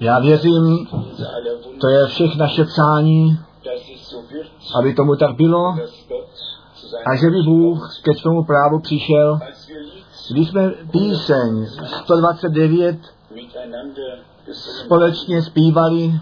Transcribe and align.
Já 0.00 0.20
věřím, 0.20 0.86
to 1.80 1.88
je 1.88 2.06
všech 2.06 2.36
naše 2.36 2.64
přání, 2.64 3.38
aby 4.78 4.94
tomu 4.94 5.16
tak 5.16 5.36
bylo 5.36 5.74
a 7.06 7.16
že 7.16 7.30
by 7.30 7.42
Bůh 7.42 8.00
ke 8.02 8.14
svému 8.14 8.44
právu 8.44 8.80
přišel. 8.80 9.38
Když 10.30 10.50
jsme 10.50 10.70
píseň 10.90 11.66
129 12.04 12.96
společně 14.84 15.42
zpívali, 15.42 16.12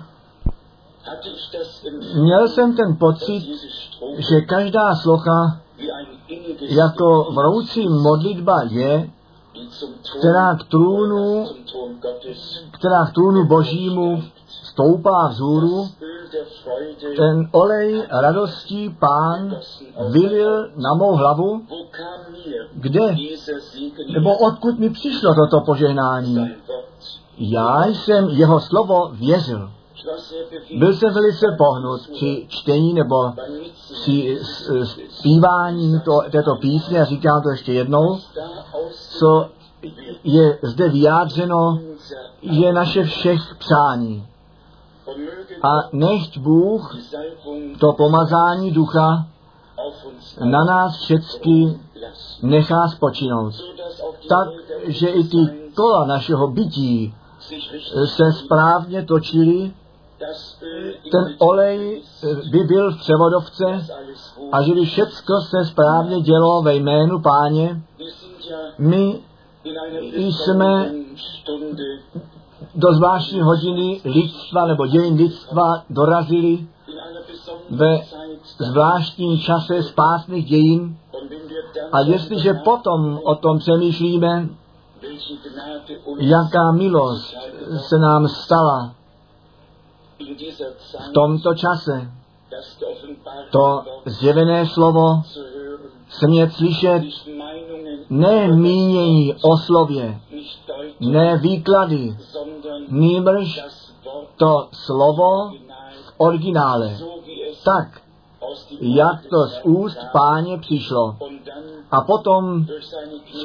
měl 2.14 2.48
jsem 2.48 2.76
ten 2.76 2.96
pocit, 2.96 3.42
že 4.18 4.40
každá 4.40 4.94
slocha 4.94 5.60
jako 6.60 7.32
vroucí 7.32 7.88
modlitba 7.88 8.62
je, 8.70 9.10
která 10.18 10.56
k 10.56 10.64
trůnu, 10.64 11.46
která 12.70 13.06
k 13.06 13.14
trůnu 13.14 13.46
božímu 13.46 14.22
stoupá 14.48 15.28
vzhůru, 15.28 15.88
ten 17.16 17.48
olej 17.52 18.02
radostí 18.10 18.96
pán 19.00 19.56
vylil 20.10 20.70
na 20.76 20.94
mou 20.94 21.14
hlavu, 21.14 21.62
kde, 22.74 23.16
nebo 24.12 24.38
odkud 24.38 24.78
mi 24.78 24.90
přišlo 24.90 25.34
toto 25.34 25.60
požehnání. 25.66 26.54
Já 27.38 27.86
jsem 27.86 28.28
jeho 28.28 28.60
slovo 28.60 29.08
věřil. 29.12 29.70
Byl 30.78 30.94
jsem 30.94 31.12
velice 31.14 31.46
pohnut 31.58 32.00
při 32.12 32.46
čtení 32.48 32.94
nebo 32.94 33.32
při 33.92 34.38
zpívání 35.08 36.00
to, 36.00 36.20
této 36.30 36.56
písně 36.56 37.00
a 37.00 37.04
říkám 37.04 37.42
to 37.42 37.50
ještě 37.50 37.72
jednou, 37.72 38.18
co 39.18 39.48
je 40.24 40.58
zde 40.62 40.88
vyjádřeno, 40.88 41.78
je 42.42 42.72
naše 42.72 43.04
všech 43.04 43.40
přání. 43.58 44.26
A 45.62 45.88
nechť 45.92 46.38
Bůh 46.38 46.96
to 47.80 47.92
pomazání 47.92 48.70
ducha 48.70 49.26
na 50.44 50.64
nás 50.64 50.96
všechny 50.96 51.80
nechá 52.42 52.88
spočinout. 52.88 53.54
Tak, 54.28 54.48
že 54.84 55.08
i 55.08 55.24
ty 55.24 55.70
kola 55.74 56.06
našeho 56.06 56.48
bytí 56.48 57.14
se 58.16 58.32
správně 58.32 59.04
točily, 59.04 59.72
ten 61.12 61.34
olej 61.38 62.02
by 62.50 62.58
byl 62.58 62.92
v 62.92 62.98
převodovce 62.98 63.86
a 64.52 64.62
že 64.62 64.74
by 64.74 64.84
všecko 64.84 65.40
se 65.40 65.64
správně 65.64 66.20
dělo 66.20 66.62
ve 66.62 66.74
jménu 66.74 67.20
páně. 67.20 67.82
My 68.78 69.20
jsme 70.14 70.92
do 72.74 72.94
zvláštní 72.94 73.40
hodiny 73.40 74.00
lidstva 74.04 74.66
nebo 74.66 74.86
dějin 74.86 75.14
lidstva 75.14 75.82
dorazili 75.90 76.66
ve 77.70 78.00
zvláštním 78.58 79.38
čase 79.38 79.82
spásných 79.82 80.44
dějin. 80.44 80.96
A 81.92 82.00
jestliže 82.00 82.54
potom 82.54 83.20
o 83.24 83.34
tom 83.34 83.58
přemýšlíme, 83.58 84.48
jaká 86.18 86.72
milost 86.72 87.34
se 87.78 87.98
nám 87.98 88.28
stala 88.28 88.94
v 91.10 91.12
tomto 91.14 91.54
čase, 91.54 92.10
to 93.50 93.82
zjevené 94.06 94.66
slovo 94.66 95.22
smět 96.08 96.52
slyšet 96.52 97.02
ne 98.10 98.48
mínění 98.48 99.34
o 99.42 99.56
slově, 99.56 100.20
ne 101.00 101.36
výklady, 101.36 102.16
nýbrž 102.88 103.60
to 104.36 104.68
slovo 104.72 105.50
v 105.90 106.14
originále. 106.16 106.96
Tak, 107.64 108.00
jak 108.80 109.26
to 109.30 109.46
z 109.46 109.60
úst 109.64 109.98
páně 110.12 110.58
přišlo. 110.58 111.16
A 111.90 112.00
potom 112.00 112.66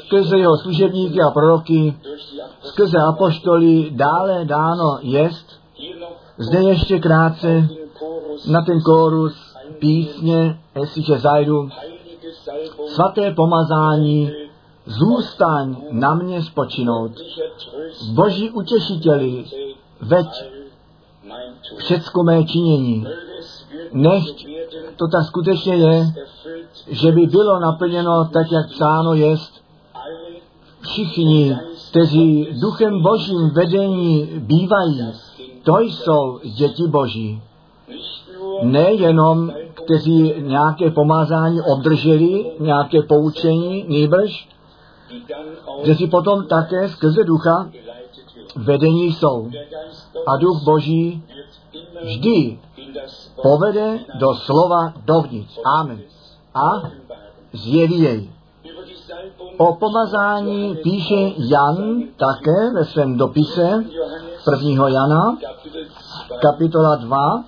skrze 0.05 0.37
jeho 0.37 0.57
služebníky 0.57 1.21
a 1.21 1.31
proroky, 1.31 1.97
skrze 2.61 2.97
apoštoly 3.09 3.91
dále 3.91 4.45
dáno 4.45 4.97
jest, 5.01 5.45
zde 6.37 6.59
ještě 6.59 6.99
krátce 6.99 7.67
na 8.51 8.61
ten 8.61 8.81
kórus 8.81 9.33
písně, 9.79 10.59
jestliže 10.81 11.19
zajdu, 11.19 11.69
svaté 12.87 13.31
pomazání, 13.31 14.31
zůstaň 14.85 15.75
na 15.91 16.13
mě 16.13 16.43
spočinout. 16.43 17.11
Boží 18.13 18.51
utěšiteli, 18.51 19.45
veď 20.01 20.27
všecko 21.77 22.23
mé 22.23 22.43
činění. 22.43 23.05
Nechť 23.91 24.45
to 24.95 25.07
tak 25.07 25.25
skutečně 25.25 25.75
je, 25.75 26.13
že 26.87 27.11
by 27.11 27.25
bylo 27.25 27.59
naplněno 27.59 28.25
tak, 28.25 28.51
jak 28.51 28.69
psáno 28.69 29.13
jest. 29.13 29.63
Všichni, 30.81 31.57
kteří 31.89 32.47
duchem 32.61 33.01
božím 33.01 33.49
vedení 33.49 34.29
bývají, 34.37 35.01
to 35.63 35.79
jsou 35.79 36.39
děti 36.43 36.87
boží. 36.87 37.41
Nejenom, 38.61 39.53
kteří 39.73 40.33
nějaké 40.37 40.91
pomazání 40.91 41.61
obdrželi, 41.61 42.51
nějaké 42.59 43.01
poučení, 43.01 43.85
nýbrž, 43.87 44.49
kteří 45.81 46.07
potom 46.07 46.47
také 46.47 46.89
skrze 46.89 47.23
ducha 47.23 47.69
vedení 48.55 49.13
jsou. 49.13 49.49
A 50.27 50.37
duch 50.37 50.63
boží 50.63 51.23
vždy 52.03 52.59
povede 53.43 53.99
do 54.19 54.33
slova 54.33 54.93
dovnitř. 55.05 55.59
Amen. 55.65 55.99
A 56.55 56.89
zjeví 57.53 57.99
jej. 57.99 58.29
O 59.57 59.75
pomazání 59.75 60.75
píše 60.83 61.31
Jan 61.37 62.03
také 62.17 62.71
ve 62.73 62.85
svém 62.85 63.17
dopise 63.17 63.85
1. 64.51 64.89
Jana, 64.89 65.37
kapitola 66.41 66.95
2, 66.95 67.43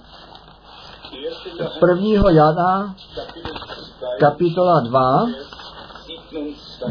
1. 1.87 2.29
Jana, 2.31 2.95
kapitola 4.19 4.79
2, 4.79 5.25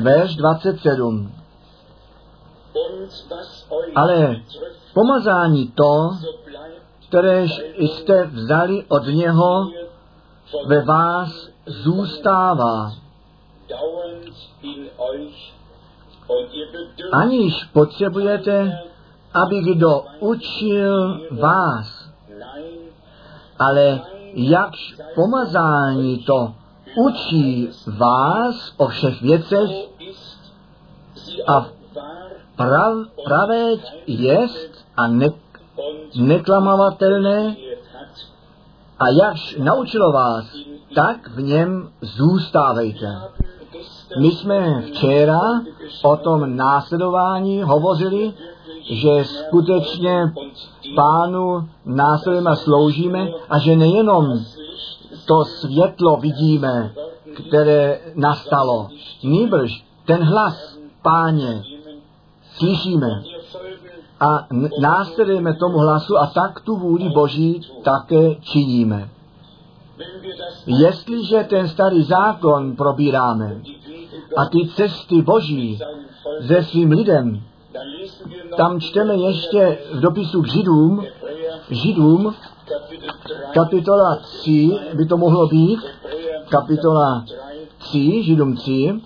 verš 0.03 0.37
27. 0.37 1.33
Ale 3.95 4.37
pomazání 4.95 5.73
to, 5.73 6.11
kteréž 7.09 7.63
jste 7.79 8.27
vzali 8.27 8.85
od 8.89 9.07
něho, 9.07 9.71
ve 10.67 10.85
vás 10.85 11.49
zůstává. 11.67 12.93
Aniž 17.13 17.65
potřebujete, 17.65 18.79
aby 19.35 19.61
kdo 19.61 20.05
učil 20.21 21.21
vás, 21.31 22.11
ale 23.59 24.01
jakž 24.35 24.97
pomazání 25.15 26.19
to 26.19 26.53
učí 26.97 27.71
vás 27.99 28.75
o 28.77 28.89
všech 28.89 29.23
věcech 29.23 29.71
a 31.47 31.67
prav, 32.57 32.95
pravé 33.25 33.71
jest 34.07 34.85
a 34.97 35.07
ne, 35.09 35.29
neklamavatelné 36.17 37.57
a 38.99 39.09
jakž 39.09 39.57
naučilo 39.57 40.13
vás, 40.13 40.45
tak 40.95 41.29
v 41.29 41.43
něm 41.43 41.91
zůstávejte. 42.01 43.21
My 44.21 44.31
jsme 44.31 44.83
včera 44.83 45.41
o 46.03 46.17
tom 46.17 46.57
následování 46.57 47.63
hovořili, 47.63 48.33
že 48.91 49.25
skutečně 49.25 50.33
pánu 50.97 51.69
a 52.47 52.57
sloužíme 52.57 53.29
a 53.49 53.59
že 53.59 53.77
nejenom 53.77 54.39
to 55.27 55.45
světlo 55.45 56.17
vidíme, 56.17 56.93
které 57.49 58.01
nastalo, 58.15 58.89
nýbrž 59.23 59.85
ten 60.05 60.25
hlas 60.25 60.79
páně 61.03 61.63
slyšíme 62.57 63.23
a 64.21 64.47
následujeme 64.81 65.55
tomu 65.55 65.79
hlasu 65.79 66.19
a 66.19 66.27
tak 66.27 66.61
tu 66.61 66.77
vůli 66.77 67.09
Boží 67.09 67.61
také 67.85 68.35
činíme. 68.35 69.09
Jestliže 70.67 71.47
ten 71.49 71.69
starý 71.69 72.03
zákon 72.03 72.77
probíráme 72.77 73.61
a 74.37 74.45
ty 74.45 74.69
cesty 74.77 75.23
Boží 75.23 75.79
se 76.47 76.63
svým 76.63 76.91
lidem, 76.91 77.43
tam 78.57 78.81
čteme 78.81 79.15
ještě 79.15 79.79
v 79.93 80.01
dopisu 80.01 80.43
k 80.43 80.49
Židům, 80.49 81.05
Židům, 81.71 82.35
kapitola 83.55 84.17
3 84.17 84.71
by 84.95 85.07
to 85.07 85.17
mohlo 85.17 85.47
být, 85.47 85.81
kapitola 86.49 87.25
3, 87.79 88.23
Židům 88.23 88.57
3, 88.57 89.01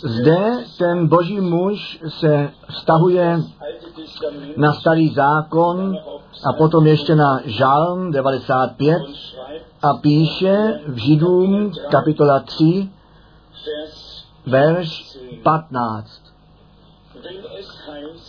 zde 0.00 0.64
ten 0.78 1.08
boží 1.08 1.40
muž 1.40 2.00
se 2.08 2.50
vztahuje 2.68 3.42
na 4.56 4.72
starý 4.72 5.14
zákon 5.14 5.96
a 6.44 6.52
potom 6.52 6.86
ještě 6.86 7.14
na 7.14 7.40
Žalm 7.44 8.10
95 8.10 9.02
a 9.82 9.94
píše 9.94 10.80
v 10.86 10.96
Židům 10.96 11.72
kapitola 11.90 12.40
3 12.40 12.88
verš 14.46 15.18
15. 15.42 16.25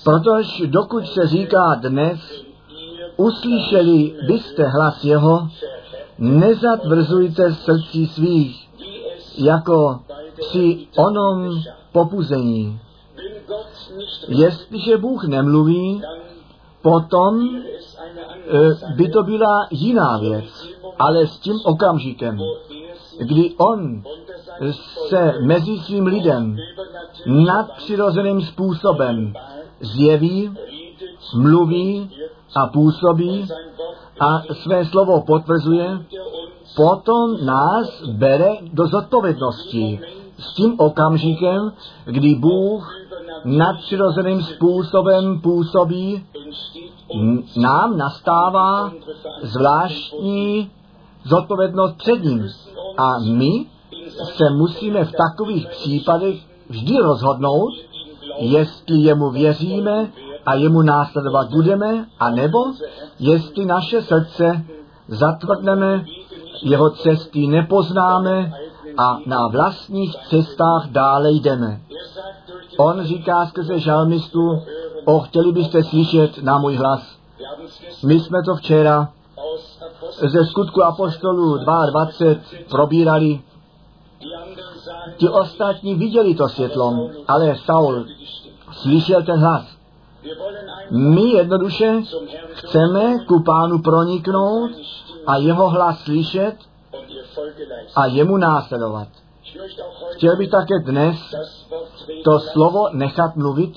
Protože 0.04 0.68
dokud 0.68 1.08
se 1.08 1.28
říká 1.28 1.76
dnes, 1.76 2.20
uslyšeli 3.18 4.16
byste 4.28 4.64
hlas 4.64 5.04
jeho, 5.04 5.48
nezatvrzujte 6.20 7.54
srdcí 7.54 8.08
svých, 8.08 8.70
jako 9.38 10.00
při 10.40 10.88
onom 10.98 11.62
popuzení. 11.92 12.80
Jestliže 14.28 14.98
Bůh 14.98 15.24
nemluví, 15.24 16.02
potom 16.82 17.50
e, 17.56 18.94
by 18.96 19.10
to 19.10 19.24
byla 19.24 19.68
jiná 19.72 20.18
věc, 20.18 20.68
ale 21.00 21.28
s 21.28 21.40
tím 21.40 21.60
okamžikem, 21.64 22.40
kdy 23.20 23.56
On 23.58 24.04
se 25.10 25.34
mezi 25.42 25.78
svým 25.78 26.06
lidem 26.06 26.58
nadpřirozeným 27.26 28.42
způsobem 28.42 29.34
zjeví, 29.80 30.58
mluví 31.36 32.10
a 32.56 32.68
působí 32.68 33.48
a 34.20 34.42
své 34.54 34.86
slovo 34.86 35.22
potvrzuje, 35.22 36.00
potom 36.76 37.46
nás 37.46 38.02
bere 38.08 38.56
do 38.74 38.88
zodpovědnosti 38.88 40.00
s 40.40 40.54
tím 40.54 40.76
okamžikem, 40.78 41.72
kdy 42.06 42.36
Bůh 42.36 42.96
nadpřirozeným 43.46 44.42
způsobem 44.42 45.42
působí, 45.42 46.26
nám 47.58 47.98
nastává 47.98 48.92
zvláštní 49.42 50.72
zodpovědnost 51.24 51.98
před 51.98 52.24
ním. 52.24 52.48
A 52.98 53.20
my 53.20 53.66
se 54.10 54.50
musíme 54.50 55.06
v 55.06 55.12
takových 55.12 55.68
případech 55.68 56.36
vždy 56.70 56.98
rozhodnout, 56.98 57.74
jestli 58.40 58.98
jemu 58.98 59.30
věříme 59.30 60.12
a 60.46 60.56
jemu 60.56 60.82
následovat 60.82 61.50
budeme, 61.50 62.06
anebo 62.20 62.60
jestli 63.20 63.66
naše 63.66 64.02
srdce 64.02 64.66
zatvrdneme, 65.08 66.06
jeho 66.64 66.90
cesty 66.90 67.48
nepoznáme 67.48 68.54
a 68.98 69.18
na 69.26 69.48
vlastních 69.48 70.16
cestách 70.30 70.88
dále 70.88 71.32
jdeme. 71.32 71.82
On 72.78 73.04
říká 73.04 73.46
skrze 73.46 73.80
žalmistu, 73.80 74.62
o, 75.06 75.20
chtěli 75.20 75.52
byste 75.52 75.84
slyšet 75.84 76.38
na 76.44 76.58
můj 76.58 76.76
hlas. 76.76 77.18
My 78.06 78.20
jsme 78.20 78.44
to 78.46 78.56
včera 78.56 79.10
ze 80.28 80.46
skutku 80.46 80.84
apostolů 80.84 81.58
22 81.58 82.42
probírali. 82.70 83.40
Ti 85.18 85.30
ostatní 85.30 85.96
viděli 85.96 86.36
to 86.36 86.50
světlo, 86.50 87.10
ale 87.28 87.56
Saul 87.56 88.06
slyšel 88.72 89.24
ten 89.24 89.40
hlas. 89.40 89.78
My 90.92 91.22
jednoduše 91.22 92.02
chceme 92.54 93.26
ku 93.28 93.44
pánu 93.44 93.82
proniknout 93.82 94.72
a 95.28 95.38
jeho 95.38 95.70
hlas 95.70 96.00
slyšet 96.00 96.56
a 97.96 98.06
jemu 98.06 98.38
následovat. 98.38 99.08
Chtěl 100.12 100.38
bych 100.38 100.50
také 100.50 100.80
dnes 100.80 101.18
to 102.24 102.40
slovo 102.40 102.90
nechat 102.92 103.36
mluvit. 103.36 103.74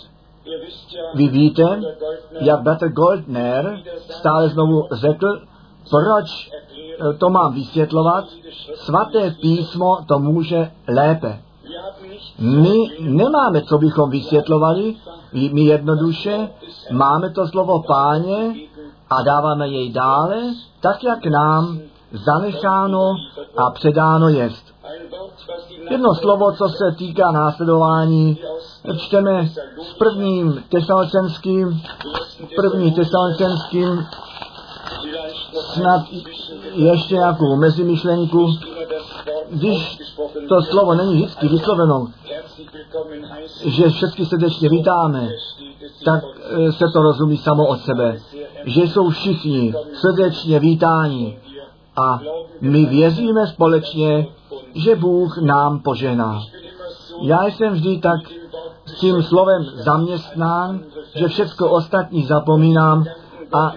Vy 1.15 1.29
víte, 1.29 1.81
jak 2.41 2.63
Bratr 2.63 2.89
Goldner 2.89 3.81
stále 4.11 4.49
znovu 4.49 4.89
řekl, 4.93 5.41
proč 5.91 6.51
to 7.19 7.31
mám 7.31 7.55
vysvětlovat. 7.55 8.25
Svaté 8.75 9.31
písmo 9.31 9.99
to 10.07 10.19
může 10.19 10.71
lépe. 10.89 11.41
My 12.39 12.75
nemáme, 13.01 13.63
co 13.63 13.79
bychom 13.79 14.11
vysvětlovali, 14.11 14.97
my 15.53 15.61
jednoduše 15.61 16.49
máme 16.93 17.31
to 17.31 17.47
slovo 17.47 17.83
páně 17.83 18.55
a 19.11 19.23
dáváme 19.23 19.69
jej 19.69 19.93
dále, 19.93 20.37
tak 20.81 21.05
jak 21.05 21.27
nám 21.27 21.79
zanecháno 22.13 23.15
a 23.57 23.71
předáno 23.71 24.29
jest. 24.29 24.71
Jedno 25.91 26.15
slovo, 26.15 26.53
co 26.53 26.69
se 26.69 26.97
týká 26.99 27.31
následování, 27.31 28.39
čteme 28.99 29.49
s 29.83 29.95
prvním 29.99 30.65
tesalcenským, 30.69 31.83
první 32.57 32.93
tesalcenským, 32.93 34.07
snad 35.75 36.07
ještě 36.75 37.15
nějakou 37.15 37.57
mezimyšlenku, 37.57 38.49
když 39.51 39.99
to 40.49 40.63
slovo 40.63 40.95
není 40.95 41.15
vždycky 41.15 41.49
vysloveno, 41.49 42.07
že 43.65 43.89
všechny 43.89 44.27
srdečně 44.27 44.69
vítáme, 44.69 45.29
tak 46.05 46.25
se 46.71 46.85
to 46.93 47.03
rozumí 47.03 47.37
samo 47.37 47.67
od 47.67 47.81
sebe, 47.81 48.19
že 48.65 48.83
jsou 48.83 49.11
všichni 49.11 49.75
srdečně 49.95 50.61
vítáni 50.61 51.39
a 51.97 52.21
my 52.61 52.87
věříme 52.87 53.47
společně, 53.47 54.27
že 54.75 54.97
Bůh 54.97 55.39
nám 55.39 55.81
požená. 55.81 56.41
Já 57.23 57.47
jsem 57.47 57.73
vždy 57.73 57.99
tak 57.99 58.21
s 58.87 59.01
tím 59.01 59.23
slovem 59.23 59.65
zaměstnán, 59.65 60.81
že 61.15 61.29
všechno 61.29 61.71
ostatní 61.71 62.27
zapomínám 62.27 63.05
a 63.53 63.73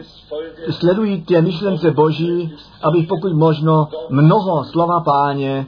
sledují 0.70 1.22
tě 1.22 1.42
myšlence 1.42 1.92
Boží, 1.92 2.56
aby 2.82 3.04
pokud 3.04 3.34
možno 3.34 3.88
mnoho 4.10 4.64
slova 4.64 5.00
páně 5.00 5.66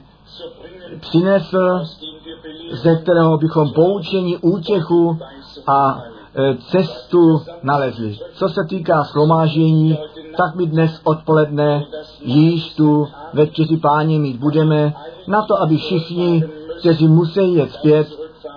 přinesl, 1.00 1.80
ze 2.72 2.96
kterého 2.96 3.38
bychom 3.38 3.72
poučení, 3.72 4.36
útěchu 4.36 5.18
a 5.66 6.02
e, 6.34 6.56
cestu 6.56 7.42
nalezli. 7.62 8.18
Co 8.34 8.48
se 8.48 8.60
týká 8.68 9.04
schromáždění, 9.04 9.98
tak 10.36 10.54
my 10.54 10.66
dnes 10.66 11.00
odpoledne 11.04 11.84
již 12.24 12.74
tu 12.74 13.08
ve 13.32 13.46
čtyři 13.46 13.76
páně 13.76 14.18
mít 14.18 14.36
budeme, 14.36 14.94
na 15.28 15.42
to, 15.42 15.62
aby 15.62 15.76
všichni, 15.76 16.44
kteří 16.80 17.08
musí 17.08 17.54
jet 17.54 17.72
zpět, 17.72 18.08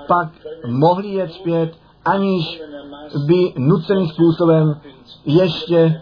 pak 0.08 0.28
mohli 0.68 1.08
jet 1.08 1.32
zpět, 1.32 1.72
aniž 2.06 2.62
by 3.26 3.54
nuceným 3.58 4.08
způsobem 4.08 4.82
ještě 5.26 6.02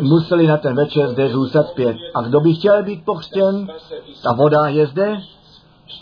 museli 0.00 0.46
na 0.46 0.56
ten 0.56 0.76
večer 0.76 1.08
zde 1.08 1.28
zůstat 1.28 1.68
zpět. 1.68 1.96
A 2.14 2.22
kdo 2.22 2.40
by 2.40 2.54
chtěl 2.54 2.82
být 2.82 3.04
pochstěn, 3.04 3.68
ta 4.22 4.32
voda 4.32 4.66
je 4.66 4.86
zde, 4.86 5.20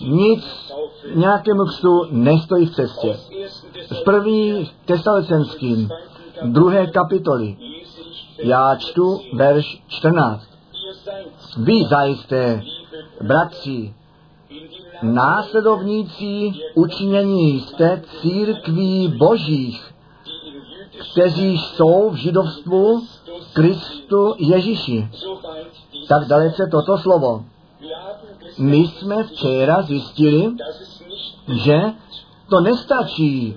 nic 0.00 0.72
nějakému 1.14 1.64
křtu 1.64 2.06
nestojí 2.10 2.66
v 2.66 2.74
cestě. 2.74 3.16
Z 3.90 4.00
první 4.04 4.70
tesalicenským, 4.84 5.88
druhé 6.44 6.86
kapitoly, 6.86 7.56
já 8.38 8.76
čtu 8.76 9.20
verš 9.34 9.82
14. 9.88 10.44
Vy 11.58 11.84
zajisté, 11.84 12.62
bratři, 13.20 13.94
následovníci 15.02 16.52
učinění 16.74 17.60
jste 17.60 18.02
církví 18.20 19.08
božích, 19.08 19.91
kteří 21.11 21.59
jsou 21.59 22.11
v 22.11 22.14
židovstvu 22.14 23.02
Kristu 23.52 24.35
Ježíši. 24.38 25.09
Tak 26.09 26.28
dalece 26.28 26.66
toto 26.71 26.99
slovo. 26.99 27.44
My 28.59 28.76
jsme 28.76 29.25
včera 29.25 29.82
zjistili, 29.82 30.52
že 31.49 31.82
to 32.50 32.61
nestačí 32.61 33.56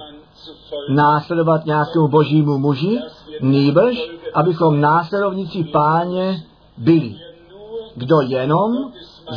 následovat 0.90 1.66
nějakému 1.66 2.08
božímu 2.08 2.58
muži, 2.58 3.00
nýbrž, 3.42 3.98
abychom 4.34 4.82
následovníci 4.82 5.64
páně 5.64 6.44
byli. 6.78 7.16
Kdo 7.96 8.22
jenom 8.22 8.72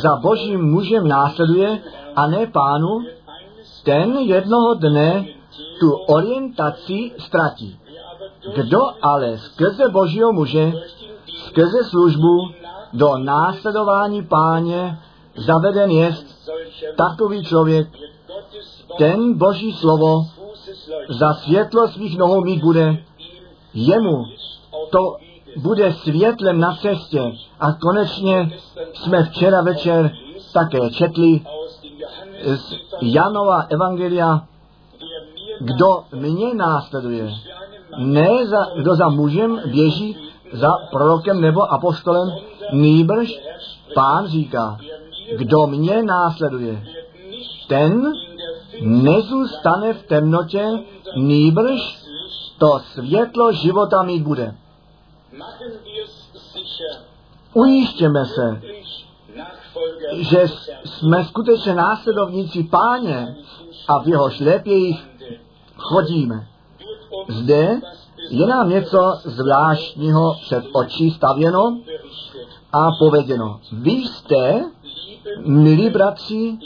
za 0.01 0.15
božím 0.15 0.61
mužem 0.61 1.07
následuje 1.07 1.79
a 2.15 2.27
ne 2.27 2.47
pánu, 2.47 2.99
ten 3.83 4.17
jednoho 4.17 4.73
dne 4.73 5.25
tu 5.79 5.91
orientaci 5.93 7.11
ztratí. 7.17 7.79
Kdo 8.55 8.79
ale 9.01 9.37
skrze 9.37 9.89
božího 9.89 10.33
muže, 10.33 10.73
skrze 11.45 11.83
službu 11.83 12.51
do 12.93 13.17
následování 13.17 14.23
páně 14.23 14.99
zaveden 15.35 15.91
jest, 15.91 16.49
takový 16.97 17.45
člověk, 17.45 17.87
ten 18.97 19.37
boží 19.37 19.73
slovo 19.73 20.25
za 21.09 21.33
světlo 21.33 21.87
svých 21.87 22.17
nohou 22.17 22.41
mít 22.43 22.61
bude, 22.61 22.97
jemu 23.73 24.23
to 24.89 25.17
bude 25.57 25.93
světlem 25.93 26.59
na 26.59 26.75
cestě. 26.75 27.21
A 27.59 27.73
konečně 27.73 28.51
jsme 28.93 29.23
včera 29.23 29.61
večer 29.61 30.11
také 30.53 30.89
četli 30.89 31.41
z 32.43 32.73
Janova 33.01 33.61
Evangelia, 33.69 34.47
kdo 35.59 36.03
mě 36.11 36.53
následuje, 36.53 37.33
Ne, 37.99 38.47
za, 38.47 38.65
kdo 38.75 38.95
za 38.95 39.09
mužem 39.09 39.61
běží 39.65 40.17
za 40.53 40.69
prorokem 40.91 41.41
nebo 41.41 41.73
apostolem, 41.73 42.29
nýbrž 42.73 43.39
pán 43.95 44.27
říká, 44.27 44.77
kdo 45.37 45.67
mě 45.67 46.03
následuje, 46.03 46.83
ten 47.67 48.13
nezůstane 48.81 49.93
v 49.93 50.03
temnotě, 50.03 50.69
nýbrž 51.17 51.99
to 52.57 52.79
světlo 52.79 53.51
života 53.51 54.03
mít 54.03 54.23
bude. 54.23 54.55
Ujištěme 57.53 58.25
se, 58.25 58.61
že 60.13 60.45
jsme 60.85 61.25
skutečně 61.25 61.73
následovníci 61.73 62.63
páně 62.63 63.35
a 63.87 63.99
v 63.99 64.07
jeho 64.07 64.29
šlepějích 64.29 65.09
chodíme. 65.77 66.47
Zde 67.27 67.81
je 68.29 68.47
nám 68.47 68.69
něco 68.69 69.19
zvláštního 69.23 70.33
před 70.41 70.63
očí 70.73 71.11
stavěno 71.11 71.77
a 72.73 72.87
povedeno. 72.99 73.59
Vy 73.71 73.91
jste, 73.91 74.65
milí 75.45 75.89
bratři, 75.89 76.57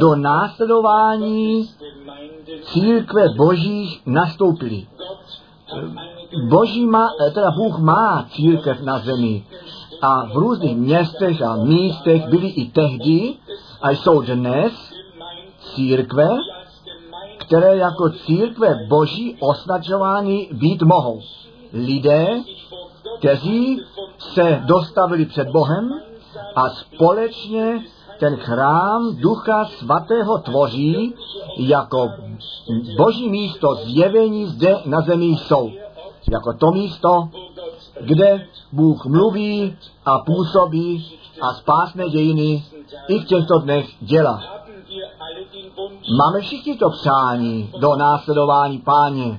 do 0.00 0.16
následování 0.16 1.70
církve 2.62 3.28
božích 3.28 4.02
nastoupili. 4.06 4.86
Boží 6.48 6.86
má, 6.86 7.08
teda 7.34 7.50
Bůh 7.50 7.78
má 7.78 8.26
církev 8.30 8.80
na 8.80 8.98
zemi 8.98 9.44
a 10.02 10.26
v 10.26 10.36
různých 10.36 10.76
městech 10.76 11.42
a 11.42 11.56
místech 11.56 12.26
byly 12.28 12.48
i 12.48 12.70
tehdy 12.70 13.34
a 13.82 13.90
jsou 13.90 14.22
dnes 14.22 14.72
církve, 15.74 16.28
které 17.46 17.76
jako 17.76 18.10
církve 18.10 18.74
boží 18.88 19.36
označovány 19.40 20.48
být 20.52 20.82
mohou. 20.82 21.20
Lidé, 21.72 22.40
kteří 23.18 23.80
se 24.18 24.62
dostavili 24.64 25.26
před 25.26 25.48
Bohem 25.48 25.90
a 26.56 26.68
společně 26.68 27.80
ten 28.18 28.36
chrám 28.36 29.16
Ducha 29.16 29.64
Svatého 29.64 30.38
tvoří 30.38 31.14
jako 31.58 32.10
boží 32.96 33.28
místo 33.28 33.74
zjevení 33.74 34.46
zde 34.46 34.78
na 34.84 35.00
zemi 35.00 35.24
jsou. 35.24 35.70
Jako 36.32 36.52
to 36.52 36.70
místo, 36.70 37.28
kde 38.00 38.46
Bůh 38.72 39.06
mluví 39.06 39.76
a 40.04 40.18
působí 40.18 41.18
a 41.42 41.54
spásné 41.54 42.08
dějiny 42.08 42.64
i 43.08 43.18
v 43.18 43.24
těchto 43.24 43.58
dnech 43.58 43.86
dělá. 44.00 44.42
Máme 46.18 46.40
všichni 46.40 46.76
to 46.76 46.90
přání 46.90 47.72
do 47.80 47.96
následování 47.96 48.78
páně 48.78 49.38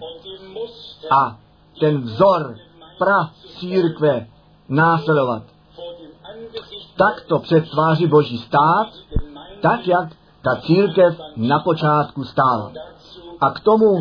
a 1.12 1.38
ten 1.80 2.02
vzor 2.02 2.56
pra 2.98 3.30
církve 3.60 4.28
následovat. 4.70 5.44
Tak 6.98 7.26
to 7.28 7.40
před 7.40 7.70
tváří 7.70 8.08
Boží 8.08 8.38
stát, 8.38 8.88
tak 9.62 9.88
jak 9.88 10.10
ta 10.42 10.62
církev 10.62 11.22
na 11.36 11.60
počátku 11.60 12.24
stála. 12.24 12.72
A 13.42 13.52
k 13.52 13.60
tomu 13.60 13.98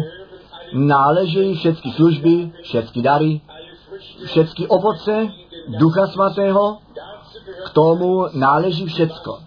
náležejí 0.75 1.55
všechny 1.55 1.93
služby, 1.93 2.53
všechny 2.63 3.03
dary, 3.03 3.41
všechny 4.25 4.67
ovoce 4.67 5.29
Ducha 5.69 6.07
Svatého, 6.07 6.79
k 7.65 7.71
tomu 7.71 8.27
náleží 8.33 8.87
všecko, 8.87 9.39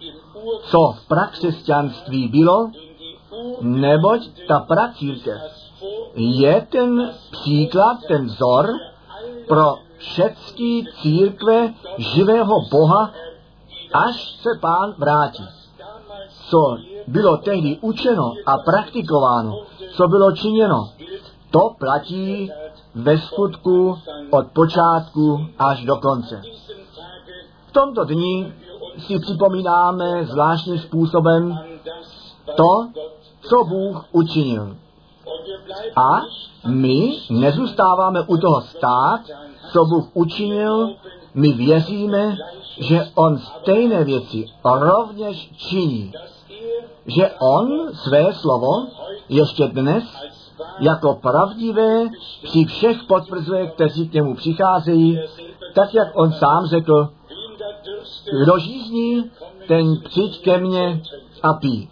co 0.61 0.91
v 0.97 1.07
prakřesťanství 1.07 2.27
bylo, 2.27 2.71
neboť 3.61 4.29
ta 4.47 4.59
pracírkev 4.59 5.41
je 6.15 6.67
ten 6.71 7.11
příklad, 7.31 7.97
ten 8.07 8.25
vzor 8.25 8.69
pro 9.47 9.75
všechny 9.97 10.83
církve 11.01 11.73
živého 11.97 12.55
Boha, 12.71 13.11
až 13.93 14.37
se 14.41 14.49
pán 14.61 14.93
vrátí. 14.97 15.43
Co 16.49 16.77
bylo 17.07 17.37
tehdy 17.37 17.77
učeno 17.81 18.33
a 18.45 18.57
praktikováno, 18.57 19.61
co 19.91 20.07
bylo 20.07 20.31
činěno, 20.31 20.89
to 21.51 21.75
platí 21.79 22.51
ve 22.95 23.17
skutku 23.17 23.97
od 24.29 24.47
počátku 24.47 25.45
až 25.59 25.85
do 25.85 25.95
konce. 25.95 26.41
V 27.67 27.71
tomto 27.71 28.03
dni 28.03 28.53
si 28.99 29.19
připomínáme 29.19 30.25
zvláštním 30.25 30.79
způsobem 30.79 31.59
to, 32.55 32.87
co 33.41 33.63
Bůh 33.63 34.05
učinil. 34.11 34.75
A 35.95 36.21
my 36.67 37.17
nezůstáváme 37.29 38.21
u 38.21 38.37
toho 38.37 38.61
stát, 38.61 39.21
co 39.71 39.85
Bůh 39.85 40.05
učinil, 40.13 40.95
my 41.33 41.53
věříme, 41.53 42.37
že 42.77 43.07
On 43.15 43.37
stejné 43.37 44.03
věci 44.03 44.45
rovněž 44.65 45.51
činí. 45.57 46.13
Že 47.05 47.31
On 47.39 47.93
své 47.93 48.33
slovo 48.33 48.87
ještě 49.29 49.67
dnes 49.67 50.03
jako 50.79 51.13
pravdivé 51.13 52.05
při 52.43 52.65
všech 52.65 53.03
potvrzuje, 53.03 53.67
kteří 53.67 54.09
k 54.09 54.13
němu 54.13 54.35
přicházejí, 54.35 55.19
tak 55.73 55.93
jak 55.93 56.07
on 56.15 56.31
sám 56.31 56.65
řekl, 56.65 57.09
kdo 58.43 58.59
žízní, 58.59 59.31
ten 59.67 60.01
přijď 60.03 60.43
ke 60.43 60.57
mně 60.57 61.01
a 61.43 61.53
pí. 61.53 61.89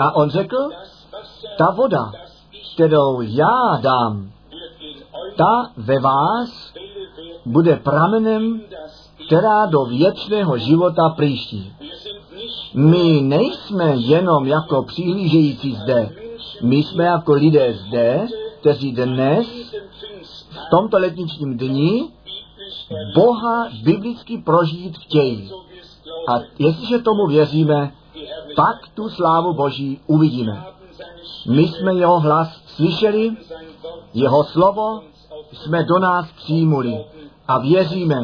A 0.00 0.16
on 0.16 0.30
řekl, 0.30 0.70
ta 1.58 1.70
voda, 1.74 2.12
kterou 2.74 3.20
já 3.20 3.78
dám, 3.80 4.30
ta 5.36 5.70
ve 5.76 5.98
vás 5.98 6.72
bude 7.46 7.76
pramenem, 7.76 8.60
která 9.26 9.66
do 9.66 9.84
věčného 9.84 10.58
života 10.58 11.14
příští. 11.16 11.72
My 12.74 13.20
nejsme 13.20 13.94
jenom 13.96 14.46
jako 14.46 14.82
přihlížející 14.82 15.74
zde, 15.74 16.10
my 16.62 16.76
jsme 16.76 17.04
jako 17.04 17.32
lidé 17.32 17.74
zde, 17.74 18.26
kteří 18.60 18.92
dnes, 18.92 19.46
v 20.50 20.70
tomto 20.70 20.98
letničním 20.98 21.58
dni, 21.58 22.08
Boha 23.14 23.68
biblicky 23.82 24.38
prožít 24.38 24.98
chtějí. 24.98 25.50
A 26.28 26.40
jestliže 26.58 26.98
tomu 26.98 27.26
věříme, 27.26 27.92
pak 28.56 28.88
tu 28.94 29.08
slávu 29.08 29.54
Boží 29.54 30.00
uvidíme. 30.06 30.64
My 31.48 31.62
jsme 31.62 31.94
jeho 31.94 32.20
hlas 32.20 32.62
slyšeli, 32.66 33.36
jeho 34.14 34.44
slovo 34.44 35.00
jsme 35.52 35.84
do 35.84 35.98
nás 35.98 36.32
přijmuli 36.32 37.04
a 37.48 37.58
věříme, 37.58 38.20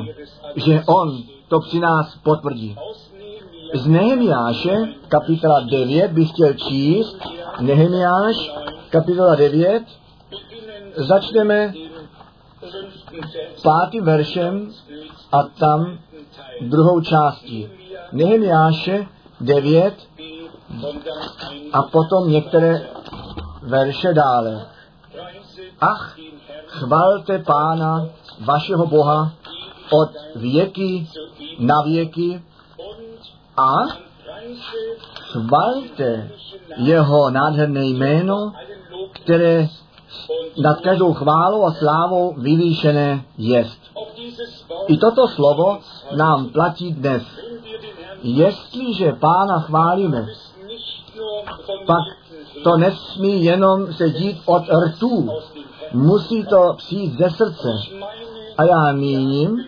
že 0.57 0.83
on 0.87 1.23
to 1.49 1.61
při 1.61 1.81
nás 1.81 2.19
potvrdí. 2.23 2.77
Z 3.75 3.87
Nehemiáše, 3.87 4.77
kapitola 5.09 5.61
9, 5.61 6.11
bych 6.13 6.31
chtěl 6.31 6.55
číst, 6.55 7.17
Nehemiáš, 7.61 8.51
kapitola 8.91 9.35
9, 9.35 9.83
začneme 10.97 11.75
pátým 13.63 14.05
veršem 14.05 14.73
a 15.33 15.43
tam 15.43 15.99
druhou 16.61 17.01
částí. 17.01 17.69
Nehemiáše 18.13 19.07
9 19.41 19.95
a 21.73 21.83
potom 21.83 22.31
některé 22.31 22.89
verše 23.63 24.15
dále. 24.15 24.67
Ach, 25.81 26.17
chvalte 26.67 27.39
pána, 27.39 28.07
vašeho 28.41 28.87
Boha, 28.87 29.33
od 29.91 30.11
věky 30.37 31.09
na 31.59 31.83
věky 31.83 32.43
a 33.57 33.73
chvalte 35.33 36.31
jeho 36.77 37.31
nádherné 37.31 37.85
jméno, 37.85 38.53
které 39.13 39.69
nad 40.63 40.81
každou 40.81 41.15
chválou 41.15 41.65
a 41.65 41.73
slávou 41.73 42.35
vyvýšené 42.39 43.25
jest. 43.39 43.81
I 44.87 44.97
toto 44.97 45.29
slovo 45.29 45.79
nám 46.17 46.49
platí 46.49 46.93
dnes. 46.93 47.23
Jestliže 48.23 49.13
pána 49.13 49.61
chválíme, 49.61 50.27
pak 51.87 52.05
to 52.65 52.77
nesmí 52.77 53.45
jenom 53.45 53.93
se 53.93 54.11
dít 54.11 54.43
od 54.45 54.63
rtů. 54.87 55.31
Musí 55.93 56.45
to 56.45 56.75
přijít 56.77 57.19
ze 57.19 57.31
srdce. 57.31 57.69
A 58.59 58.65
já 58.65 58.93
míním, 58.93 59.65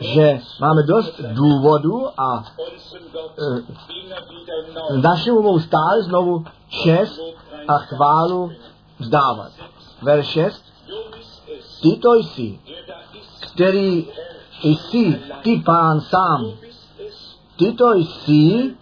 že 0.00 0.40
máme 0.60 0.82
dost 0.82 1.20
důvodu 1.20 2.20
a 2.20 2.44
e, 3.38 3.62
našemu 5.00 5.58
stále 5.58 6.02
znovu 6.02 6.44
čest 6.68 7.20
a 7.68 7.78
chválu 7.78 8.50
vzdávat. 8.98 9.52
Verš 10.02 10.26
6. 10.26 10.62
Ty 11.82 11.96
to 11.96 12.14
jsi, 12.14 12.58
který 13.52 14.06
jsi, 14.62 15.20
ty 15.42 15.62
pán 15.66 16.00
sám. 16.00 16.52
Ty 17.56 17.72
to 17.72 17.92
jsi, 17.94 18.74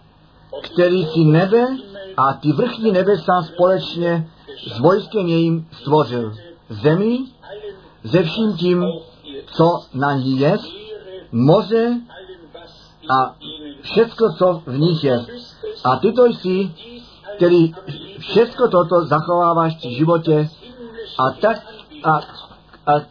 který 0.61 1.05
si 1.05 1.19
nebe 1.19 1.67
a 2.17 2.33
ty 2.33 2.51
vrchní 2.51 2.91
nebesa 2.91 3.41
společně 3.43 4.29
s 4.67 4.79
vojskem 4.79 5.27
jejím 5.27 5.67
stvořil. 5.71 6.33
Zemi 6.69 7.19
se 8.05 8.23
vším 8.23 8.57
tím, 8.57 8.85
co 9.53 9.79
na 9.93 10.13
ní 10.13 10.39
je, 10.39 10.57
moře 11.31 12.01
a 13.09 13.35
všecko, 13.81 14.33
co 14.33 14.61
v 14.65 14.77
nich 14.77 15.03
je. 15.03 15.25
A 15.83 15.95
ty 15.95 16.11
to 16.11 16.25
jsi, 16.25 16.71
který 17.35 17.73
všecko 18.19 18.67
toto 18.67 19.05
zachováváš 19.05 19.75
v 19.77 19.97
životě 19.97 20.49
a 21.19 21.31
tak 21.41 21.67
a, 22.03 22.15
a 22.91 23.01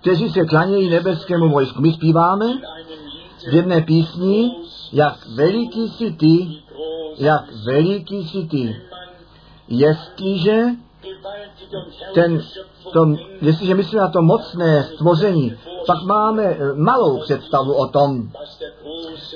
kteří 0.00 0.30
se 0.30 0.44
klanějí 0.44 0.90
nebeskému 0.90 1.48
vojsku. 1.48 1.80
My 1.80 1.92
zpíváme 1.92 2.46
v 3.50 3.54
jedné 3.54 3.80
písni, 3.80 4.56
jak 4.92 5.26
veliký 5.26 5.88
jsi 5.88 6.12
ty, 6.12 6.62
jak 7.18 7.44
veliký 7.66 8.28
jsi 8.28 8.46
ty. 8.46 8.76
Jestliže 9.68 10.64
ten, 12.14 12.42
to, 12.92 13.06
jestliže 13.40 13.74
myslíme 13.74 14.02
na 14.02 14.08
to 14.08 14.22
mocné 14.22 14.84
stvoření, 14.94 15.56
pak 15.86 16.02
máme 16.02 16.42
eh, 16.44 16.74
malou 16.74 17.20
představu 17.20 17.72
o 17.74 17.86
tom, 17.86 18.30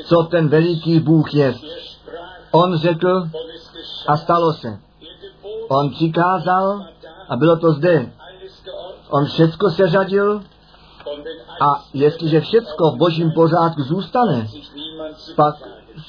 co 0.04 0.22
ten 0.22 0.48
veliký 0.48 1.00
Bůh 1.00 1.34
je. 1.34 1.54
On 2.50 2.76
řekl 2.76 3.28
a 4.06 4.16
stalo 4.16 4.52
se. 4.52 4.78
On 5.68 5.90
přikázal 5.90 6.86
a 7.28 7.36
bylo 7.36 7.56
to 7.56 7.72
zde. 7.72 8.12
On 9.10 9.26
všecko 9.26 9.70
seřadil 9.70 10.42
a 11.60 11.84
jestliže 11.94 12.40
všecko 12.40 12.90
v 12.90 12.96
božím 12.96 13.32
pořádku 13.32 13.82
zůstane, 13.82 14.48
pak 15.36 15.54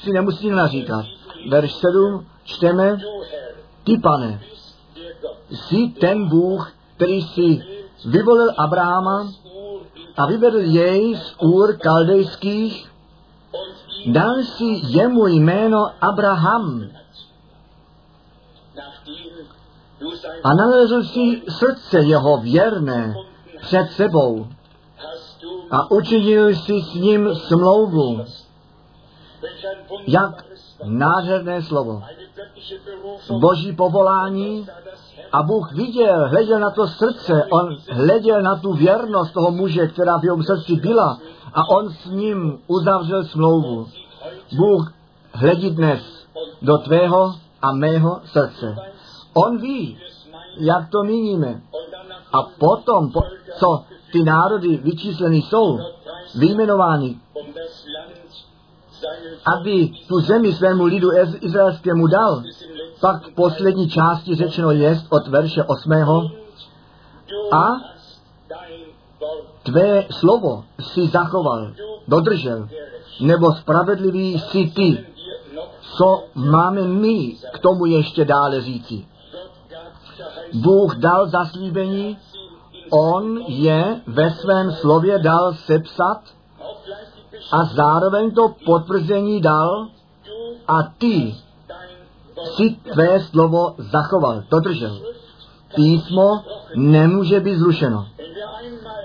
si 0.02 0.12
nemusíme 0.12 0.56
naříkat. 0.56 1.04
Verš 1.50 1.72
7 1.74 2.26
čteme, 2.44 3.00
ty 3.84 3.98
pane, 3.98 4.40
jsi 5.50 5.88
ten 6.00 6.28
Bůh, 6.28 6.72
který 6.96 7.22
si 7.22 7.62
vyvolil 8.04 8.50
Abrahama 8.56 9.32
a 10.16 10.26
vyvedl 10.26 10.58
jej 10.58 11.16
z 11.16 11.34
úr 11.42 11.76
kaldejských, 11.76 12.90
dal 14.06 14.42
si 14.42 14.80
jemu 14.82 15.26
jméno 15.26 15.86
Abraham 16.00 16.90
a 20.44 20.54
nalezl 20.54 21.02
si 21.02 21.42
srdce 21.48 22.00
jeho 22.00 22.36
věrné 22.36 23.14
před 23.60 23.90
sebou 23.90 24.46
a 25.70 25.90
učinil 25.90 26.54
si 26.54 26.80
s 26.80 26.94
ním 26.94 27.34
smlouvu. 27.34 28.24
Jak 30.06 30.44
nádherné 30.84 31.62
slovo. 31.62 32.02
Boží 33.30 33.72
povolání 33.72 34.66
a 35.32 35.42
Bůh 35.42 35.72
viděl, 35.72 36.28
hleděl 36.28 36.60
na 36.60 36.70
to 36.70 36.86
srdce, 36.86 37.44
on 37.50 37.76
hleděl 37.90 38.42
na 38.42 38.56
tu 38.56 38.72
věrnost 38.72 39.32
toho 39.32 39.50
muže, 39.50 39.86
která 39.86 40.18
v 40.18 40.24
jeho 40.24 40.42
srdci 40.42 40.76
byla 40.76 41.18
a 41.54 41.68
on 41.68 41.92
s 41.92 42.04
ním 42.04 42.58
uzavřel 42.66 43.24
smlouvu. 43.24 43.86
Bůh 44.56 44.92
hledí 45.32 45.70
dnes 45.70 46.26
do 46.62 46.78
tvého 46.78 47.34
a 47.62 47.72
mého 47.72 48.20
srdce. 48.24 48.76
On 49.34 49.58
ví, 49.58 49.98
jak 50.56 50.90
to 50.90 51.02
míníme. 51.02 51.60
A 52.32 52.42
potom, 52.42 53.12
po, 53.12 53.22
co 53.58 53.84
ty 54.12 54.22
národy 54.22 54.76
vyčísleny 54.76 55.36
jsou, 55.36 55.78
vyjmenovány, 56.34 57.16
aby 59.46 59.88
tu 60.08 60.20
zemi 60.20 60.52
svému 60.52 60.84
lidu 60.84 61.08
izraelskému 61.40 62.06
dal, 62.06 62.42
pak 63.00 63.26
v 63.26 63.34
poslední 63.34 63.90
části 63.90 64.34
řečeno 64.34 64.70
jest 64.70 65.06
od 65.08 65.28
verše 65.28 65.62
8. 65.62 65.92
A 67.52 67.66
tvé 69.62 70.06
slovo 70.10 70.64
si 70.80 71.06
zachoval, 71.06 71.72
dodržel, 72.08 72.68
nebo 73.20 73.52
spravedlivý 73.52 74.38
si 74.38 74.72
ty. 74.76 75.04
Co 75.96 76.24
máme 76.34 76.82
my 76.82 77.36
k 77.52 77.58
tomu 77.58 77.86
ještě 77.86 78.24
dále 78.24 78.60
říci? 78.60 79.06
Bůh 80.54 80.96
dal 80.96 81.28
zaslíbení, 81.28 82.18
On 82.90 83.38
je 83.46 84.00
ve 84.06 84.30
svém 84.30 84.72
slově 84.72 85.18
dal 85.18 85.54
sepsat 85.54 86.20
a 87.52 87.64
zároveň 87.64 88.30
to 88.34 88.54
potvrzení 88.64 89.40
dal 89.40 89.88
a 90.68 90.82
ty 90.98 91.34
si 92.56 92.70
tvé 92.92 93.20
slovo 93.20 93.74
zachoval, 93.78 94.42
dodržel. 94.50 95.00
Písmo 95.74 96.44
nemůže 96.76 97.40
být 97.40 97.56
zrušeno. 97.56 98.06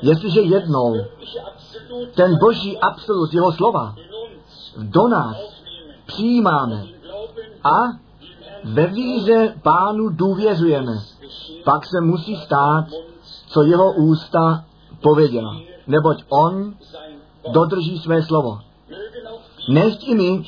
Jestliže 0.02 0.42
jednou 0.42 0.96
ten 2.16 2.38
boží 2.40 2.78
absolut 2.80 3.34
jeho 3.34 3.52
slova 3.52 3.96
do 4.78 5.08
nás 5.08 5.38
přijímáme 6.06 6.84
a 7.64 8.06
ve 8.64 8.88
víře 8.88 9.54
pánu 9.64 10.10
důvěřujeme, 10.10 10.92
pak 11.64 11.86
se 11.86 12.02
musí 12.02 12.36
stát, 12.36 12.86
co 13.48 13.64
jeho 13.64 13.94
ústa 13.94 14.66
pověděla. 15.02 15.62
Neboť 15.88 16.24
on 16.30 16.76
dodrží 17.52 17.98
své 17.98 18.24
slovo. 18.24 18.60
Nechť 19.70 20.08
i 20.08 20.16
my 20.16 20.44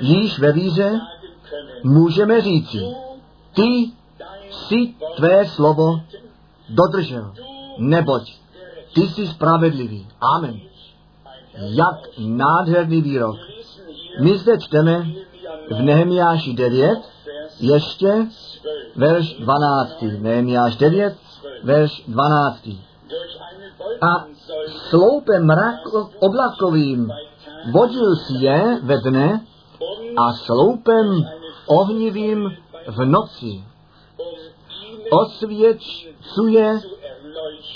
již 0.00 0.38
ve 0.38 0.52
víře 0.52 1.00
můžeme 1.84 2.40
říci, 2.40 2.78
ty 3.54 3.90
si 4.50 4.94
tvé 5.16 5.46
slovo 5.46 6.00
dodržel, 6.68 7.32
neboť 7.78 8.32
ty 8.94 9.00
jsi 9.00 9.26
spravedlivý. 9.26 10.06
Amen. 10.20 10.60
Jak 11.54 11.96
nádherný 12.18 13.02
výrok. 13.02 13.36
My 14.20 14.38
zde 14.38 14.58
čteme 14.58 15.06
v 15.70 15.82
Nehemiáši 15.82 16.52
9, 16.52 16.98
ještě 17.60 18.26
verš 18.96 19.34
12. 19.34 20.02
Nehemiáš 20.20 20.76
9, 20.76 21.16
verš 21.64 22.02
12. 22.08 22.68
A 24.00 24.26
sloupem 24.88 25.46
mrak 25.46 25.80
oblakovým 26.20 27.10
vodil 27.72 28.16
si 28.16 28.44
je 28.44 28.80
ve 28.82 28.96
dne 29.00 29.40
a 30.16 30.24
sloupem 30.32 31.06
ohnivým 31.66 32.50
v 32.86 32.98
noci. 33.04 33.64
Osvědcuje, 35.10 36.80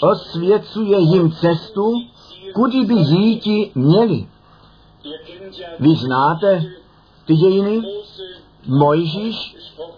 osvědcuje 0.00 0.98
jim 0.98 1.32
cestu, 1.32 1.92
kudy 2.54 2.84
by 2.84 2.94
jíti 2.94 3.72
měli. 3.74 4.28
Vy 5.78 5.94
znáte 5.94 6.64
ty 7.26 7.34
dějiny? 7.34 7.82
Mojžíš 8.66 9.56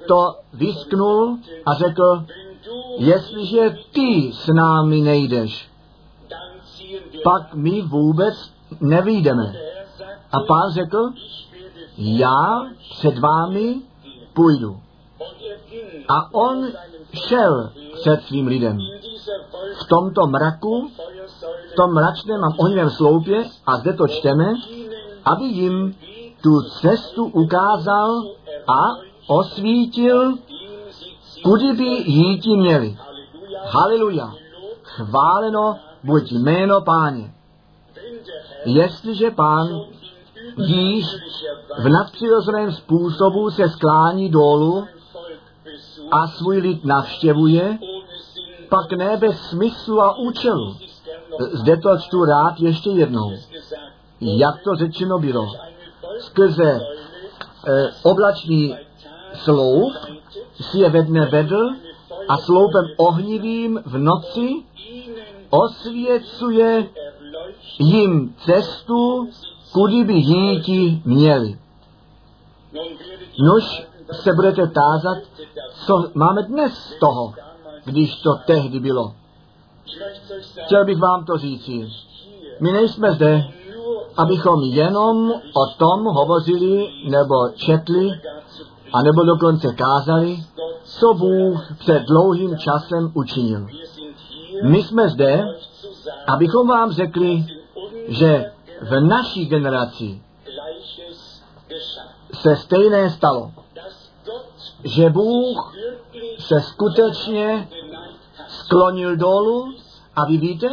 to 0.08 0.34
vysknul 0.52 1.38
a 1.66 1.74
řekl, 1.74 2.24
jestliže 2.98 3.76
ty 3.92 4.32
s 4.32 4.46
námi 4.46 5.00
nejdeš, 5.00 5.70
pak 7.24 7.54
my 7.54 7.82
vůbec 7.82 8.34
nevídeme. 8.80 9.54
A 10.32 10.40
pán 10.40 10.72
řekl, 10.72 11.10
já 11.98 12.66
před 12.90 13.18
vámi 13.18 13.80
půjdu. 14.34 14.80
A 16.08 16.34
on 16.34 16.66
šel 17.28 17.70
před 18.00 18.22
svým 18.22 18.46
lidem. 18.46 18.78
V 19.84 19.88
tomto 19.88 20.26
mraku, 20.26 20.90
v 21.72 21.76
tom 21.76 21.94
mračném 21.94 22.44
a 22.44 22.54
ohnivém 22.58 22.90
sloupě, 22.90 23.44
a 23.66 23.76
zde 23.76 23.92
to 23.92 24.08
čteme, 24.08 24.54
aby 25.24 25.44
jim 25.44 25.94
tu 26.42 26.62
cestu 26.80 27.24
ukázal 27.24 28.22
a 28.68 28.96
osvítil, 29.26 30.34
kudy 31.44 31.72
by 31.72 31.84
jíti 31.84 32.56
měli. 32.56 32.96
Haleluja. 33.64 34.34
Chváleno 34.82 35.76
buď 36.04 36.32
jméno 36.32 36.80
páně. 36.80 37.32
Jestliže 38.64 39.30
pán 39.30 39.80
již 40.56 41.06
v 41.78 41.88
nadpřirozeném 41.88 42.72
způsobu 42.72 43.50
se 43.50 43.68
sklání 43.68 44.30
dolů 44.30 44.86
a 46.10 46.26
svůj 46.26 46.58
lid 46.58 46.84
navštěvuje, 46.84 47.78
pak 48.68 48.92
ne 48.92 49.16
bez 49.16 49.40
smyslu 49.40 50.00
a 50.00 50.18
účelu. 50.18 50.76
Zde 51.52 51.76
to 51.76 51.98
čtu 51.98 52.24
rád 52.24 52.60
ještě 52.60 52.90
jednou. 52.90 53.32
Jak 54.20 54.62
to 54.64 54.74
řečeno 54.76 55.18
bylo? 55.18 55.46
Skrze 56.18 56.80
oblačný 58.02 58.76
sloup 59.34 59.92
si 60.60 60.78
je 60.78 60.90
ve 60.90 61.02
dne 61.02 61.26
vedl 61.26 61.70
a 62.28 62.36
sloupem 62.36 62.84
ohnivým 62.96 63.82
v 63.86 63.98
noci 63.98 64.48
osvěcuje 65.50 66.88
jim 67.78 68.34
cestu, 68.44 69.28
kudy 69.72 70.04
by 70.04 70.12
jíti 70.12 71.02
měli. 71.04 71.58
Nož 73.40 73.86
se 74.12 74.32
budete 74.32 74.66
tázat, 74.66 75.18
co 75.86 76.10
máme 76.14 76.42
dnes 76.42 76.72
z 76.72 76.98
toho, 76.98 77.34
když 77.84 78.16
to 78.16 78.34
tehdy 78.46 78.80
bylo. 78.80 79.14
Chtěl 80.66 80.84
bych 80.84 80.98
vám 80.98 81.24
to 81.24 81.38
říci. 81.38 81.88
My 82.60 82.72
nejsme 82.72 83.12
zde, 83.12 83.44
abychom 84.16 84.62
jenom 84.62 85.30
o 85.32 85.66
tom 85.78 86.04
hovořili 86.04 86.88
nebo 87.10 87.34
četli, 87.54 88.10
anebo 88.92 89.24
dokonce 89.24 89.74
kázali, 89.74 90.38
co 90.84 91.14
Bůh 91.14 91.72
před 91.78 92.02
dlouhým 92.08 92.58
časem 92.58 93.10
učinil. 93.14 93.66
My 94.62 94.82
jsme 94.82 95.08
zde, 95.08 95.44
abychom 96.26 96.68
vám 96.68 96.92
řekli, 96.92 97.46
že 98.08 98.52
v 98.80 99.00
naší 99.00 99.46
generaci 99.46 100.22
se 102.34 102.56
stejné 102.56 103.10
stalo, 103.10 103.50
že 104.84 105.10
Bůh 105.10 105.74
se 106.38 106.60
skutečně 106.60 107.68
sklonil 108.48 109.16
dolů 109.16 109.74
a 110.16 110.24
vy 110.24 110.36
víte, 110.36 110.68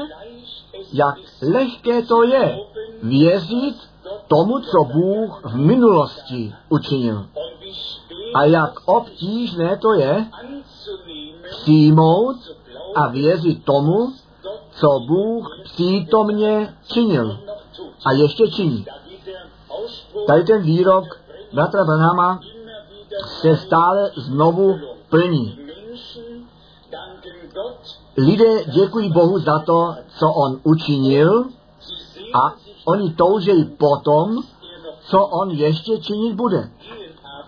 jak 0.93 1.15
lehké 1.41 2.01
to 2.01 2.23
je 2.23 2.59
věřit 3.03 3.75
tomu, 4.27 4.59
co 4.59 4.83
Bůh 4.83 5.41
v 5.45 5.55
minulosti 5.55 6.55
učinil. 6.69 7.25
A 8.35 8.43
jak 8.43 8.73
obtížné 8.85 9.77
to 9.77 9.93
je 9.93 10.25
přijmout 11.49 12.37
a 12.95 13.07
věřit 13.07 13.65
tomu, 13.65 14.13
co 14.71 14.99
Bůh 15.07 15.59
přítomně 15.63 16.73
činil 16.87 17.39
a 18.05 18.11
ještě 18.11 18.47
činí. 18.47 18.85
Tady 20.27 20.43
ten 20.43 20.61
výrok 20.61 21.05
bratra 21.53 21.83
Branhama 21.83 22.39
se 23.25 23.57
stále 23.57 24.11
znovu 24.15 24.79
plní. 25.09 25.59
Lidé 28.17 28.63
děkují 28.63 29.11
Bohu 29.11 29.39
za 29.39 29.59
to, 29.59 29.95
co 30.19 30.33
On 30.33 30.59
učinil 30.63 31.45
a 32.33 32.53
oni 32.85 33.13
toužejí 33.13 33.65
potom, 33.65 34.43
co 35.09 35.25
On 35.25 35.51
ještě 35.51 35.97
činit 35.97 36.35
bude. 36.35 36.69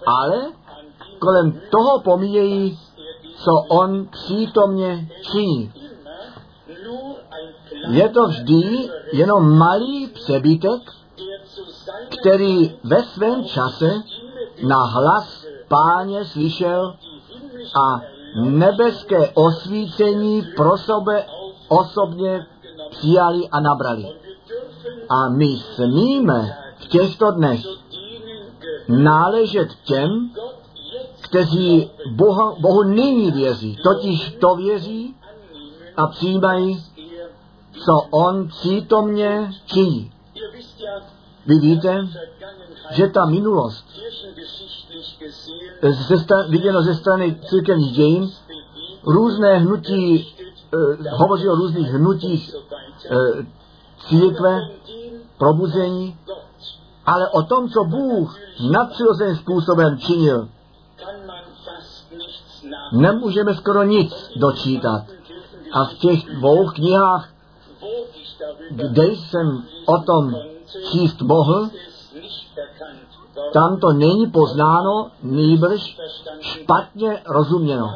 Ale 0.05 0.41
kolem 1.19 1.61
toho 1.71 1.99
pomíjejí, 1.99 2.79
co 3.37 3.51
On 3.69 4.07
přítomně 4.11 5.07
činí. 5.31 5.73
Je 7.89 8.09
to 8.09 8.27
vždy 8.27 8.89
jenom 9.13 9.57
malý 9.57 10.07
přebytek, 10.07 10.81
který 12.19 12.75
ve 12.83 13.03
svém 13.03 13.45
čase 13.45 14.03
na 14.67 14.83
hlas 14.83 15.45
páně 15.67 16.25
slyšel 16.25 16.95
a 17.81 18.01
nebeské 18.35 19.29
osvícení 19.33 20.43
pro 20.55 20.77
sebe 20.77 21.25
osobně 21.67 22.45
přijali 22.89 23.49
a 23.49 23.59
nabrali. 23.59 24.05
A 25.09 25.29
my 25.29 25.57
smíme 25.75 26.57
v 26.77 26.87
těchto 26.87 27.31
dnech 27.31 27.61
náležet 28.87 29.69
těm, 29.83 30.31
kteří 31.21 31.91
Boha, 32.11 32.55
Bohu 32.59 32.83
nyní 32.83 33.31
věří, 33.31 33.77
totiž 33.83 34.35
to 34.39 34.55
věří 34.55 35.15
a 35.97 36.07
přijímají, 36.07 36.83
co 37.85 38.07
On 38.11 38.47
přítomně 38.47 39.53
činí. 39.65 40.11
Vy 41.45 41.59
víte, 41.59 42.07
že 42.91 43.07
ta 43.07 43.25
minulost, 43.25 43.85
ze 46.07 46.17
sta- 46.17 46.47
viděno 46.49 46.81
ze 46.81 46.95
strany 46.95 47.39
církevních 47.49 47.91
dějin, 47.91 48.29
různé 49.03 49.57
hnutí, 49.57 50.35
eh, 50.73 51.09
hovoří 51.09 51.49
o 51.49 51.55
různých 51.55 51.87
hnutích 51.87 52.55
eh, 53.05 53.45
církve, 54.07 54.61
probuzení, 55.37 56.17
ale 57.05 57.29
o 57.29 57.41
tom, 57.43 57.69
co 57.69 57.83
Bůh 57.83 58.39
nadpřirozeným 58.71 59.35
způsobem 59.35 59.97
činil, 59.97 60.49
nemůžeme 62.91 63.53
skoro 63.55 63.83
nic 63.83 64.13
dočítat. 64.35 65.05
A 65.71 65.85
v 65.85 65.93
těch 65.93 66.25
dvou 66.25 66.67
knihách, 66.67 67.29
kde 68.71 69.03
jsem 69.05 69.63
o 69.85 69.97
tom 69.97 70.35
číst 70.91 71.21
mohl, 71.21 71.69
tam 73.53 73.77
to 73.79 73.93
není 73.93 74.31
poznáno, 74.31 75.11
nýbrž 75.23 75.97
špatně 76.39 77.21
rozuměno. 77.25 77.91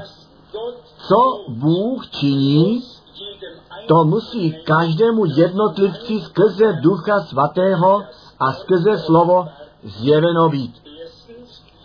Co 1.08 1.44
Bůh 1.48 2.10
činí, 2.10 2.84
to 3.88 4.04
musí 4.04 4.56
každému 4.64 5.26
jednotlivci 5.26 6.22
skrze 6.22 6.74
Ducha 6.74 7.20
Svatého 7.20 8.02
a 8.40 8.54
skrze 8.54 8.98
slovo 8.98 9.48
zjeveno 9.84 10.50
být. 10.50 10.76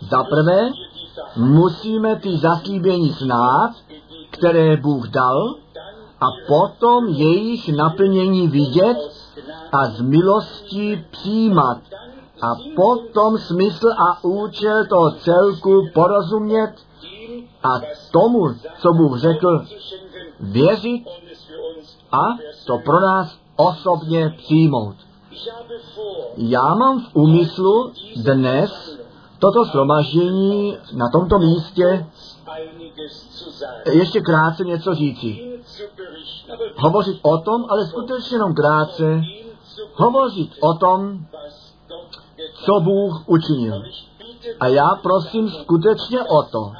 Za 0.09 0.23
prvé, 0.23 0.69
musíme 1.35 2.15
ty 2.15 2.37
zaslíbení 2.37 3.09
znát, 3.09 3.71
které 4.29 4.77
Bůh 4.77 5.07
dal, 5.07 5.55
a 6.21 6.27
potom 6.47 7.07
jejich 7.07 7.69
naplnění 7.75 8.47
vidět 8.47 8.97
a 9.71 9.87
z 9.89 10.01
milosti 10.01 11.05
přijímat 11.11 11.77
a 12.41 12.55
potom 12.75 13.37
smysl 13.37 13.87
a 13.89 14.23
účel 14.23 14.85
toho 14.85 15.11
celku 15.11 15.87
porozumět 15.93 16.73
a 17.63 17.69
tomu, 18.11 18.53
co 18.81 18.93
Bůh 18.93 19.19
řekl, 19.19 19.65
věřit 20.39 21.03
a 22.11 22.23
to 22.67 22.77
pro 22.77 22.99
nás 22.99 23.37
osobně 23.55 24.33
přijmout. 24.37 24.95
Já 26.37 26.75
mám 26.75 26.99
v 26.99 27.15
úmyslu 27.15 27.91
dnes 28.15 28.97
toto 29.39 29.63
shromaždění 29.65 30.77
na 30.93 31.09
tomto 31.09 31.39
místě 31.39 32.05
ještě 33.91 34.21
krátce 34.21 34.63
něco 34.63 34.95
říci. 34.95 35.59
Hovořit 36.75 37.19
o 37.21 37.37
tom, 37.37 37.65
ale 37.69 37.87
skutečně 37.87 38.35
jenom 38.35 38.53
krátce, 38.53 39.21
hovořit 39.93 40.51
o 40.59 40.73
tom, 40.73 41.25
co 42.65 42.79
Bůh 42.79 43.23
učinil. 43.27 43.83
A 44.59 44.67
já 44.67 44.89
prosím 45.03 45.49
skutečně 45.49 46.23
o 46.23 46.43
to, 46.43 46.71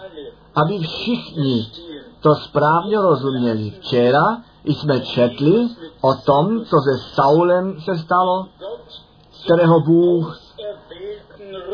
aby 0.56 0.80
všichni 0.80 1.68
to 2.22 2.36
správně 2.36 2.98
rozuměli. 3.02 3.72
Včera 3.72 4.42
jsme 4.64 5.00
četli 5.00 5.68
o 6.02 6.14
tom, 6.14 6.66
co 6.66 6.76
se 6.80 7.04
Saulem 7.14 7.82
se 7.82 7.98
stalo, 7.98 8.48
kterého 9.44 9.80
Bůh 9.80 10.40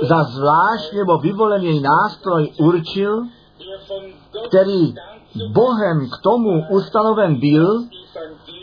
za 0.02 0.24
zvláštní 0.24 0.98
nebo 0.98 1.18
vyvolený 1.18 1.80
nástroj 1.80 2.54
určil, 2.60 3.24
který 4.48 4.94
Bohem 5.54 6.10
k 6.10 6.24
tomu 6.24 6.66
ustanoven 6.70 7.40
byl, 7.40 7.84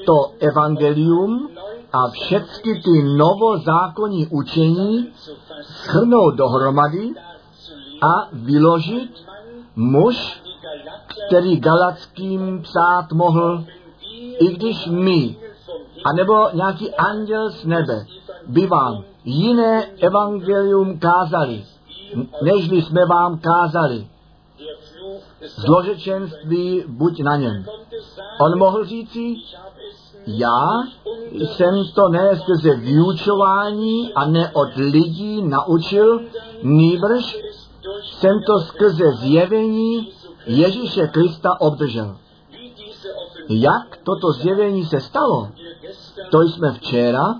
to 0.06 0.32
evangelium 0.38 1.50
a 1.92 2.08
všechny 2.08 2.74
ty 2.74 3.02
novozákonní 3.02 4.26
učení 4.26 5.12
shrnout 5.62 6.34
dohromady 6.34 7.10
a 8.02 8.28
vyložit 8.32 9.10
muž, 9.76 10.42
který 11.26 11.60
galackým 11.60 12.62
psát 12.62 13.12
mohl, 13.12 13.64
i 14.38 14.56
když 14.56 14.86
my, 14.86 15.36
anebo 16.04 16.48
nějaký 16.52 16.94
anděl 16.94 17.50
z 17.50 17.64
nebe, 17.64 18.06
by 18.46 18.66
vám 18.66 19.04
jiné 19.24 19.86
evangelium 20.00 20.98
kázali, 20.98 21.64
nežli 22.42 22.82
jsme 22.82 23.06
vám 23.06 23.38
kázali. 23.38 24.06
Zložečenství 25.46 26.84
buď 26.86 27.20
na 27.20 27.36
něm. 27.36 27.64
On 28.40 28.58
mohl 28.58 28.84
říci, 28.84 29.36
já 30.28 30.82
jsem 31.32 31.74
to 31.94 32.08
ne 32.08 32.36
skrze 32.36 32.76
vyučování 32.76 34.12
a 34.14 34.28
ne 34.28 34.50
od 34.52 34.76
lidí 34.76 35.42
naučil, 35.42 36.20
nýbrž 36.62 37.38
jsem 38.02 38.34
to 38.46 38.58
skrze 38.58 39.12
zjevení 39.12 40.12
Ježíše 40.46 41.06
Krista 41.06 41.60
obdržel. 41.60 42.16
Jak 43.48 43.96
toto 44.04 44.32
zjevení 44.32 44.84
se 44.84 45.00
stalo? 45.00 45.48
To 46.30 46.42
jsme 46.42 46.72
včera 46.72 47.34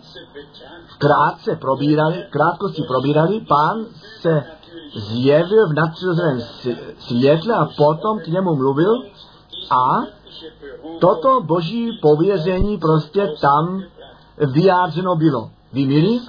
krátce 0.99 1.57
probírali, 1.57 2.27
krátkosti 2.31 2.83
probírali, 2.83 3.41
pán 3.41 3.87
se 4.21 4.45
zjevil 4.97 5.69
v 5.69 5.75
nadpřirozeném 5.75 6.41
světle 6.99 7.55
a 7.55 7.69
potom 7.77 8.19
k 8.19 8.27
němu 8.27 8.55
mluvil 8.55 8.93
a 9.71 10.18
toto 11.01 11.41
boží 11.41 11.99
pověření 12.03 12.79
prostě 12.79 13.33
tam 13.41 13.83
vyjádřeno 14.53 15.17
bylo. 15.17 15.51
Vy 15.73 15.87
milí? 15.87 16.29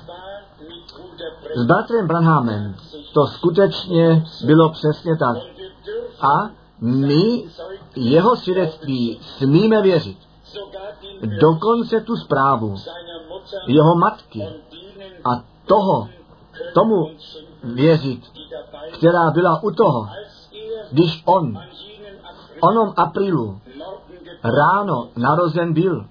S 1.56 1.66
bratrem 1.66 2.08
Branhamem 2.08 2.76
to 3.14 3.28
skutečně 3.28 4.24
bylo 4.46 4.70
přesně 4.70 5.18
tak. 5.18 5.38
A 6.22 6.50
my 6.82 7.44
jeho 7.96 8.36
svědectví 8.36 9.20
smíme 9.22 9.82
věřit. 9.82 10.18
dokonce 11.40 12.02
tu 12.02 12.16
zprávu 12.16 12.76
jeho 13.68 13.96
matky 13.96 14.48
a 15.24 15.44
toho, 15.66 16.10
tomu 16.74 17.08
věřit, 17.64 18.22
která 18.94 19.32
byla 19.32 19.64
u 19.64 19.72
toho, 19.72 20.08
když 20.92 21.24
on 21.26 21.60
onom 22.62 22.94
aprílu 22.96 23.60
ráno 24.44 25.10
narozen 25.18 25.74
byl. 25.74 26.06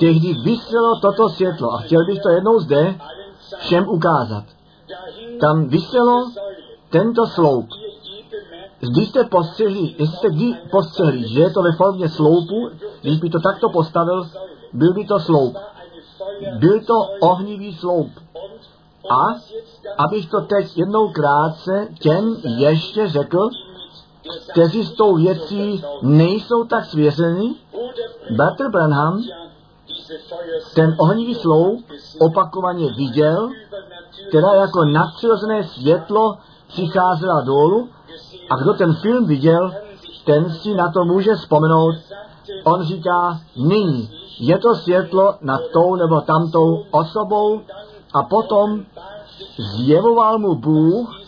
Tehdy 0.00 0.34
vyselo 0.44 1.00
toto 1.00 1.28
světlo 1.28 1.72
a 1.72 1.78
chtěl 1.78 2.06
bych 2.06 2.22
to 2.22 2.28
jednou 2.28 2.60
zde 2.60 2.94
všem 3.58 3.88
ukázat. 3.88 4.44
Tam 5.40 5.68
vyselo 5.68 6.30
tento 6.90 7.26
sloup. 7.26 7.68
Když 8.80 9.08
jste 9.08 9.24
postřehli, 9.24 9.94
jestli 9.98 10.16
jste 10.16 10.30
kdy 10.30 10.54
postřehli, 10.70 11.28
že 11.28 11.40
je 11.40 11.50
to 11.50 11.62
ve 11.62 11.72
formě 11.72 12.08
sloupu, 12.08 12.70
když 13.00 13.20
by 13.20 13.30
to 13.30 13.40
takto 13.40 13.68
postavil, 13.68 14.26
byl 14.72 14.92
by 14.94 15.04
to 15.04 15.20
sloup. 15.20 15.56
Byl 16.58 16.80
to 16.80 16.94
ohnivý 17.20 17.74
sloup. 17.74 18.10
A 19.10 19.26
abych 19.98 20.30
to 20.30 20.40
teď 20.40 20.78
jednou 20.78 21.08
krátce 21.08 21.88
těm 22.00 22.36
ještě 22.44 23.08
řekl, 23.08 23.48
kteří 24.50 24.84
s 24.84 24.92
tou 24.92 25.16
věcí 25.16 25.84
nejsou 26.02 26.64
tak 26.64 26.84
svěřeni, 26.84 27.54
Bertr 28.30 28.70
Branham 28.70 29.22
ten 30.74 30.96
ohnivý 30.98 31.34
sloup 31.34 31.84
opakovaně 32.18 32.92
viděl, 32.96 33.50
která 34.28 34.54
jako 34.54 34.84
nadpřirozené 34.84 35.64
světlo 35.64 36.38
přicházela 36.68 37.40
dolů 37.40 37.88
a 38.50 38.56
kdo 38.56 38.72
ten 38.72 38.94
film 38.94 39.26
viděl, 39.26 39.74
ten 40.24 40.50
si 40.50 40.74
na 40.74 40.92
to 40.92 41.04
může 41.04 41.34
vzpomenout. 41.34 41.94
On 42.64 42.82
říká, 42.82 43.40
nyní 43.56 44.10
je 44.40 44.58
to 44.58 44.74
světlo 44.74 45.34
nad 45.40 45.60
tou 45.72 45.94
nebo 45.96 46.20
tamtou 46.20 46.84
osobou 46.90 47.60
a 48.14 48.22
potom 48.22 48.84
zjevoval 49.58 50.38
mu 50.38 50.54
Bůh, 50.54 51.21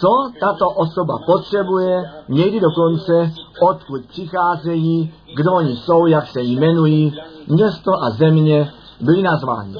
co 0.00 0.30
tato 0.40 0.68
osoba 0.68 1.18
potřebuje, 1.26 2.10
někdy 2.28 2.60
dokonce, 2.60 3.32
odkud 3.60 4.06
přicházejí, 4.06 5.14
kdo 5.36 5.52
oni 5.52 5.76
jsou, 5.76 6.06
jak 6.06 6.26
se 6.26 6.40
jmenují, 6.40 7.20
město 7.46 8.02
a 8.02 8.10
země 8.10 8.72
byly 9.00 9.22
nazváni. 9.22 9.74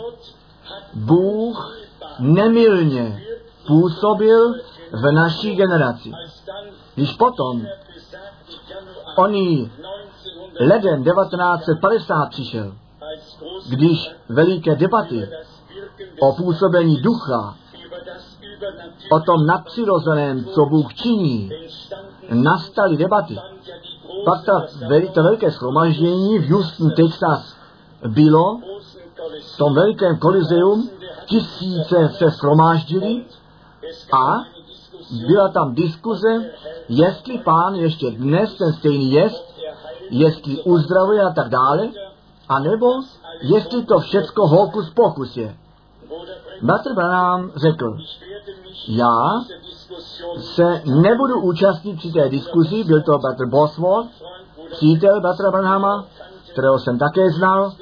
Bůh 0.94 1.76
nemilně 2.18 3.22
působil 3.66 4.54
v 4.92 5.12
naší 5.12 5.56
generaci. 5.56 6.12
Když 6.94 7.12
potom 7.12 7.66
oný 9.16 9.70
leden 10.60 11.04
1950 11.04 12.26
přišel, 12.30 12.74
když 13.68 14.10
veliké 14.28 14.74
debaty 14.76 15.28
o 16.20 16.32
působení 16.32 17.00
ducha, 17.00 17.56
o 19.12 19.20
tom 19.20 19.46
nadpřirozeném, 19.46 20.44
co 20.44 20.66
Bůh 20.66 20.94
činí, 20.94 21.51
nastaly 22.33 22.96
debaty. 22.96 23.38
Pak 24.25 24.44
ta, 24.44 24.66
to 25.14 25.23
velké 25.23 25.51
schromaždění 25.51 26.38
v 26.38 26.51
Houston, 26.51 26.90
Texas 26.90 27.57
bylo, 28.09 28.61
v 29.55 29.59
tom 29.59 29.75
velikém 29.75 30.18
kolizeum, 30.18 30.90
tisíce 31.27 32.09
se 32.09 32.31
schromáždili 32.31 33.25
a 34.12 34.44
byla 35.27 35.49
tam 35.49 35.75
diskuze, 35.75 36.51
jestli 36.88 37.38
pán 37.38 37.75
ještě 37.75 38.11
dnes 38.11 38.55
ten 38.55 38.73
stejný 38.73 39.12
jest, 39.12 39.55
jestli 40.11 40.62
uzdravuje 40.62 41.23
a 41.23 41.33
tak 41.33 41.49
dále, 41.49 41.88
anebo 42.49 42.87
jestli 43.42 43.85
to 43.85 43.99
všecko 43.99 44.46
hokus 44.46 44.90
pokus 44.90 45.37
je. 45.37 45.57
Bratr 46.62 46.94
Branham 46.94 47.51
řekl, 47.57 47.96
já 48.88 49.14
se 50.38 50.83
nebudu 50.85 51.40
účastnit 51.40 51.96
při 51.96 52.12
té 52.12 52.29
diskuzi, 52.29 52.85
byl 52.85 53.03
to 53.03 53.18
Bratr 53.18 53.46
Bosworth, 53.46 54.11
přítel 54.70 55.20
Bratra 55.20 55.51
Branhama, 55.51 56.07
kterého 56.53 56.79
jsem 56.79 56.99
také 56.99 57.31
znal, 57.31 57.73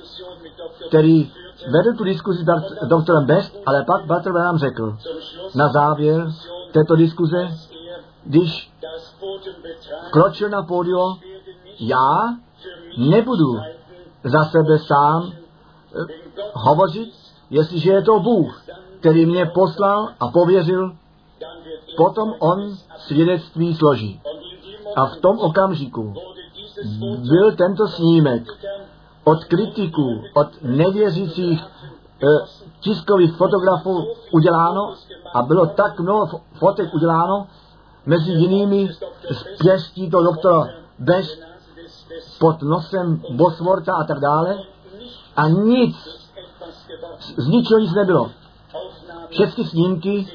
který 0.88 1.33
vedl 1.73 1.97
tu 1.99 2.05
diskuzi 2.05 2.45
s 2.83 2.87
doktorem 2.87 3.27
Best, 3.27 3.57
ale 3.67 3.85
pak 3.85 4.07
Bratr 4.07 4.33
Branham 4.33 4.59
řekl 4.59 4.97
na 5.55 5.69
závěr 5.69 6.27
této 6.73 6.97
diskuze, 6.97 7.49
když 8.25 8.73
kročil 10.11 10.49
na 10.49 10.62
pódio, 10.62 11.17
já 11.81 12.37
nebudu 12.99 13.59
za 14.25 14.45
sebe 14.45 14.79
sám 14.79 15.33
eh, 15.33 15.99
hovořit, 16.53 17.17
jestliže 17.50 17.92
je 17.92 18.02
to 18.02 18.20
Bůh, 18.20 18.62
který 19.00 19.26
mě 19.26 19.46
poslal 19.46 20.08
a 20.20 20.28
pověřil, 20.28 20.92
potom 21.96 22.34
on 22.38 22.76
svědectví 22.96 23.74
složí. 23.74 24.20
A 24.96 25.06
v 25.06 25.16
tom 25.16 25.38
okamžiku 25.38 26.14
byl 27.28 27.56
tento 27.56 27.88
snímek 27.88 28.42
od 29.24 29.44
kritiků, 29.44 30.22
od 30.34 30.48
nevěřících 30.62 31.62
e, 31.62 31.66
tiskových 32.80 33.32
fotografů 33.32 34.06
uděláno 34.32 34.94
a 35.34 35.42
bylo 35.42 35.66
tak 35.66 36.00
mnoho 36.00 36.40
fotek 36.58 36.94
uděláno, 36.94 37.46
mezi 38.06 38.32
jinými 38.32 38.88
z 39.30 39.44
pěstí 39.62 40.11
to 40.11 40.22
doktora 40.22 40.68
Best 40.98 41.42
pod 42.38 42.62
nosem 42.62 43.22
Bosworta 43.30 43.92
a 43.94 44.04
tak 44.04 44.20
dále 44.20 44.58
a 45.37 45.48
nic, 45.48 46.17
z 47.37 47.48
ničeho 47.48 47.81
nic 47.81 47.94
nebylo. 47.94 48.31
Všechny 49.31 49.64
snímky 49.64 50.27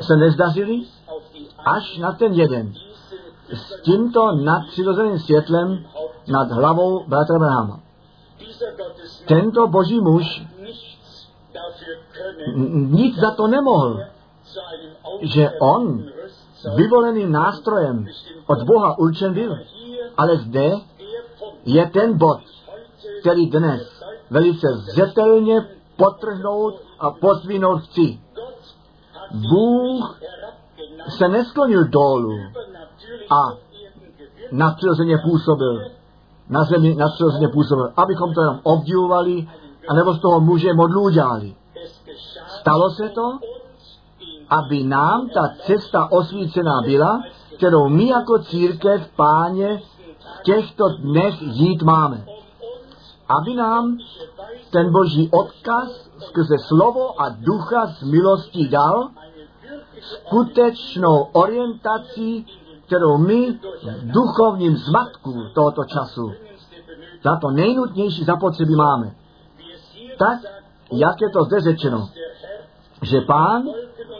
se 0.00 0.16
nezdařily 0.16 0.82
až 1.58 1.98
na 1.98 2.12
ten 2.12 2.32
jeden. 2.32 2.72
S 3.52 3.82
tímto 3.82 4.32
nadpřirozeným 4.32 5.18
světlem 5.18 5.84
nad 6.28 6.50
hlavou 6.50 7.04
bratra 7.08 7.38
Brahama. 7.38 7.80
Tento 9.26 9.66
boží 9.66 10.00
muž 10.00 10.42
nic 12.74 13.16
za 13.16 13.30
to 13.30 13.46
nemohl, 13.46 14.00
že 15.20 15.50
on 15.60 16.04
vyvoleným 16.74 17.32
nástrojem 17.32 18.06
od 18.46 18.62
Boha 18.62 18.98
určen 18.98 19.34
byl. 19.34 19.58
Ale 20.16 20.36
zde 20.36 20.70
je 21.64 21.86
ten 21.86 22.18
bod, 22.18 22.40
který 23.20 23.50
dnes 23.50 23.99
velice 24.30 24.66
zřetelně 24.76 25.66
potrhnout 25.96 26.74
a 26.98 27.10
pozdvinout 27.10 27.82
chci. 27.82 28.20
Bůh 29.50 30.20
se 31.08 31.28
nesklonil 31.28 31.84
dolů 31.84 32.38
a 33.30 33.52
nadpřirozeně 34.52 35.18
působil, 35.18 35.84
na 36.48 36.64
zemi 36.64 36.94
nadpřirozeně 36.94 37.48
působil, 37.48 37.92
abychom 37.96 38.34
to 38.34 38.40
jenom 38.40 38.60
obdivovali, 38.62 39.48
anebo 39.88 40.14
z 40.14 40.20
toho 40.20 40.40
muže 40.40 40.72
modlu 40.74 41.02
udělali. 41.02 41.54
Stalo 42.60 42.90
se 42.90 43.08
to, 43.08 43.38
aby 44.50 44.84
nám 44.84 45.28
ta 45.28 45.48
cesta 45.66 46.12
osvícená 46.12 46.72
byla, 46.84 47.22
kterou 47.56 47.88
my 47.88 48.08
jako 48.08 48.38
církev, 48.38 49.10
páně, 49.16 49.82
v 50.18 50.42
těchto 50.42 50.88
dnech 50.88 51.42
jít 51.42 51.82
máme. 51.82 52.24
Aby 53.38 53.54
nám 53.54 53.98
ten 54.70 54.92
boží 54.92 55.30
odkaz 55.32 56.10
skrze 56.18 56.58
slovo 56.68 57.20
a 57.20 57.28
ducha 57.28 57.86
z 57.86 58.02
milostí 58.02 58.68
dal 58.68 59.10
skutečnou 60.00 61.28
orientaci, 61.32 62.44
kterou 62.86 63.18
my 63.18 63.52
v 63.82 64.10
duchovním 64.12 64.76
zmatku 64.76 65.44
tohoto 65.54 65.84
času 65.84 66.32
za 67.24 67.36
to 67.36 67.50
nejnutnější 67.50 68.24
zapotřebí 68.24 68.74
máme. 68.74 69.14
Tak, 70.18 70.38
jak 70.92 71.20
je 71.20 71.30
to 71.30 71.44
zde 71.44 71.60
řečeno, 71.60 72.08
že 73.02 73.20
pán 73.20 73.62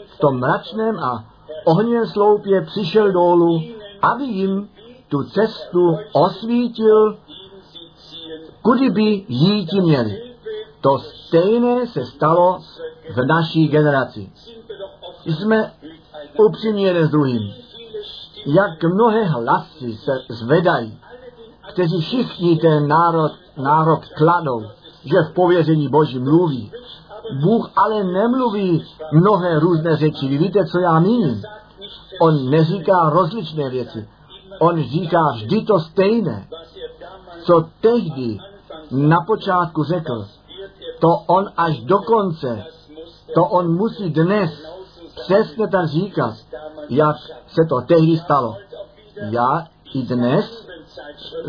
v 0.05 0.19
tom 0.19 0.39
mračném 0.39 0.99
a 0.99 1.25
ohnivém 1.65 2.07
sloupě 2.07 2.61
přišel 2.61 3.11
dolů, 3.11 3.61
aby 4.01 4.23
jim 4.23 4.69
tu 5.09 5.23
cestu 5.23 5.97
osvítil, 6.13 7.17
kudy 8.61 8.89
by 8.89 9.25
jít 9.27 9.73
měli. 9.73 10.21
To 10.81 10.99
stejné 10.99 11.87
se 11.87 12.05
stalo 12.05 12.59
v 13.13 13.25
naší 13.25 13.67
generaci. 13.67 14.31
Jsme 15.25 15.73
upřímní 16.45 16.83
jeden 16.83 17.07
s 17.07 17.11
druhým. 17.11 17.53
Jak 18.45 18.83
mnohé 18.83 19.23
hlasy 19.23 19.97
se 19.97 20.19
zvedají, 20.29 20.99
kteří 21.71 22.01
všichni 22.01 22.57
ten 22.57 22.87
národ, 22.87 23.31
národ 23.57 24.05
kladou, 24.17 24.63
že 25.05 25.21
v 25.21 25.33
pověření 25.33 25.87
Boží 25.89 26.19
mluví. 26.19 26.71
Bůh 27.41 27.71
ale 27.75 28.03
nemluví 28.03 28.85
mnohé 29.11 29.59
různé 29.59 29.95
řeči. 29.95 30.27
Vy 30.27 30.37
víte, 30.37 30.65
co 30.65 30.79
já 30.79 30.99
míním? 30.99 31.41
On 32.21 32.49
neříká 32.49 33.09
rozličné 33.09 33.69
věci. 33.69 34.07
On 34.59 34.83
říká 34.83 35.31
vždy 35.33 35.61
to 35.61 35.79
stejné, 35.79 36.47
co 37.43 37.65
tehdy 37.81 38.37
na 38.91 39.17
počátku 39.27 39.83
řekl, 39.83 40.27
to 40.99 41.07
on 41.27 41.51
až 41.57 41.79
do 41.79 41.99
konce, 41.99 42.63
to 43.33 43.43
on 43.43 43.75
musí 43.75 44.09
dnes 44.09 44.65
přesně 45.15 45.67
tak 45.67 45.87
říkat, 45.87 46.33
jak 46.89 47.15
se 47.47 47.61
to 47.69 47.81
tehdy 47.81 48.17
stalo. 48.17 48.55
Já 49.15 49.67
i 49.93 50.01
dnes 50.03 50.67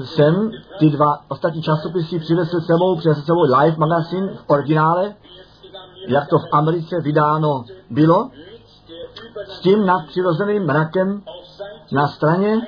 jsem 0.04 0.50
ty 0.78 0.90
dva 0.90 1.20
ostatní 1.28 1.62
časopisy 1.62 2.18
přinesl 2.18 2.60
sebou, 2.60 2.96
přinesl 2.96 3.20
sebou 3.20 3.42
Live 3.42 3.76
magazine 3.76 4.34
v 4.34 4.44
originále, 4.46 5.14
jak 6.08 6.28
to 6.28 6.38
v 6.38 6.48
Americe 6.52 7.00
vydáno 7.00 7.64
bylo, 7.90 8.30
s 9.46 9.60
tím 9.60 9.86
nadpřirozeným 9.86 10.66
mrakem 10.66 11.22
na 11.92 12.08
straně 12.08 12.66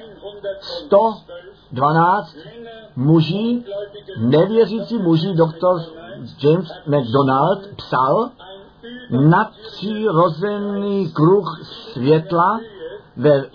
112 0.58 2.36
muží, 2.96 3.64
nevěřící 4.18 4.98
muží, 4.98 5.34
doktor 5.34 5.80
James 6.42 6.68
McDonald 6.86 7.66
psal, 7.76 8.30
nadpřirozený 9.10 11.12
kruh 11.12 11.60
světla 11.64 12.60
ve 13.16 13.36
e, 13.36 13.46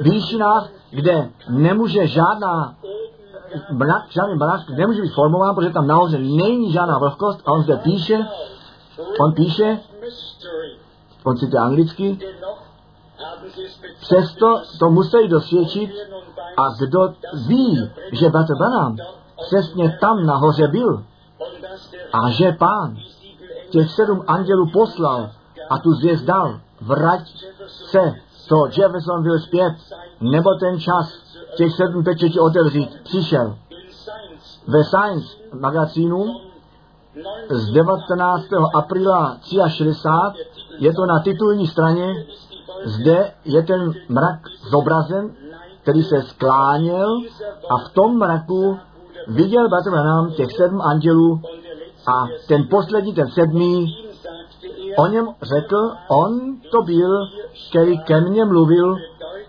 výšinách, 0.00 0.68
kde 0.90 1.30
nemůže 1.48 2.06
žádná 2.06 2.74
mrak, 3.70 4.10
žádný 4.10 4.34
mrak 4.34 4.70
nemůže 4.70 5.02
být 5.02 5.14
formován, 5.14 5.54
protože 5.54 5.70
tam 5.70 5.86
nahoře 5.86 6.18
není 6.18 6.72
žádná 6.72 6.98
vlhkost. 6.98 7.40
A 7.46 7.52
on 7.52 7.62
zde 7.62 7.76
píše, 7.76 8.26
on 9.20 9.32
píše, 9.32 9.80
on 11.24 11.36
cituje 11.36 11.62
anglicky, 11.62 12.18
přesto 14.00 14.62
to 14.78 14.90
musí 14.90 15.28
dosvědčit 15.28 15.90
a 16.56 16.62
kdo 16.78 17.14
ví, 17.46 17.90
že 18.12 18.28
Bratr 18.28 18.54
Branham 18.58 18.96
přesně 19.46 19.98
tam 20.00 20.26
nahoře 20.26 20.68
byl 20.68 21.04
a 22.12 22.30
že 22.30 22.52
pán 22.52 22.96
těch 23.70 23.90
sedm 23.90 24.24
andělů 24.26 24.70
poslal 24.72 25.30
a 25.70 25.78
tu 25.78 25.92
zvěst 25.92 26.24
dal, 26.24 26.60
vrať 26.80 27.46
se, 27.66 28.14
to 28.48 28.66
Jefferson 28.66 29.22
byl 29.22 29.38
zpět, 29.38 29.74
nebo 30.20 30.54
ten 30.54 30.80
čas 30.80 31.12
těch 31.56 31.72
sedm 31.72 32.04
pečetí 32.04 32.40
otevřít 32.40 33.00
přišel. 33.04 33.56
Ve 34.66 34.84
Science 34.84 35.36
magazínu 35.52 36.40
z 37.50 37.72
19. 37.72 38.44
apríla 38.74 39.38
63 39.68 40.44
je 40.78 40.94
to 40.94 41.06
na 41.06 41.18
titulní 41.20 41.66
straně, 41.66 42.26
zde 42.84 43.32
je 43.44 43.62
ten 43.62 43.92
mrak 44.08 44.40
zobrazen, 44.70 45.30
který 45.82 46.02
se 46.02 46.22
skláněl 46.22 47.08
a 47.70 47.78
v 47.78 47.92
tom 47.92 48.18
mraku 48.18 48.78
viděl 49.28 49.68
Branham 49.68 50.30
těch 50.30 50.52
sedm 50.56 50.80
andělů 50.80 51.40
a 52.06 52.26
ten 52.48 52.68
poslední, 52.70 53.14
ten 53.14 53.28
sedmý, 53.28 53.86
o 54.98 55.06
něm 55.06 55.28
řekl, 55.42 55.92
on 56.08 56.56
to 56.70 56.82
byl, 56.82 57.26
který 57.70 57.98
ke 57.98 58.20
mně 58.20 58.44
mluvil 58.44 58.96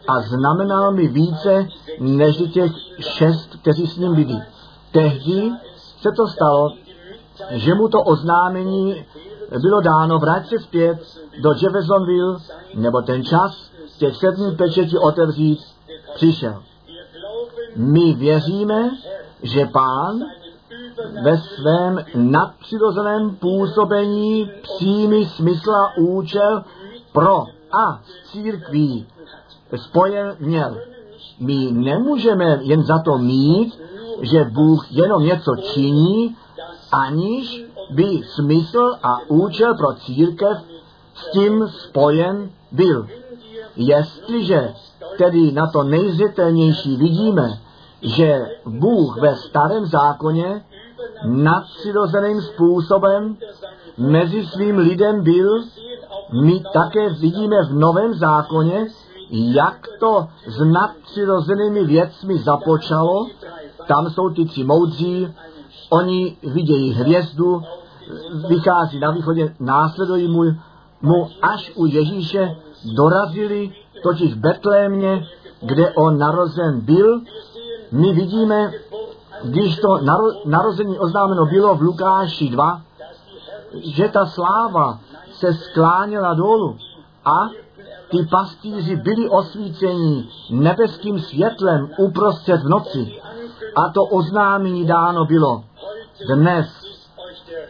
a 0.07 0.21
znamenal 0.21 0.91
mi 0.91 1.07
více 1.07 1.67
než 1.99 2.37
těch 2.53 2.71
šest, 2.99 3.55
kteří 3.61 3.87
s 3.87 3.97
ním 3.97 4.15
byli. 4.15 4.41
Tehdy 4.91 5.51
se 6.01 6.11
to 6.11 6.27
stalo, 6.27 6.71
že 7.49 7.75
mu 7.75 7.87
to 7.87 8.01
oznámení 8.01 9.05
bylo 9.51 9.81
dáno, 9.81 10.19
vrát 10.19 10.47
se 10.47 10.59
zpět 10.59 10.97
do 11.41 11.49
Jeffersonville, 11.61 12.37
nebo 12.75 13.01
ten 13.01 13.23
čas 13.23 13.71
těch 13.97 14.15
sedmi 14.15 14.51
pečetí 14.55 14.97
otevřít 14.97 15.59
přišel. 16.15 16.63
My 17.75 18.13
věříme, 18.13 18.89
že 19.43 19.65
pán 19.65 20.19
ve 21.23 21.37
svém 21.37 22.05
nadpřirozeném 22.15 23.35
působení 23.35 24.51
přímý 24.61 25.25
smysl 25.25 25.71
a 25.71 25.97
účel 25.97 26.63
pro 27.11 27.43
a 27.71 28.01
s 28.03 28.31
církví 28.31 29.07
spojen 29.75 30.35
měl. 30.39 30.77
My 31.39 31.71
nemůžeme 31.71 32.59
jen 32.61 32.83
za 32.83 32.99
to 32.99 33.17
mít, 33.17 33.81
že 34.21 34.43
Bůh 34.43 34.91
jenom 34.91 35.23
něco 35.23 35.55
činí, 35.55 36.35
aniž 36.91 37.66
by 37.89 38.21
smysl 38.35 38.95
a 39.03 39.19
účel 39.27 39.75
pro 39.77 39.93
církev 39.93 40.57
s 41.15 41.31
tím 41.31 41.67
spojen 41.67 42.49
byl. 42.71 43.07
Jestliže 43.75 44.73
tedy 45.17 45.51
na 45.51 45.67
to 45.67 45.83
nejzřetelnější 45.83 46.97
vidíme, 46.97 47.59
že 48.01 48.45
Bůh 48.65 49.21
ve 49.21 49.35
starém 49.35 49.85
zákoně 49.85 50.65
nadpřirozeným 51.25 52.41
způsobem 52.41 53.37
mezi 53.97 54.45
svým 54.45 54.77
lidem 54.77 55.23
byl, 55.23 55.63
my 56.43 56.63
také 56.73 57.09
vidíme 57.09 57.63
v 57.63 57.73
novém 57.73 58.13
zákoně, 58.13 58.87
jak 59.29 59.87
to 59.99 60.27
s 60.47 60.65
nadpřirozenými 60.65 61.85
věcmi 61.85 62.37
započalo. 62.37 63.27
Tam 63.87 64.09
jsou 64.09 64.29
ty 64.29 64.45
tři 64.45 64.63
moudří, 64.63 65.27
oni 65.89 66.37
vidějí 66.43 66.93
hvězdu, 66.93 67.63
vychází 68.47 68.99
na 68.99 69.11
východě, 69.11 69.55
následují 69.59 70.27
mu, 70.27 70.43
mu 71.01 71.29
až 71.41 71.71
u 71.75 71.85
Ježíše 71.85 72.55
dorazili, 72.95 73.71
totiž 74.03 74.33
Betlémě, 74.33 75.27
kde 75.61 75.91
on 75.91 76.17
narozen 76.17 76.81
byl. 76.81 77.21
My 77.91 78.13
vidíme, 78.13 78.71
když 79.43 79.79
to 79.79 79.97
naro, 79.97 80.23
narození 80.45 80.99
oznámeno 80.99 81.45
bylo 81.45 81.75
v 81.75 81.81
Lukáši 81.81 82.49
2, 82.49 82.81
že 83.83 84.07
ta 84.07 84.25
sláva 84.25 84.99
se 85.33 85.53
skláněla 85.53 86.33
dolů 86.33 86.77
a 87.25 87.49
ty 88.09 88.17
pastýři 88.31 88.95
byli 88.95 89.29
osvíceni 89.29 90.29
nebeským 90.49 91.19
světlem 91.19 91.89
uprostřed 91.97 92.61
v 92.61 92.69
noci. 92.69 93.21
A 93.75 93.89
to 93.89 94.03
oznámení 94.03 94.85
dáno 94.85 95.25
bylo. 95.25 95.63
Dnes 96.35 96.67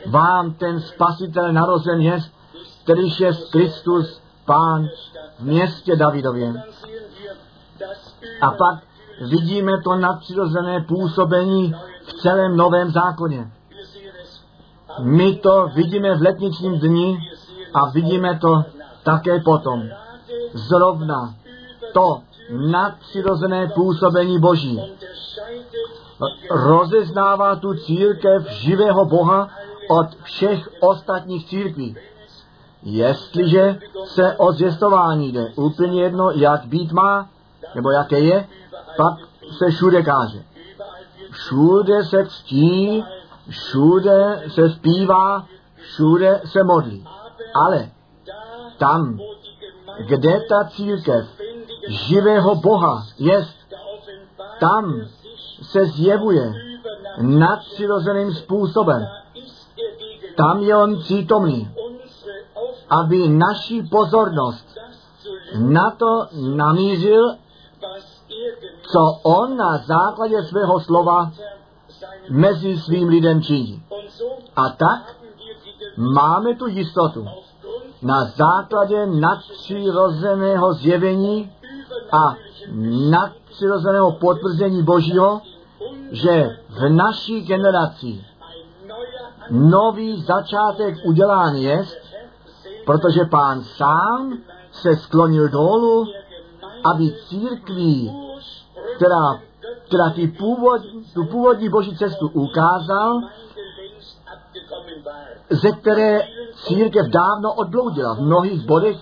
vám 0.06 0.54
ten 0.54 0.82
spasitel 0.82 1.54
narozen 1.54 2.02
je, 2.02 2.20
který 2.84 3.10
je 3.20 3.32
Kristus, 3.52 4.22
Pán 4.46 4.88
v 5.40 5.44
městě 5.44 5.96
Davidově. 5.96 6.54
A 8.42 8.52
pak 8.52 8.84
vidíme 9.30 9.72
to 9.84 9.96
nadpřirozené 9.96 10.82
působení 10.82 11.76
v 12.04 12.14
celém 12.14 12.58
novém 12.58 12.92
zákoně. 12.92 13.52
My 15.00 15.36
to 15.36 15.70
vidíme 15.76 16.16
v 16.16 16.22
letničním 16.22 16.80
dni 16.80 17.20
a 17.74 17.90
vidíme 17.90 18.40
to 18.42 18.64
také 19.04 19.40
potom. 19.40 19.84
Zrovna 20.54 21.36
to 21.94 22.22
nadpřirozené 22.52 23.68
působení 23.76 24.40
Boží 24.40 24.82
rozeznává 26.50 27.56
tu 27.56 27.74
církev 27.74 28.48
živého 28.50 29.06
Boha 29.06 29.50
od 29.90 30.08
všech 30.24 30.70
ostatních 30.80 31.48
církví. 31.48 31.96
Jestliže 32.84 33.80
se 34.06 34.36
o 34.38 34.52
zvěstování 34.52 35.32
jde 35.32 35.52
úplně 35.56 36.02
jedno, 36.04 36.32
jak 36.32 36.66
být 36.66 36.92
má, 36.92 37.30
nebo 37.76 37.92
jaké 37.92 38.20
je, 38.20 38.48
pak 38.98 39.14
se 39.58 39.70
všude 39.70 40.04
káže. 40.04 40.44
Všude 41.32 42.04
se 42.04 42.26
ctí, 42.26 43.04
všude 43.50 44.44
se 44.48 44.70
zpívá, 44.70 45.46
všude 45.76 46.42
se 46.46 46.64
modlí. 46.64 47.08
Ale 47.56 47.90
tam, 48.78 49.20
kde 50.08 50.42
ta 50.50 50.64
církev 50.64 51.26
živého 51.88 52.56
Boha 52.56 53.04
je, 53.18 53.48
tam 54.60 55.02
se 55.72 55.86
zjevuje 55.86 56.54
nadpřirozeným 57.22 58.34
způsobem. 58.34 59.08
Tam 60.38 60.60
je 60.60 60.78
on 60.78 61.00
přítomný, 61.00 61.70
aby 62.90 63.30
naši 63.30 63.84
pozornost 63.92 64.78
na 65.58 65.92
to 65.92 66.28
namířil, 66.56 67.36
co 68.92 69.00
on 69.24 69.58
na 69.58 69.78
základě 69.78 70.44
svého 70.44 70.80
slova 70.80 71.32
mezi 72.30 72.78
svým 72.78 73.08
lidem 73.08 73.42
činí. 73.42 73.84
A 74.56 74.70
tak 74.70 75.16
máme 75.98 76.56
tu 76.56 76.68
jistotu 76.68 77.26
na 78.02 78.26
základě 78.26 79.06
nadpřirozeného 79.06 80.74
zjevení 80.74 81.52
a 82.12 82.36
nadpřirozeného 83.10 84.12
potvrzení 84.12 84.84
Božího, 84.84 85.42
že 86.12 86.58
v 86.70 86.90
naší 86.90 87.42
generaci 87.42 88.26
nový 89.50 90.22
začátek 90.22 90.96
udělán 91.06 91.56
je, 91.56 91.86
protože 92.86 93.26
pán 93.26 93.64
sám 93.64 94.38
se 94.72 94.96
sklonil 94.96 95.50
dolů, 95.50 96.06
aby 96.84 97.16
církví, 97.28 98.12
která 98.96 99.48
která 99.88 100.10
ty 100.10 100.28
původ, 100.28 100.82
tu 101.14 101.26
původní 101.26 101.70
boží 101.70 101.98
cestu 101.98 102.28
ukázal, 102.28 103.22
ze 105.50 105.72
které 105.72 106.20
církev 106.54 107.08
dávno 107.08 107.54
odbloudila. 107.54 108.14
V 108.14 108.22
mnohých 108.22 108.66
bodech 108.66 108.98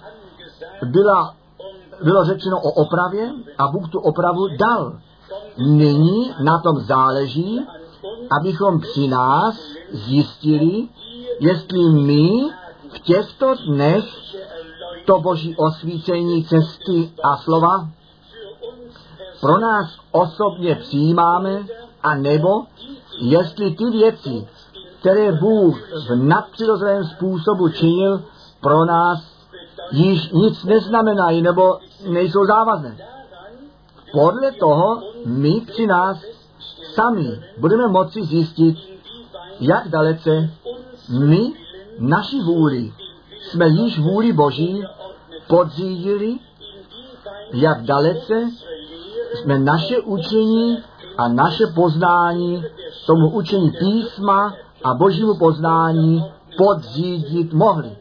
byla, 0.83 1.36
bylo 2.03 2.25
řečeno 2.25 2.57
o 2.57 2.71
opravě 2.71 3.31
a 3.57 3.67
Bůh 3.67 3.89
tu 3.89 3.99
opravu 3.99 4.47
dal. 4.47 4.99
Nyní 5.57 6.33
na 6.43 6.59
tom 6.59 6.79
záleží, 6.79 7.61
abychom 8.39 8.79
při 8.79 9.07
nás 9.07 9.61
zjistili, 9.91 10.88
jestli 11.39 11.89
my 11.89 12.29
v 12.89 12.99
těchto 12.99 13.55
dnech 13.67 14.05
to 15.05 15.19
boží 15.19 15.55
osvícení 15.55 16.43
cesty 16.43 17.11
a 17.23 17.38
slova 17.38 17.89
pro 19.41 19.59
nás 19.59 19.97
osobně 20.11 20.75
přijímáme, 20.75 21.65
a 22.03 22.15
nebo 22.15 22.63
jestli 23.21 23.71
ty 23.71 23.86
věci, 23.86 24.47
které 24.99 25.31
Bůh 25.31 25.89
v 26.09 26.15
nadpřirozeném 26.15 27.03
způsobu 27.03 27.69
činil, 27.69 28.23
pro 28.61 28.86
nás 28.86 29.19
již 29.91 30.31
nic 30.31 30.63
neznamenají 30.63 31.41
nebo 31.41 31.77
nejsou 32.09 32.45
závazné. 32.45 32.97
Podle 34.16 34.51
toho 34.51 35.01
my 35.26 35.61
při 35.61 35.88
nás 35.88 36.18
sami 36.93 37.39
budeme 37.57 37.88
moci 37.88 38.24
zjistit, 38.24 38.78
jak 39.59 39.88
dalece 39.88 40.49
my 41.20 41.53
naši 41.99 42.41
vůli 42.41 42.93
jsme 43.49 43.68
již 43.68 43.99
vůli 43.99 44.34
Boží 44.34 44.84
podřídili, 45.47 46.36
jak 47.53 47.82
dalece 47.82 48.49
jsme 49.36 49.59
naše 49.59 49.99
učení 49.99 50.78
a 51.18 51.28
naše 51.28 51.68
poznání 51.68 52.63
tomu 53.07 53.30
učení 53.30 53.72
písma 53.72 54.53
a 54.84 54.93
božímu 54.93 55.38
poznání 55.38 56.26
podřídit 56.57 57.53
mohli. 57.53 57.97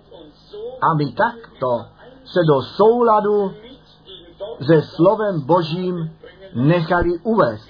A 0.80 0.94
my 0.94 1.12
takto 1.12 1.84
se 2.24 2.40
do 2.48 2.62
souladu 2.62 3.52
se 4.62 4.82
slovem 4.82 5.40
božím 5.40 6.10
nechali 6.54 7.18
uvést. 7.22 7.68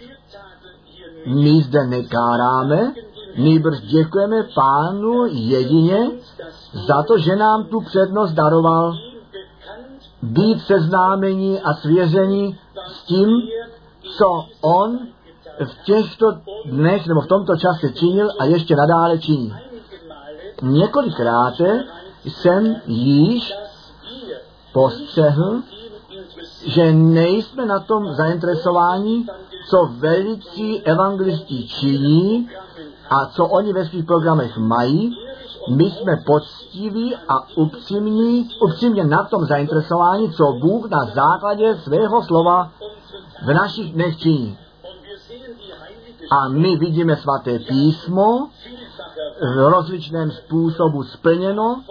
My 1.26 1.62
zde 1.62 1.84
nekáráme, 1.86 2.92
nýbrž 3.36 3.80
děkujeme 3.80 4.42
pánu 4.54 5.26
jedině 5.26 6.10
za 6.86 7.02
to, 7.02 7.18
že 7.18 7.36
nám 7.36 7.64
tu 7.64 7.80
přednost 7.80 8.32
daroval 8.32 8.94
být 10.22 10.60
seznámení 10.60 11.60
a 11.60 11.74
svěření 11.74 12.58
s 12.86 13.02
tím, 13.04 13.28
co 14.18 14.46
on 14.60 14.98
v 15.64 15.84
těchto 15.84 16.26
dnech 16.64 17.06
nebo 17.06 17.20
v 17.20 17.26
tomto 17.26 17.56
čase 17.56 17.92
činil 17.92 18.30
a 18.38 18.44
ještě 18.44 18.76
nadále 18.76 19.18
činí. 19.18 19.54
Několikrát 20.62 21.54
jsem 22.24 22.76
již 22.86 23.54
postřehl, 24.72 25.62
že 26.66 26.92
nejsme 26.92 27.66
na 27.66 27.80
tom 27.80 28.14
zainteresováni, 28.14 29.26
co 29.70 29.88
velicí 29.98 30.80
evangelisti 30.82 31.68
činí 31.68 32.48
a 33.10 33.26
co 33.26 33.46
oni 33.46 33.72
ve 33.72 33.84
svých 33.84 34.04
programech 34.04 34.56
mají. 34.58 35.16
My 35.76 35.84
jsme 35.90 36.16
poctiví 36.26 37.16
a 37.28 37.48
upřímní, 37.56 38.48
upřímně 38.62 39.04
na 39.04 39.24
tom 39.24 39.44
zainteresováni, 39.44 40.32
co 40.32 40.52
Bůh 40.52 40.90
na 40.90 41.04
základě 41.04 41.76
svého 41.76 42.22
slova 42.22 42.70
v 43.44 43.54
našich 43.54 43.92
dnech 43.92 44.18
činí. 44.18 44.58
A 46.30 46.48
my 46.48 46.76
vidíme 46.76 47.16
svaté 47.16 47.58
písmo 47.58 48.48
v 49.40 49.68
rozličném 49.68 50.30
způsobu 50.30 51.02
splněno 51.02 51.82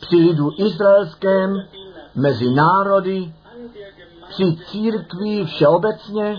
při 0.00 0.16
lidu 0.16 0.52
izraelském, 0.56 1.62
mezi 2.14 2.50
národy, 2.54 3.32
při 4.30 4.56
církví 4.66 5.44
všeobecně. 5.44 6.36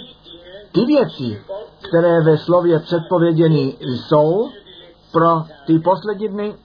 Ty 0.71 0.85
věci, 0.85 1.41
které 1.89 2.21
ve 2.21 2.37
slově 2.37 2.79
předpověděny 2.79 3.75
jsou 3.81 4.49
pro 5.11 5.43
ty 5.65 5.79
poslední 5.79 6.27
dny, 6.27 6.55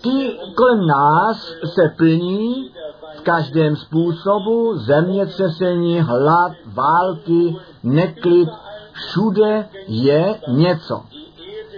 ty 0.00 0.38
kolem 0.56 0.86
nás 0.86 1.52
se 1.74 1.88
plní 1.96 2.70
v 3.18 3.20
každém 3.20 3.76
způsobu 3.76 4.78
zemětřesení, 4.78 6.00
hlad, 6.00 6.52
války, 6.66 7.56
neklid, 7.82 8.48
všude 8.92 9.68
je 9.86 10.40
něco. 10.48 11.02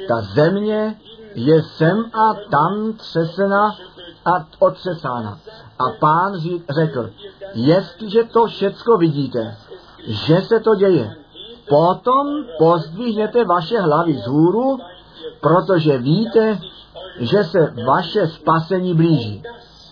Ta 0.08 0.20
země 0.20 0.96
je 1.34 1.62
sem 1.62 2.04
a 2.12 2.34
tam 2.50 2.92
třesena 2.92 3.76
a 4.24 4.46
otřesána. 4.58 5.38
A 5.78 5.84
pán 6.00 6.32
řekl, 6.80 7.10
jestliže 7.56 8.24
to 8.24 8.46
všecko 8.46 8.96
vidíte, 8.96 9.56
že 10.06 10.40
se 10.40 10.60
to 10.60 10.74
děje, 10.74 11.16
potom 11.68 12.26
pozdvihněte 12.58 13.44
vaše 13.44 13.80
hlavy 13.80 14.14
z 14.18 14.26
hůru, 14.26 14.78
protože 15.40 15.98
víte, 15.98 16.58
že 17.18 17.44
se 17.44 17.74
vaše 17.86 18.26
spasení 18.26 18.94
blíží. 18.94 19.42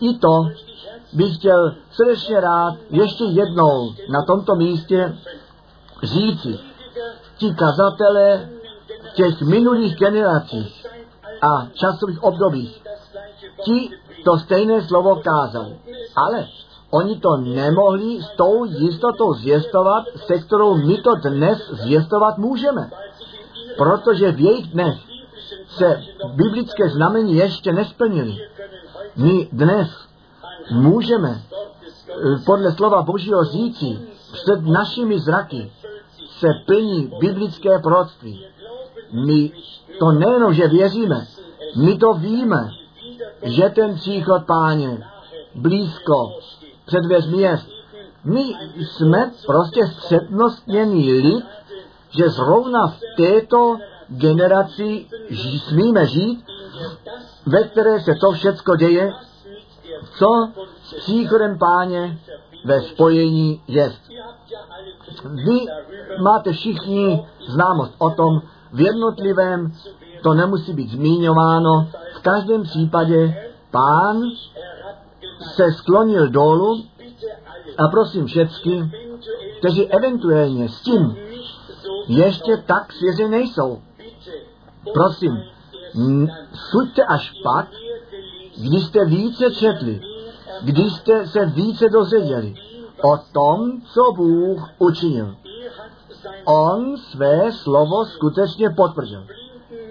I 0.01 0.19
to 0.19 0.45
bych 1.13 1.35
chtěl 1.35 1.75
srdečně 1.91 2.41
rád 2.41 2.75
ještě 2.91 3.25
jednou 3.25 3.95
na 4.09 4.23
tomto 4.23 4.55
místě 4.55 5.17
říci. 6.03 6.59
Ti 7.37 7.55
kazatelé 7.55 8.49
těch 9.15 9.41
minulých 9.43 9.97
generacích 9.97 10.87
a 11.43 11.67
časových 11.73 12.23
obdobích, 12.23 12.83
ti 13.65 13.91
to 14.25 14.39
stejné 14.39 14.83
slovo 14.83 15.17
kázali. 15.17 15.77
Ale 16.17 16.47
oni 16.95 17.21
to 17.21 17.37
nemohli 17.37 18.23
s 18.23 18.37
tou 18.37 18.65
jistotou 18.65 19.35
zjistovat, 19.35 20.05
se 20.17 20.39
kterou 20.39 20.75
my 20.75 20.97
to 20.97 21.15
dnes 21.15 21.71
zjistovat 21.71 22.39
můžeme. 22.39 22.91
Protože 23.79 24.33
v 24.33 24.41
jejich 24.41 24.67
dnech 24.67 24.95
se 25.69 26.03
biblické 26.35 26.89
znamení 26.89 27.37
ještě 27.37 27.73
nesplnily. 27.73 28.37
My 29.17 29.49
dnes 29.53 29.89
můžeme 30.71 31.41
eh, 31.41 32.15
podle 32.47 32.73
slova 32.73 33.03
Božího 33.03 33.45
říci 33.45 33.99
před 34.33 34.63
našimi 34.63 35.21
zraky 35.21 35.73
se 36.39 36.49
plní 36.67 37.11
biblické 37.21 37.79
proroctví. 37.79 38.47
My 39.27 39.53
to 39.99 40.13
nejenom, 40.13 40.55
že 40.55 40.69
věříme, 40.69 41.27
my 41.77 41.99
to 41.99 42.15
víme, 42.15 42.69
že 43.43 43.69
ten 43.69 43.95
příchod 43.95 44.43
páně 44.47 45.05
blízko 45.55 46.33
před 46.87 47.01
dveřmi 47.01 47.43
je. 47.43 47.59
My 48.25 48.43
jsme 48.77 49.33
prostě 49.47 49.87
střednostněný 49.87 51.13
lid, 51.13 51.45
že 52.11 52.29
zrovna 52.29 52.87
v 52.87 53.01
této 53.17 53.77
generaci 54.09 55.07
ži, 55.31 55.59
smíme 55.59 56.07
žít, 56.07 56.45
ve 57.47 57.65
které 57.65 58.01
se 58.01 58.15
to 58.21 58.33
všecko 58.33 58.77
děje, 58.77 59.13
co 60.19 60.27
s 60.83 60.95
příchodem 60.95 61.59
páně 61.59 62.19
ve 62.65 62.83
spojení 62.83 63.63
je. 63.69 63.93
Vy 65.25 65.67
máte 66.23 66.53
všichni 66.53 67.27
známost 67.49 67.95
o 67.99 68.11
tom, 68.11 68.43
v 68.73 68.81
jednotlivém 68.81 69.73
to 70.23 70.35
nemusí 70.35 70.73
být 70.73 70.91
zmíňováno, 70.91 71.89
v 72.17 72.23
každém 72.23 72.63
případě 72.63 73.51
pán 73.71 74.23
se 75.55 75.73
sklonil 75.73 76.29
dolů 76.29 76.85
a 77.79 77.89
prosím 77.89 78.27
všecky, 78.27 78.91
kteří 79.59 79.93
eventuálně 79.93 80.69
s 80.69 80.81
tím 80.81 81.17
ještě 82.09 82.57
tak 82.67 82.93
svěři 82.93 83.29
nejsou. 83.29 83.83
Prosím, 84.95 85.43
suďte 86.71 87.05
až 87.05 87.33
pak, 87.45 87.69
když 88.57 88.85
jste 88.85 89.05
více 89.05 89.51
četli, 89.51 90.01
když 90.63 90.93
jste 90.93 91.27
se 91.27 91.47
více 91.47 91.89
dozvěděli 91.89 92.55
o 93.03 93.17
tom, 93.33 93.81
co 93.95 94.13
Bůh 94.17 94.71
učinil. 94.79 95.37
On 96.45 96.97
své 96.97 97.53
slovo 97.53 98.05
skutečně 98.05 98.71
potvrdil. 98.71 99.27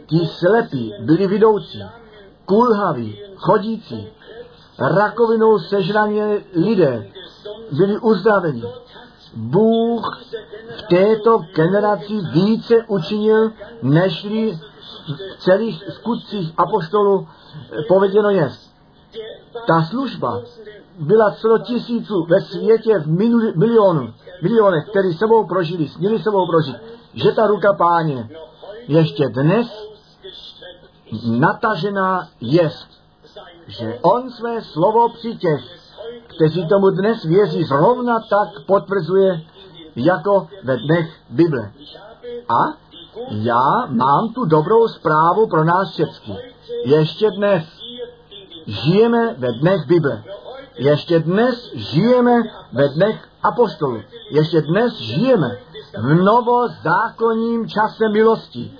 Ti 0.05 0.19
slepí 0.25 0.93
byli 0.99 1.27
vidoucí, 1.27 1.83
kulhaví, 2.45 3.19
chodící, 3.35 4.07
rakovinou 4.79 5.59
sežraně 5.59 6.41
lidé 6.55 7.07
byli 7.71 7.99
uzdraveni. 7.99 8.63
Bůh 9.35 10.21
v 10.77 10.81
této 10.81 11.39
generaci 11.55 12.13
více 12.33 12.75
učinil, 12.87 13.51
nežli 13.81 14.59
v 15.07 15.43
celých 15.43 15.83
skutcích 15.89 16.53
apoštolů 16.57 17.27
pověděno 17.87 18.29
je. 18.29 18.51
Ta 19.67 19.83
služba 19.83 20.41
byla 20.99 21.31
celo 21.31 21.59
tisíců 21.59 22.25
ve 22.29 22.41
světě 22.41 22.99
v 22.99 23.07
milionu. 23.57 24.13
milionech, 24.41 24.89
který 24.89 25.13
sebou 25.13 25.47
prožili, 25.47 25.87
směli 25.87 26.19
sebou 26.19 26.47
prožít, 26.47 26.75
že 27.13 27.31
ta 27.31 27.47
ruka 27.47 27.73
páně 27.73 28.29
ještě 28.87 29.29
dnes 29.29 29.67
natažená 31.27 32.27
jest, 32.41 32.87
že 33.67 33.99
on 34.01 34.31
své 34.31 34.61
slovo 34.61 35.09
při 35.09 35.35
těch, 35.37 35.61
kteří 36.35 36.67
tomu 36.67 36.89
dnes 36.89 37.23
věří, 37.23 37.63
zrovna 37.63 38.19
tak 38.19 38.65
potvrzuje, 38.65 39.41
jako 39.95 40.47
ve 40.63 40.77
dnech 40.77 41.11
Bible. 41.29 41.71
A 42.49 42.77
já 43.29 43.85
mám 43.87 44.33
tu 44.33 44.45
dobrou 44.45 44.87
zprávu 44.87 45.47
pro 45.47 45.63
nás 45.63 45.91
všechny. 45.91 46.37
Ještě 46.85 47.31
dnes 47.31 47.63
žijeme 48.67 49.35
ve 49.37 49.51
dnech 49.51 49.87
Bible. 49.87 50.23
Ještě 50.75 51.19
dnes 51.19 51.71
žijeme 51.73 52.41
ve 52.73 52.89
dnech 52.89 53.27
apostolů. 53.43 54.01
Ještě 54.31 54.61
dnes 54.61 54.97
žijeme 54.97 55.57
v 55.97 56.13
novozákonním 56.13 57.69
čase 57.69 58.09
milosti, 58.11 58.71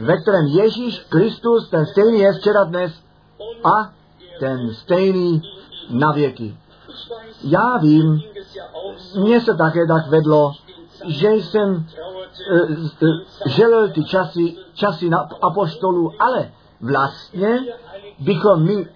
ve 0.00 0.22
kterém 0.22 0.46
Ježíš 0.46 1.06
Kristus, 1.08 1.70
ten 1.70 1.86
stejný 1.86 2.18
je 2.18 2.32
včera 2.32 2.64
dnes 2.64 2.92
a 3.64 3.92
ten 4.42 4.74
stejný 4.74 5.42
na 5.90 6.12
věky. 6.12 6.56
Já 7.42 7.78
vím, 7.78 8.20
mně 9.16 9.40
se 9.40 9.54
také 9.54 9.86
tak 9.86 10.08
vedlo, 10.08 10.52
že 11.06 11.28
jsem 11.28 11.70
uh, 11.70 12.70
uh, 13.02 13.08
želel 13.46 13.88
ty 13.88 14.04
časy, 14.04 14.56
časy 14.74 15.08
na 15.08 15.28
apoštolů, 15.42 16.12
ale 16.18 16.52
vlastně 16.80 17.60
bychom 18.18 18.62
my 18.62 18.88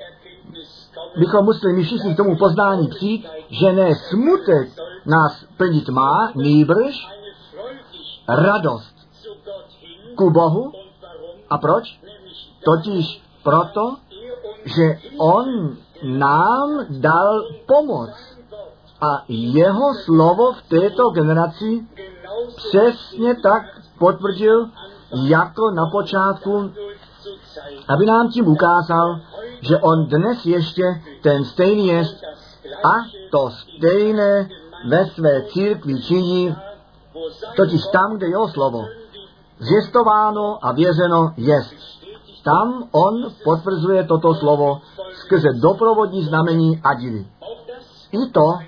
bychom 1.18 1.44
museli 1.44 1.72
my 1.72 1.82
všichni 1.82 2.14
k 2.14 2.16
tomu 2.16 2.36
poznání 2.36 2.88
přijít, 2.88 3.26
že 3.48 3.72
ne 3.72 3.94
smutek 3.94 4.68
nás 5.06 5.44
plnit 5.56 5.88
má, 5.88 6.32
nýbrž 6.34 7.08
radost 8.28 8.96
ku 10.16 10.30
Bohu. 10.30 10.72
A 11.50 11.58
proč? 11.58 12.00
Totiž 12.64 13.22
proto, 13.42 13.96
že 14.66 14.98
On 15.18 15.76
nám 16.02 16.86
dal 16.90 17.44
pomoc. 17.66 18.10
A 19.00 19.24
jeho 19.28 19.94
slovo 20.04 20.52
v 20.52 20.62
této 20.68 21.10
generaci 21.10 21.86
přesně 22.56 23.34
tak 23.34 23.62
potvrdil, 23.98 24.68
jako 25.12 25.70
na 25.70 25.86
počátku, 25.92 26.70
aby 27.88 28.06
nám 28.06 28.30
tím 28.30 28.48
ukázal, 28.48 29.20
že 29.60 29.78
on 29.78 30.06
dnes 30.06 30.46
ještě 30.46 31.02
ten 31.22 31.44
stejný 31.44 31.86
je 31.86 32.04
a 32.84 32.92
to 33.30 33.50
stejné 33.50 34.48
ve 34.88 35.06
své 35.06 35.42
církvi 35.42 36.02
činí, 36.02 36.56
totiž 37.56 37.82
tam, 37.92 38.16
kde 38.16 38.26
jeho 38.26 38.48
slovo 38.48 38.84
zjistováno 39.58 40.58
a 40.62 40.72
vězeno 40.72 41.32
jest. 41.36 41.95
Tam 42.46 42.88
on 42.94 43.34
potvrzuje 43.44 44.06
toto 44.06 44.34
slovo 44.34 44.80
skrze 45.12 45.48
doprovodní 45.62 46.22
znamení 46.22 46.80
a 46.84 46.94
divy. 46.94 47.26
I 48.12 48.30
to, 48.30 48.58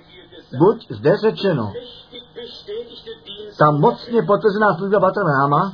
buď 0.58 0.86
zde 0.90 1.16
řečeno, 1.16 1.72
ta 3.58 3.70
mocně 3.70 4.22
potvrzená 4.22 4.74
služba 4.74 5.00
Batrnáma 5.00 5.72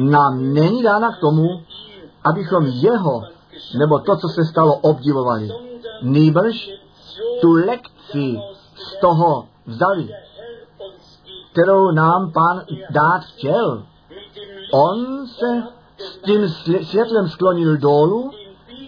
nám 0.00 0.52
není 0.52 0.82
dána 0.82 1.12
k 1.12 1.20
tomu, 1.20 1.62
abychom 2.24 2.66
jeho, 2.66 3.22
nebo 3.78 3.98
to, 3.98 4.16
co 4.16 4.28
se 4.28 4.44
stalo, 4.44 4.76
obdivovali. 4.76 5.48
Nýbrž 6.02 6.70
tu 7.40 7.52
lekci 7.52 8.40
z 8.74 9.00
toho 9.00 9.48
vzali, 9.66 10.08
kterou 11.52 11.90
nám 11.90 12.32
pán 12.32 12.62
dát 12.90 13.20
chtěl. 13.20 13.84
On 14.72 15.26
se 15.26 15.62
tím 16.24 16.48
světlem 16.82 17.28
sklonil 17.28 17.76
dolů, 17.76 18.30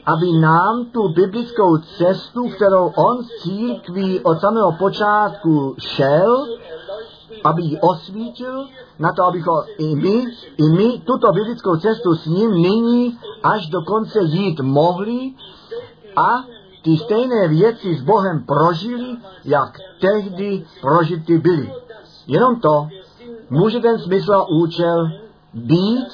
aby 0.07 0.33
nám 0.33 0.85
tu 0.85 1.09
biblickou 1.09 1.77
cestu, 1.79 2.49
kterou 2.49 2.93
on 2.97 3.25
z 3.25 3.43
církví 3.43 4.21
od 4.21 4.41
samého 4.41 4.73
počátku 4.73 5.75
šel, 5.79 6.47
aby 7.45 7.63
ji 7.63 7.81
osvítil, 7.81 8.67
na 8.99 9.13
to, 9.13 9.25
abychom 9.25 9.59
i 9.79 9.95
my, 9.95 10.25
i 10.57 10.69
my 10.77 10.99
tuto 10.99 11.33
biblickou 11.33 11.77
cestu 11.77 12.15
s 12.15 12.27
ním 12.27 12.51
nyní 12.51 13.19
až 13.43 13.67
do 13.67 13.83
konce 13.83 14.19
jít 14.23 14.61
mohli 14.61 15.33
a 16.17 16.45
ty 16.83 16.97
stejné 16.97 17.49
věci 17.49 17.95
s 17.95 18.03
Bohem 18.03 18.45
prožili, 18.47 19.17
jak 19.45 19.79
tehdy 20.01 20.65
prožity 20.81 21.39
byly. 21.39 21.73
Jenom 22.27 22.61
to 22.61 22.89
může 23.51 23.81
ten 23.81 23.99
smysl 23.99 24.33
a 24.33 24.49
účel 24.49 25.11
být, 25.55 26.09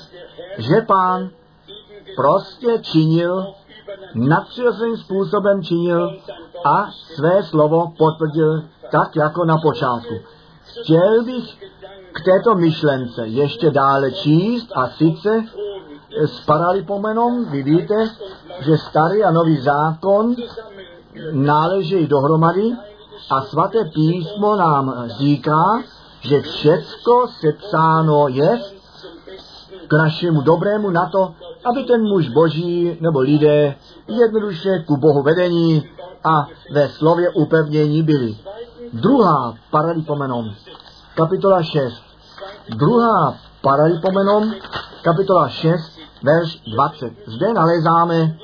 že 0.59 0.81
pán 0.87 1.31
prostě 2.17 2.79
činil, 2.83 3.47
nadpřirozeným 4.15 4.97
způsobem 4.97 5.63
činil 5.63 6.11
a 6.65 6.91
své 7.15 7.43
slovo 7.43 7.93
potvrdil 7.99 8.63
tak, 8.91 9.17
jako 9.17 9.45
na 9.45 9.57
počátku. 9.63 10.15
Chtěl 10.65 11.25
bych 11.25 11.65
k 12.13 12.25
této 12.25 12.55
myšlence 12.55 13.27
ještě 13.27 13.71
dále 13.71 14.13
číst 14.13 14.73
a 14.75 14.89
sice 14.89 15.45
s 16.17 16.41
paralipomenom, 16.41 17.45
vy 17.45 17.63
víte, 17.63 18.11
že 18.61 18.79
starý 18.79 19.25
a 19.25 19.31
nový 19.31 19.61
zákon 19.61 20.37
náleží 21.33 22.07
dohromady 22.07 22.73
a 23.31 23.43
svaté 23.43 23.85
písmo 23.85 24.57
nám 24.57 25.05
říká, 25.07 25.83
že 26.21 26.41
všecko 26.41 27.29
sepsáno 27.41 28.29
je 28.29 28.61
k 29.89 29.93
našemu 29.93 30.41
dobrému 30.41 30.91
na 30.91 31.07
to, 31.07 31.35
aby 31.65 31.85
ten 31.85 32.03
muž 32.03 32.29
boží 32.29 32.99
nebo 33.01 33.21
lidé 33.21 33.75
jednoduše 34.09 34.85
ku 34.87 34.97
Bohu 34.97 35.23
vedení 35.23 35.83
a 36.25 36.49
ve 36.73 36.89
slově 36.89 37.31
upevnění 37.31 38.03
byli. 38.03 38.37
Druhá 38.93 39.55
paralipomenom, 39.71 40.45
kapitola 41.15 41.63
6. 41.63 42.03
Druhá 42.69 43.35
paralipomenom, 43.63 44.55
kapitola 45.03 45.49
6, 45.49 45.99
verš 46.23 46.61
20. 46.75 47.13
Zde 47.27 47.53
nalézáme 47.53 48.37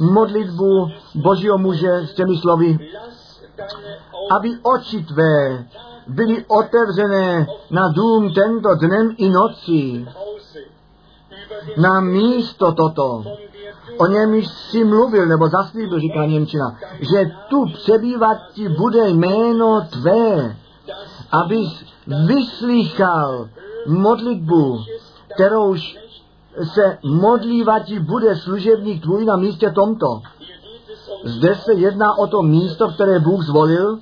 modlitbu 0.00 0.88
Božího 1.14 1.58
muže 1.58 1.92
s 2.06 2.14
těmi 2.14 2.36
slovy, 2.36 2.78
aby 4.30 4.50
oči 4.62 5.04
tvé 5.04 5.64
byly 6.08 6.44
otevřené 6.48 7.46
na 7.70 7.88
dům 7.88 8.34
tento 8.34 8.74
dnem 8.74 9.14
i 9.16 9.30
noci. 9.30 10.06
Na 11.76 12.00
místo 12.00 12.72
toto, 12.72 13.24
o 13.98 14.06
něm 14.06 14.42
si 14.42 14.84
mluvil, 14.84 15.26
nebo 15.26 15.48
zaslíbil, 15.48 16.00
říká 16.00 16.26
Němčina, 16.26 16.78
že 17.00 17.30
tu 17.48 17.64
přebývat 17.72 18.38
ti 18.52 18.68
bude 18.68 19.08
jméno 19.08 19.86
tvé, 19.90 20.56
abys 21.30 21.84
vyslýchal 22.26 23.48
modlitbu, 23.86 24.78
kterouž 25.34 25.98
se 26.74 26.98
modlívati 27.04 28.00
bude 28.00 28.36
služebník 28.36 29.02
tvůj 29.02 29.24
na 29.24 29.36
místě 29.36 29.70
tomto. 29.70 30.20
Zde 31.24 31.54
se 31.54 31.72
jedná 31.74 32.18
o 32.18 32.26
to 32.26 32.42
místo, 32.42 32.88
které 32.88 33.18
Bůh 33.18 33.44
zvolil, 33.44 33.98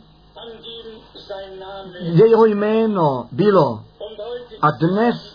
kde 2.12 2.26
jeho 2.26 2.46
jméno 2.46 3.26
bylo. 3.32 3.80
A 4.62 4.70
dnes 4.70 5.29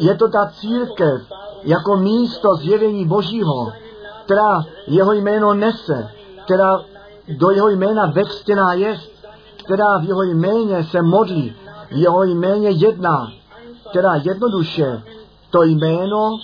je 0.00 0.14
to 0.16 0.28
ta 0.28 0.50
církev 0.60 1.22
jako 1.62 1.96
místo 1.96 2.54
zjevení 2.54 3.06
Božího, 3.06 3.72
která 4.24 4.64
jeho 4.86 5.12
jméno 5.12 5.54
nese, 5.54 6.10
která 6.44 6.80
do 7.28 7.50
jeho 7.50 7.68
jména 7.68 8.06
vextěná 8.06 8.72
je, 8.72 9.00
která 9.64 9.98
v 9.98 10.04
jeho 10.04 10.22
jméně 10.22 10.84
se 10.84 11.02
modlí, 11.02 11.54
v 11.90 11.92
jeho 11.92 12.24
jméně 12.24 12.70
jedná, 12.70 13.32
která 13.90 14.14
jednoduše 14.14 15.02
to 15.50 15.62
jméno, 15.62 16.38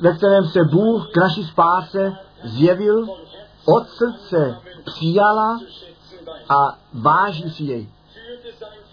ve 0.00 0.12
kterém 0.12 0.44
se 0.44 0.64
Bůh 0.64 1.10
k 1.12 1.16
naší 1.16 1.44
spáse 1.44 2.12
zjevil, 2.44 3.06
od 3.64 3.88
srdce 3.88 4.56
přijala 4.84 5.60
a 6.48 6.78
váží 6.92 7.50
si 7.50 7.64
jej. 7.64 7.88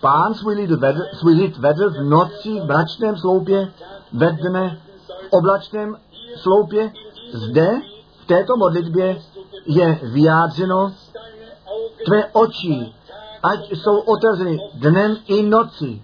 Pán 0.01 0.33
svůj 0.33 0.55
lid 0.55 0.71
vedl, 0.71 1.01
svůj 1.13 1.33
lid 1.33 1.57
vedl 1.57 1.89
v 1.89 2.03
noci 2.03 2.59
v 2.59 2.65
mračném 2.65 3.17
sloupě, 3.17 3.71
ve 4.13 4.31
dne 4.31 4.79
oblačném 5.29 5.97
sloupě. 6.35 6.91
Zde, 7.33 7.67
v 8.21 8.25
této 8.25 8.57
modlitbě, 8.57 9.21
je 9.65 9.99
vyjádřeno, 10.03 10.93
tvé 12.05 12.25
oči, 12.25 12.93
ať 13.43 13.71
jsou 13.71 13.99
otevřeny 13.99 14.59
dnem 14.73 15.17
i 15.27 15.43
noci 15.43 16.01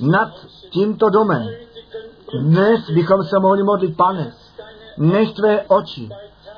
nad 0.00 0.28
tímto 0.70 1.10
domem. 1.10 1.48
Dnes 2.40 2.90
bychom 2.90 3.24
se 3.24 3.38
mohli 3.38 3.62
modlit, 3.62 3.96
pane, 3.96 4.32
nech 4.98 5.34
tvé 5.34 5.62
oči 5.62 6.08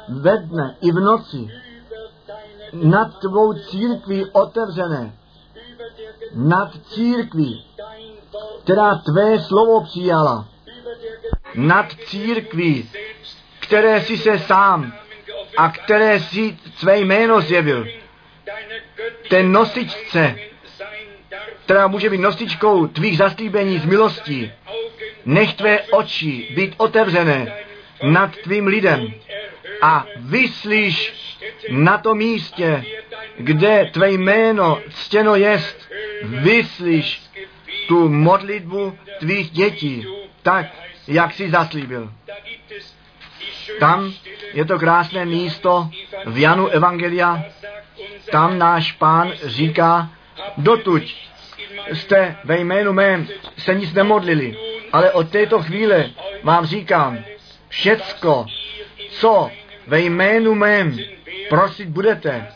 ve 0.09 0.37
dne 0.39 0.77
i 0.81 0.93
v 0.93 1.01
noci 1.01 1.49
nad 2.73 3.19
tvou 3.19 3.53
církví 3.53 4.25
otevřené 4.33 5.18
nad 6.35 6.71
církví, 6.89 7.65
která 8.63 8.95
tvé 8.95 9.41
slovo 9.41 9.85
přijala, 9.85 10.49
nad 11.55 11.93
církví, 11.93 12.91
které 13.61 14.01
si 14.01 14.17
se 14.17 14.39
sám 14.39 14.93
a 15.57 15.69
které 15.69 16.21
si 16.21 16.59
své 16.77 16.99
jméno 16.99 17.41
zjevil. 17.41 17.87
Ten 19.31 19.53
nosičce, 19.53 20.35
která 21.65 21.87
může 21.87 22.11
být 22.11 22.21
nosičkou 22.21 22.87
tvých 22.87 23.19
zaslíbení 23.19 23.79
z 23.79 23.85
milostí, 23.85 24.53
nech 25.25 25.55
tvé 25.55 25.83
oči 25.83 26.53
být 26.57 26.75
otevřené 26.77 27.59
nad 28.03 28.37
tvým 28.37 28.67
lidem 28.67 29.13
a 29.83 30.07
vyslíš 30.17 31.13
na 31.71 31.99
tom 31.99 32.19
místě, 32.19 32.85
kde 33.37 33.91
tvé 33.93 34.11
jméno 34.11 34.81
ctěno 34.91 35.37
jest, 35.37 35.89
vyslíš 36.23 37.23
tu 37.89 38.09
modlitbu 38.09 38.99
tvých 39.19 39.51
dětí, 39.51 40.07
tak, 40.43 40.67
jak 41.09 41.35
jsi 41.35 41.51
zaslíbil. 41.51 42.13
Tam 43.81 44.13
je 44.53 44.65
to 44.65 44.79
krásné 44.79 45.25
místo 45.25 45.91
v 46.27 46.39
Janu 46.39 46.69
Evangelia, 46.69 47.45
tam 48.31 48.59
náš 48.59 48.93
pán 48.93 49.33
říká, 49.43 50.11
dotuď 50.57 51.29
jste 51.93 52.37
ve 52.45 52.59
jménu 52.59 52.93
mém 52.93 53.29
se 53.59 53.75
nic 53.75 53.93
nemodlili, 53.93 54.57
ale 54.93 55.13
od 55.13 55.31
této 55.31 55.63
chvíle 55.63 56.11
vám 56.43 56.67
říkám, 56.67 57.19
všecko, 57.69 58.47
co 59.11 59.51
ve 59.89 60.01
jménu 60.01 60.55
mém 60.55 60.99
prosit 61.49 61.89
budete, 61.89 62.47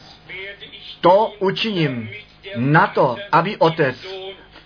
to 1.01 1.35
učiním 1.39 2.11
na 2.57 2.87
to, 2.87 3.17
aby 3.33 3.57
otec 3.57 3.97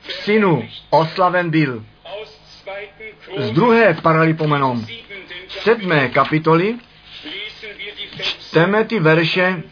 v 0.00 0.12
synu 0.12 0.68
oslaven 0.90 1.50
byl. 1.50 1.84
Z 3.36 3.50
druhé 3.50 3.94
paralipomenom 3.94 4.86
sedmé 5.48 6.08
kapitoly 6.08 6.78
čteme 8.20 8.84
ty 8.84 9.00
verše 9.00 9.62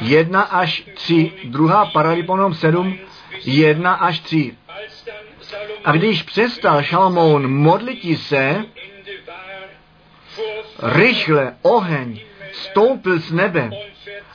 1 0.00 0.42
až 0.42 0.82
3, 0.94 1.32
druhá 1.44 1.86
paraliponom 1.86 2.54
7, 2.54 2.98
1 3.44 3.92
až 3.94 4.20
3. 4.20 4.56
A 5.84 5.92
když 5.92 6.22
přestal 6.22 6.82
Šalamoun 6.82 7.48
modlití 7.48 8.16
se, 8.16 8.64
rychle 10.82 11.56
oheň 11.62 12.20
stoupil 12.52 13.18
z 13.20 13.32
nebe 13.32 13.70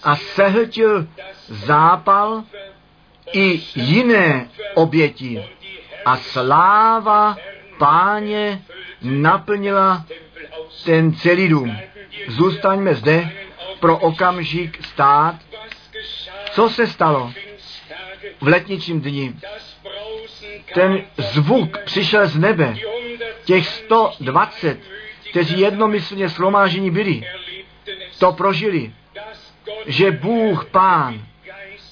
a 0.04 0.16
sehltil 0.16 1.08
zápal 1.48 2.44
i 3.34 3.62
jiné 3.76 4.50
oběti. 4.74 5.46
A 6.06 6.18
sláva 6.18 7.38
páně 7.78 8.62
naplnila 9.02 10.06
ten 10.86 11.14
celý 11.14 11.48
dům. 11.48 11.78
Zůstaňme 12.28 12.96
zde 12.96 13.32
pro 13.80 13.98
okamžik 13.98 14.86
stát. 14.86 15.36
Co 16.52 16.70
se 16.70 16.88
stalo 16.88 17.34
v 18.42 18.48
letničním 18.48 19.02
dni? 19.02 19.36
Ten 20.74 21.04
zvuk 21.18 21.78
přišel 21.78 22.28
z 22.28 22.38
nebe. 22.38 22.76
Těch 23.46 23.68
120, 23.68 24.80
kteří 25.34 25.60
jednomyslně 25.60 26.30
shromážení 26.30 26.92
byli, 26.92 27.24
to 28.20 28.32
prožili, 28.32 28.94
že 29.86 30.12
Bůh 30.12 30.66
Pán 30.66 31.26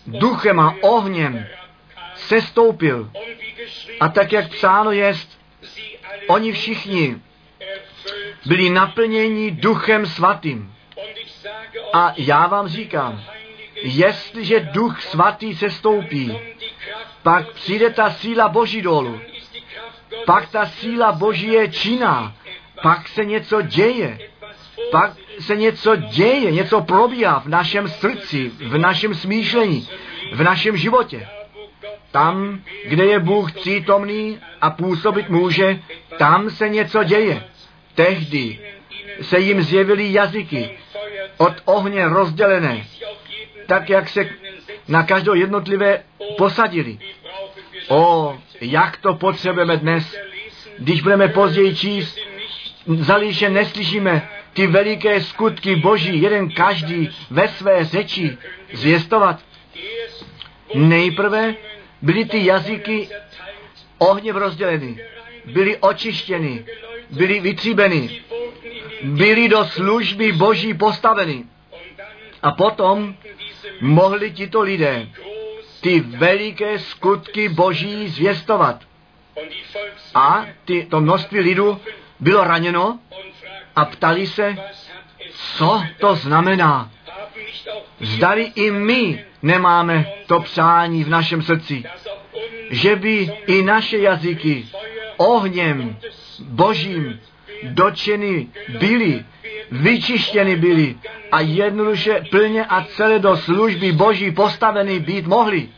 duchem 0.07 0.59
a 0.59 0.75
ohněm 0.81 1.45
sestoupil. 2.15 3.11
A 3.99 4.09
tak, 4.09 4.31
jak 4.31 4.49
psáno 4.49 4.91
jest, 4.91 5.39
oni 6.27 6.51
všichni 6.51 7.21
byli 8.45 8.69
naplněni 8.69 9.51
duchem 9.51 10.05
svatým. 10.05 10.73
A 11.93 12.13
já 12.17 12.47
vám 12.47 12.67
říkám, 12.67 13.23
jestliže 13.75 14.59
duch 14.59 15.01
svatý 15.01 15.55
se 15.55 15.69
stoupí, 15.69 16.37
pak 17.23 17.51
přijde 17.51 17.89
ta 17.89 18.09
síla 18.09 18.49
Boží 18.49 18.81
dolů. 18.81 19.21
Pak 20.25 20.49
ta 20.49 20.65
síla 20.65 21.11
Boží 21.11 21.47
je 21.47 21.67
činná. 21.67 22.35
Pak 22.83 23.07
se 23.07 23.25
něco 23.25 23.61
děje. 23.61 24.17
Pak 24.91 25.11
se 25.39 25.55
něco 25.55 25.95
děje, 25.95 26.51
něco 26.51 26.81
probíhá 26.81 27.39
v 27.39 27.47
našem 27.47 27.87
srdci, 27.87 28.51
v 28.67 28.77
našem 28.77 29.15
smýšlení, 29.15 29.87
v 30.33 30.43
našem 30.43 30.77
životě. 30.77 31.27
Tam, 32.11 32.61
kde 32.85 33.05
je 33.05 33.19
Bůh 33.19 33.51
přítomný 33.51 34.39
a 34.61 34.69
působit 34.69 35.29
může, 35.29 35.79
tam 36.17 36.49
se 36.49 36.69
něco 36.69 37.03
děje. 37.03 37.43
Tehdy 37.95 38.59
se 39.21 39.39
jim 39.39 39.61
zjevily 39.61 40.13
jazyky 40.13 40.77
od 41.37 41.53
ohně 41.65 42.07
rozdělené, 42.07 42.85
tak 43.65 43.89
jak 43.89 44.09
se 44.09 44.29
na 44.87 45.03
každou 45.03 45.33
jednotlivé 45.33 46.03
posadili. 46.37 46.97
O, 47.87 48.37
jak 48.61 48.97
to 48.97 49.13
potřebujeme 49.13 49.77
dnes, 49.77 50.17
když 50.77 51.01
budeme 51.01 51.27
později 51.27 51.75
číst, 51.75 52.19
zalíše 52.87 53.49
neslyšíme 53.49 54.29
ty 54.53 54.67
veliké 54.67 55.21
skutky 55.21 55.75
Boží, 55.75 56.21
jeden 56.21 56.51
každý 56.51 57.09
ve 57.29 57.47
své 57.47 57.85
řeči 57.85 58.37
zvěstovat. 58.73 59.39
Nejprve 60.75 61.55
byly 62.01 62.25
ty 62.25 62.45
jazyky 62.45 63.09
ohně 63.97 64.31
rozděleny, 64.31 64.97
byly 65.45 65.77
očištěny, 65.77 66.65
byly 67.09 67.39
vytříbeny, 67.39 68.21
byly 69.03 69.49
do 69.49 69.65
služby 69.65 70.31
Boží 70.31 70.73
postaveny. 70.73 71.43
A 72.43 72.51
potom 72.51 73.15
mohli 73.81 74.31
tito 74.31 74.61
lidé 74.61 75.07
ty 75.81 75.99
veliké 75.99 76.79
skutky 76.79 77.49
Boží 77.49 78.07
zvěstovat. 78.07 78.81
A 80.15 80.45
ty, 80.65 80.87
to 80.89 81.01
množství 81.01 81.39
lidu 81.39 81.79
bylo 82.21 82.43
raněno 82.43 82.99
a 83.75 83.85
ptali 83.85 84.27
se, 84.27 84.55
co 85.57 85.83
to 85.99 86.15
znamená. 86.15 86.91
Zdali 87.99 88.43
i 88.55 88.71
my 88.71 89.25
nemáme 89.41 90.05
to 90.27 90.39
přání 90.39 91.03
v 91.03 91.09
našem 91.09 91.41
srdci, 91.41 91.83
že 92.69 92.95
by 92.95 93.31
i 93.47 93.63
naše 93.63 93.97
jazyky 93.97 94.67
ohněm 95.17 95.97
božím 96.39 97.19
dočeny 97.63 98.47
byly, 98.79 99.25
vyčištěny 99.71 100.55
byly 100.55 100.95
a 101.31 101.41
jednoduše 101.41 102.23
plně 102.31 102.65
a 102.65 102.83
celé 102.83 103.19
do 103.19 103.37
služby 103.37 103.91
boží 103.91 104.31
postaveny 104.31 104.99
být 104.99 105.27
mohli. 105.27 105.69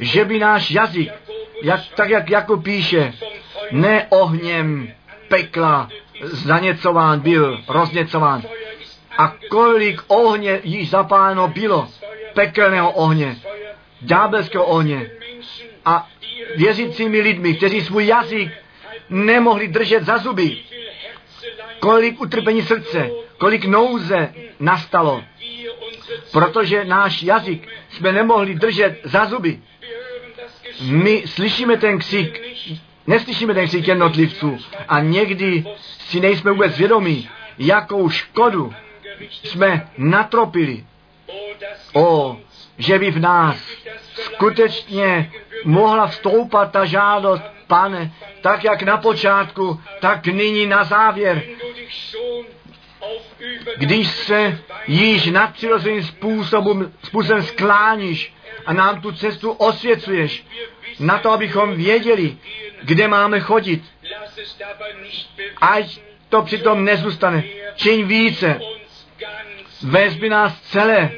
Že 0.00 0.24
by 0.24 0.38
náš 0.38 0.70
jazyk, 0.70 1.12
jak, 1.62 1.80
tak 1.94 2.10
jak 2.10 2.30
jako 2.30 2.56
píše, 2.56 3.12
ne 3.70 4.06
ohněm 4.10 4.88
pekla 5.28 5.88
zaněcován 6.22 7.20
byl, 7.20 7.60
rozněcován. 7.68 8.42
A 9.18 9.34
kolik 9.50 10.02
ohně 10.06 10.60
již 10.64 10.90
zapáleno 10.90 11.48
bylo, 11.48 11.88
pekelného 12.34 12.92
ohně, 12.92 13.36
ďábelského 14.00 14.64
ohně. 14.64 15.10
A 15.84 16.08
věřícími 16.56 17.20
lidmi, 17.20 17.54
kteří 17.54 17.80
svůj 17.80 18.06
jazyk 18.06 18.50
nemohli 19.10 19.68
držet 19.68 20.04
za 20.04 20.18
zuby. 20.18 20.58
Kolik 21.78 22.20
utrpení 22.20 22.62
srdce, 22.62 23.10
kolik 23.38 23.64
nouze 23.64 24.34
nastalo, 24.60 25.24
protože 26.32 26.84
náš 26.84 27.22
jazyk 27.22 27.68
jsme 27.90 28.12
nemohli 28.12 28.54
držet 28.54 29.00
za 29.04 29.26
zuby. 29.26 29.60
My 30.80 31.22
slyšíme 31.26 31.76
ten 31.76 31.98
ksik, 31.98 32.42
neslyšíme 33.06 33.54
ten 33.54 33.66
ksik 33.66 33.88
jednotlivců 33.88 34.58
a 34.88 35.00
někdy 35.00 35.64
si 35.98 36.20
nejsme 36.20 36.50
vůbec 36.50 36.78
vědomí, 36.78 37.28
jakou 37.58 38.08
škodu 38.08 38.74
jsme 39.42 39.88
natropili. 39.98 40.84
O, 41.92 42.36
že 42.78 42.98
by 42.98 43.10
v 43.10 43.20
nás 43.20 43.56
skutečně 44.14 45.32
mohla 45.64 46.06
vstoupat 46.06 46.72
ta 46.72 46.84
žádost, 46.84 47.42
pane, 47.66 48.12
tak 48.40 48.64
jak 48.64 48.82
na 48.82 48.96
počátku, 48.96 49.80
tak 50.00 50.26
nyní 50.26 50.66
na 50.66 50.84
závěr. 50.84 51.42
Když 53.76 54.08
se 54.08 54.58
již 54.86 55.26
nadpřirozeným 55.26 56.02
způsobem, 56.02 56.92
způsobem 57.02 57.42
skláníš 57.42 58.34
a 58.66 58.72
nám 58.72 59.00
tu 59.00 59.12
cestu 59.12 59.50
osvěcuješ, 59.50 60.46
na 61.00 61.18
to, 61.18 61.30
abychom 61.30 61.74
věděli, 61.74 62.36
kde 62.82 63.08
máme 63.08 63.40
chodit. 63.40 63.82
Ať 65.60 66.00
to 66.28 66.42
přitom 66.42 66.84
nezůstane. 66.84 67.44
Čím 67.74 68.08
více. 68.08 68.60
Vezmi 69.82 70.28
nás 70.28 70.60
celé, 70.60 71.10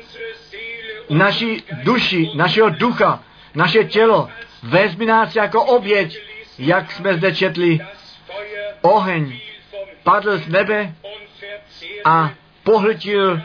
naši 1.11 1.63
duši, 1.83 2.31
našeho 2.35 2.71
ducha, 2.71 3.25
naše 3.55 3.85
tělo, 3.85 4.29
vezmi 4.63 5.07
nás 5.07 5.37
jako 5.37 5.65
oběť, 5.65 6.19
jak 6.59 6.93
jsme 6.93 7.15
zde 7.15 7.35
četli, 7.35 7.81
oheň 8.83 9.41
padl 10.03 10.39
z 10.39 10.49
nebe 10.49 10.95
a 12.05 12.31
pohltil 12.63 13.43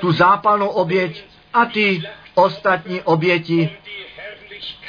tu 0.00 0.12
zápalnou 0.12 0.68
oběť 0.68 1.24
a 1.54 1.64
ty 1.64 2.02
ostatní 2.34 3.02
oběti. 3.02 3.70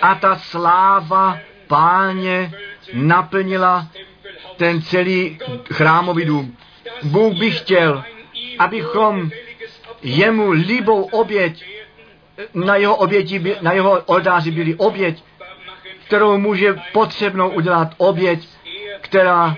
A 0.02 0.16
ta 0.16 0.36
sláva 0.36 1.40
páně 1.74 2.54
naplnila 2.94 3.88
ten 4.58 4.82
celý 4.82 5.40
chrámový 5.74 6.26
dům. 6.26 6.58
Bůh 7.04 7.34
by 7.40 7.52
chtěl, 7.52 8.04
abychom 8.60 9.30
jemu 10.04 10.52
líbou 10.52 11.04
oběť, 11.04 11.66
na 12.54 12.76
jeho, 12.76 12.96
oběti, 12.96 13.56
na 13.62 13.72
jeho 13.72 14.02
oltáři 14.06 14.52
byli 14.52 14.76
oběť, 14.76 15.24
kterou 16.06 16.38
může 16.38 16.76
potřebnou 16.94 17.50
udělat 17.50 17.94
oběť, 17.98 18.48
která, 19.02 19.56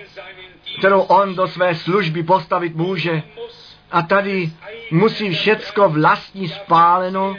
kterou 0.79 1.01
on 1.01 1.35
do 1.35 1.47
své 1.47 1.75
služby 1.75 2.23
postavit 2.23 2.75
může. 2.75 3.23
A 3.91 4.01
tady 4.01 4.51
musí 4.91 5.29
všecko 5.29 5.89
vlastní 5.89 6.47
spáleno, 6.47 7.35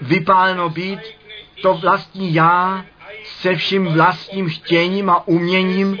vypáleno 0.00 0.68
být, 0.68 1.00
to 1.62 1.74
vlastní 1.74 2.34
já 2.34 2.84
se 3.24 3.56
vším 3.56 3.86
vlastním 3.86 4.48
chtěním 4.48 5.10
a 5.10 5.28
uměním, 5.28 5.98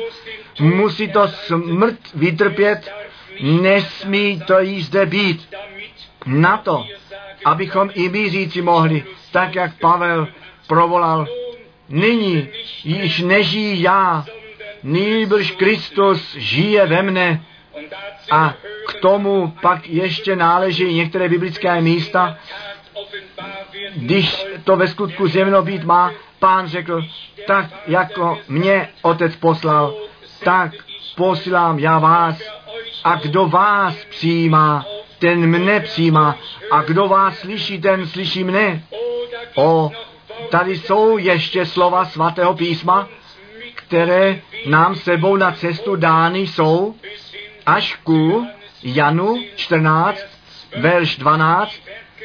musí 0.60 1.08
to 1.08 1.28
smrt 1.28 1.98
vytrpět, 2.14 2.92
nesmí 3.40 4.40
to 4.46 4.58
jí 4.58 4.82
zde 4.82 5.06
být. 5.06 5.48
Na 6.26 6.56
to, 6.56 6.84
abychom 7.44 7.90
i 7.94 8.08
my 8.08 8.30
říci 8.30 8.62
mohli, 8.62 9.04
tak 9.32 9.54
jak 9.54 9.78
Pavel 9.80 10.28
provolal, 10.66 11.26
nyní 11.88 12.48
již 12.84 13.18
nežijí 13.18 13.82
já, 13.82 14.24
nýbrž 14.82 15.50
Kristus 15.50 16.34
žije 16.36 16.86
ve 16.86 17.02
mne. 17.02 17.44
A 18.30 18.54
k 18.88 18.94
tomu 19.00 19.54
pak 19.62 19.88
ještě 19.88 20.36
náleží 20.36 20.94
některé 20.94 21.28
biblické 21.28 21.80
místa, 21.80 22.38
když 23.96 24.46
to 24.64 24.76
ve 24.76 24.88
skutku 24.88 25.28
zjevno 25.28 25.62
být 25.62 25.84
má, 25.84 26.12
pán 26.38 26.68
řekl, 26.68 27.02
tak 27.46 27.66
jako 27.86 28.38
mě 28.48 28.88
otec 29.02 29.36
poslal, 29.36 29.94
tak 30.44 30.72
posílám 31.16 31.78
já 31.78 31.98
vás. 31.98 32.42
A 33.04 33.14
kdo 33.14 33.46
vás 33.46 34.04
přijímá, 34.04 34.86
ten 35.18 35.46
mne 35.46 35.80
přijímá. 35.80 36.36
A 36.70 36.82
kdo 36.82 37.08
vás 37.08 37.38
slyší, 37.38 37.80
ten 37.80 38.06
slyší 38.06 38.44
mne. 38.44 38.82
O, 39.54 39.90
tady 40.50 40.78
jsou 40.78 41.18
ještě 41.18 41.66
slova 41.66 42.04
svatého 42.04 42.54
písma, 42.54 43.08
které 43.74 44.40
nám 44.66 44.96
sebou 44.96 45.36
na 45.36 45.52
cestu 45.52 45.96
dány 45.96 46.38
jsou, 46.38 46.94
až 47.66 47.94
ku 48.04 48.46
Janu 48.82 49.42
14, 49.56 50.24
verš 50.76 51.16
12, 51.16 51.72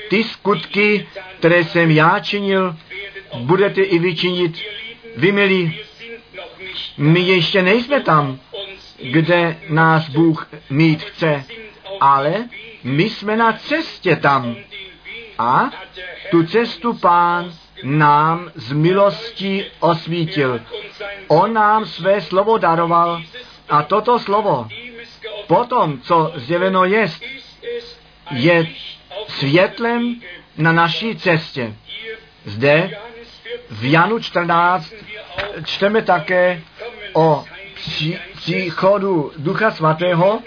ty 0.09 0.23
skutky, 0.23 1.07
které 1.39 1.63
jsem 1.63 1.91
já 1.91 2.19
činil, 2.19 2.75
budete 3.37 3.81
i 3.81 3.99
vy 3.99 4.15
činit. 4.15 4.61
Vy, 5.15 5.31
milí, 5.31 5.79
my 6.97 7.19
ještě 7.19 7.61
nejsme 7.61 8.01
tam, 8.01 8.39
kde 9.11 9.57
nás 9.69 10.09
Bůh 10.09 10.49
mít 10.69 11.03
chce, 11.03 11.43
ale 11.99 12.49
my 12.83 13.09
jsme 13.09 13.37
na 13.37 13.53
cestě 13.53 14.15
tam. 14.15 14.55
A 15.37 15.71
tu 16.31 16.43
cestu 16.43 16.93
pán 16.93 17.53
nám 17.83 18.51
z 18.55 18.71
milosti 18.71 19.65
osvítil. 19.79 20.61
On 21.27 21.53
nám 21.53 21.85
své 21.85 22.21
slovo 22.21 22.57
daroval 22.57 23.21
a 23.69 23.83
toto 23.83 24.19
slovo, 24.19 24.67
potom, 25.47 25.99
co 25.99 26.33
zjeveno 26.35 26.85
jest, 26.85 27.23
je 28.31 28.67
světlem 29.27 30.21
na 30.57 30.71
naší 30.71 31.15
cestě. 31.15 31.75
Zde 32.45 32.97
v 33.69 33.91
Janu 33.91 34.19
14 34.19 34.93
čteme 35.65 36.01
také 36.01 36.61
o 37.13 37.45
příchodu 38.33 39.31
Ducha 39.37 39.71
Svatého. 39.71 40.39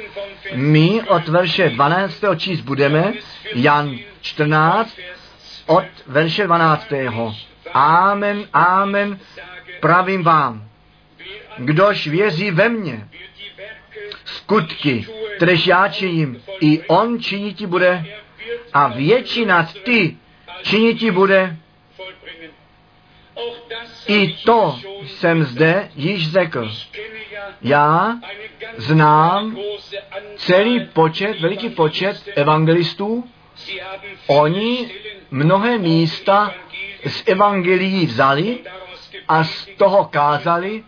My 0.54 1.02
od 1.02 1.28
verše 1.28 1.68
12. 1.70 2.24
číst 2.36 2.60
budeme, 2.60 3.12
Jan 3.54 3.98
14, 4.20 4.98
od 5.66 5.84
verše 6.06 6.44
12. 6.44 6.86
Amen, 7.72 8.44
amen, 8.52 9.18
pravím 9.80 10.22
vám. 10.22 10.68
Kdož 11.58 12.06
věří 12.06 12.50
ve 12.50 12.68
mně, 12.68 13.08
skutky, 14.24 15.06
kteréž 15.36 15.66
já 15.66 15.88
činím, 15.88 16.42
i 16.60 16.82
on 16.86 17.20
činiti 17.20 17.66
bude 17.66 18.04
a 18.72 18.88
většina 18.88 19.68
ty 19.84 20.16
činiti 20.62 21.10
bude. 21.10 21.56
I 24.06 24.28
to 24.44 24.78
jsem 25.06 25.44
zde 25.44 25.88
již 25.94 26.32
řekl. 26.32 26.70
Já 27.62 28.16
znám 28.76 29.56
celý 30.36 30.86
počet, 30.86 31.40
veliký 31.40 31.70
počet 31.70 32.28
evangelistů. 32.36 33.24
Oni 34.26 34.90
mnohé 35.30 35.78
místa 35.78 36.54
z 37.06 37.22
evangelií 37.26 38.06
vzali 38.06 38.58
a 39.28 39.44
z 39.44 39.68
toho 39.78 40.04
kázali, 40.04 40.84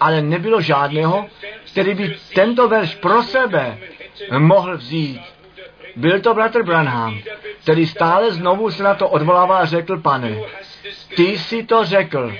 ale 0.00 0.22
nebylo 0.22 0.60
žádného, 0.60 1.26
který 1.72 1.94
by 1.94 2.16
tento 2.34 2.68
verš 2.68 2.94
pro 2.94 3.22
sebe 3.22 3.78
mohl 4.38 4.76
vzít. 4.76 5.20
Byl 5.96 6.20
to 6.20 6.34
bratr 6.34 6.62
Branham, 6.62 7.18
který 7.62 7.86
stále 7.86 8.32
znovu 8.32 8.70
se 8.70 8.82
na 8.82 8.94
to 8.94 9.08
odvolává 9.08 9.58
a 9.58 9.64
řekl, 9.64 10.00
pane, 10.00 10.36
ty 11.16 11.38
si 11.38 11.62
to 11.62 11.84
řekl, 11.84 12.34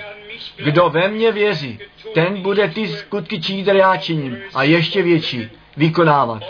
kdo 0.57 0.89
ve 0.89 1.07
mně 1.07 1.31
věří, 1.31 1.79
ten 2.13 2.41
bude 2.41 2.67
ty 2.67 2.87
skutky 2.87 3.41
činit, 3.41 3.63
které 3.63 3.79
já 3.79 3.97
činím 3.97 4.37
a 4.53 4.63
ještě 4.63 5.01
větší 5.01 5.49
vykonávat. 5.77 6.43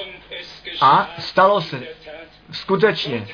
A 0.82 1.10
stalo 1.20 1.62
se 1.62 1.84
skutečně. 2.52 3.28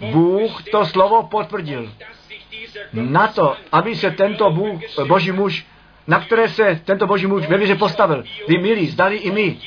Bůh 0.00 0.62
to 0.70 0.86
slovo 0.86 1.22
potvrdil. 1.22 1.92
Na 2.92 3.28
to, 3.28 3.56
aby 3.72 3.96
se 3.96 4.10
tento 4.10 4.50
Bůh, 4.50 4.80
boží 5.06 5.32
muž 5.32 5.66
na 6.06 6.20
které 6.20 6.48
se 6.48 6.80
tento 6.84 7.06
boží 7.06 7.26
muž 7.26 7.46
ve 7.46 7.58
víře 7.58 7.74
postavil. 7.74 8.24
Vy 8.48 8.58
milí, 8.58 8.86
zdali 8.86 9.16
i 9.16 9.30
my 9.30 9.58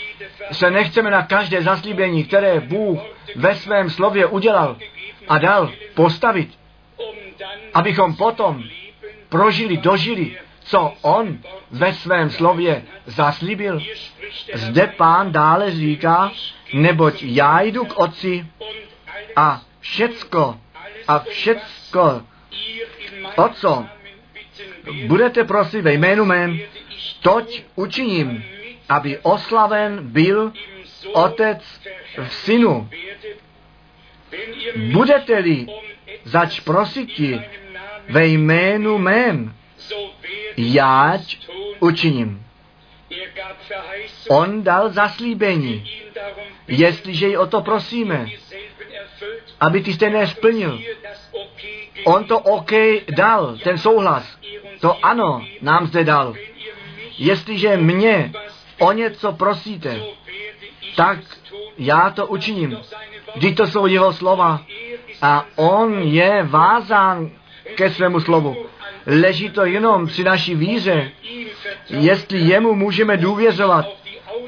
se 0.52 0.72
nechceme 0.72 1.12
na 1.12 1.22
každé 1.22 1.62
zaslíbení, 1.62 2.24
které 2.24 2.60
Bůh 2.60 3.00
ve 3.36 3.56
svém 3.56 3.90
slově 3.90 4.26
udělal 4.26 4.78
a 5.28 5.38
dal 5.38 5.72
postavit, 5.94 6.50
abychom 7.74 8.16
potom 8.16 8.64
prožili, 9.30 9.78
dožili, 9.78 10.38
co 10.60 10.94
On 11.02 11.38
ve 11.72 11.94
svém 11.94 12.30
slově 12.30 12.84
zaslíbil. 13.06 13.80
Zde 14.54 14.88
pán 14.88 15.32
dále 15.32 15.72
říká, 15.72 16.32
neboť 16.74 17.24
já 17.24 17.62
jdu 17.62 17.86
k 17.86 18.00
otci 18.00 18.46
a 19.36 19.62
všecko, 19.80 20.60
a 21.08 21.20
všecko, 21.20 22.22
o 23.36 23.50
co 23.50 23.86
budete 25.08 25.44
prosit 25.44 25.82
ve 25.82 25.94
jménu 25.94 26.26
mém, 26.26 26.60
toť 27.22 27.64
učiním, 27.76 28.44
aby 28.90 29.18
oslaven 29.18 30.00
byl 30.02 30.54
Otec 31.14 31.64
v 32.18 32.34
Synu. 32.34 32.90
Budete-li 34.92 35.68
zač 36.24 36.60
prositi 36.60 37.42
ve 38.10 38.28
jménu 38.28 38.98
mém, 38.98 39.56
jáť 40.58 41.38
učiním. 41.80 42.44
On 44.30 44.64
dal 44.64 44.90
zaslíbení, 44.90 45.92
jestliže 46.68 47.28
ji 47.28 47.38
o 47.38 47.48
to 47.48 47.62
prosíme, 47.62 48.26
aby 49.60 49.84
ty 49.84 49.94
stejné 49.94 50.28
splnil. 50.28 50.82
On 52.06 52.24
to 52.24 52.40
OK 52.40 52.72
dal, 53.16 53.58
ten 53.64 53.78
souhlas. 53.78 54.38
To 54.80 55.06
ano, 55.06 55.46
nám 55.62 55.88
zde 55.88 56.04
dal. 56.04 56.36
Jestliže 57.18 57.78
mě 57.78 58.32
o 58.80 58.92
něco 58.92 59.32
prosíte, 59.32 60.00
tak 60.96 61.20
já 61.78 62.10
to 62.10 62.28
učiním. 62.28 62.78
Vždyť 63.36 63.58
to 63.58 63.68
jsou 63.68 63.86
jeho 63.86 64.14
slova. 64.14 64.66
A 65.22 65.46
on 65.56 66.02
je 66.02 66.44
vázán 66.44 67.30
ke 67.76 67.90
svému 67.90 68.20
slovu. 68.20 68.56
Leží 69.06 69.50
to 69.50 69.66
jenom 69.66 70.08
při 70.08 70.24
naší 70.24 70.56
víře, 70.56 71.12
jestli 71.90 72.40
jemu 72.40 72.76
můžeme 72.76 73.18
důvěřovat 73.18 73.86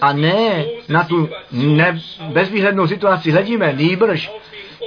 a 0.01 0.13
ne 0.13 0.65
na 0.89 1.03
tu 1.03 1.29
ne, 1.51 1.99
bezvýhlednou 2.27 2.87
situaci 2.87 3.31
hledíme, 3.31 3.73
nýbrž 3.73 4.31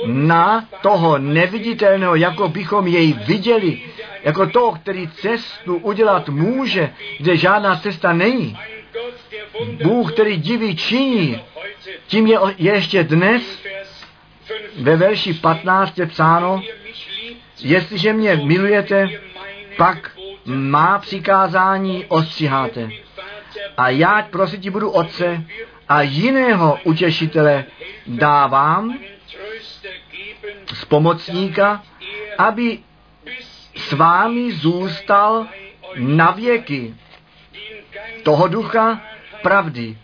na 0.07 0.69
toho 0.83 1.19
neviditelného, 1.19 2.15
jako 2.15 2.49
bychom 2.49 2.87
jej 2.87 3.13
viděli, 3.13 3.81
jako 4.23 4.47
to, 4.47 4.73
který 4.73 5.09
cestu 5.09 5.77
udělat 5.77 6.29
může, 6.29 6.91
kde 7.19 7.37
žádná 7.37 7.77
cesta 7.77 8.13
není. 8.13 8.59
Bůh, 9.83 10.13
který 10.13 10.37
diví 10.37 10.77
činí, 10.77 11.43
tím 12.07 12.27
je 12.27 12.39
ještě 12.57 13.05
dnes 13.05 13.63
ve 14.77 14.97
verši 14.97 15.35
15 15.35 15.99
je 15.99 16.07
psáno, 16.07 16.63
jestliže 17.61 18.13
mě 18.13 18.37
milujete, 18.37 19.09
pak 19.77 20.11
má 20.45 20.99
přikázání 20.99 22.05
ostřiháte. 22.09 22.91
A 23.77 23.89
já 23.89 24.23
prosití 24.23 24.71
budu 24.71 24.91
Otce 24.91 25.45
a 25.89 26.03
jiného 26.03 26.79
utěšitele 26.85 27.65
dávám 28.07 28.99
z 30.75 30.85
pomocníka, 30.85 31.83
aby 32.39 32.79
s 33.77 33.93
vámi 33.93 34.53
zůstal 34.53 35.47
na 35.97 36.31
věky 36.31 36.95
toho 38.23 38.49
ducha 38.49 39.03
pravdy, 39.43 39.99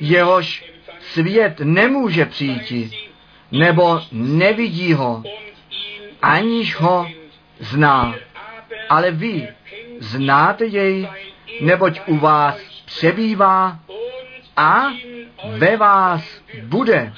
jehož 0.00 0.64
svět 1.00 1.60
nemůže 1.60 2.26
přijít, 2.26 2.94
nebo 3.52 4.00
nevidí 4.12 4.92
ho, 4.92 5.22
aniž 6.22 6.76
ho 6.76 7.06
zná. 7.58 8.14
Ale 8.88 9.10
vy 9.10 9.48
znáte 9.98 10.64
jej, 10.64 11.08
neboť 11.60 12.00
u 12.06 12.16
vás 12.16 12.56
přebývá 12.84 13.78
a 14.56 14.86
ve 15.44 15.76
vás 15.76 16.40
bude. 16.62 17.12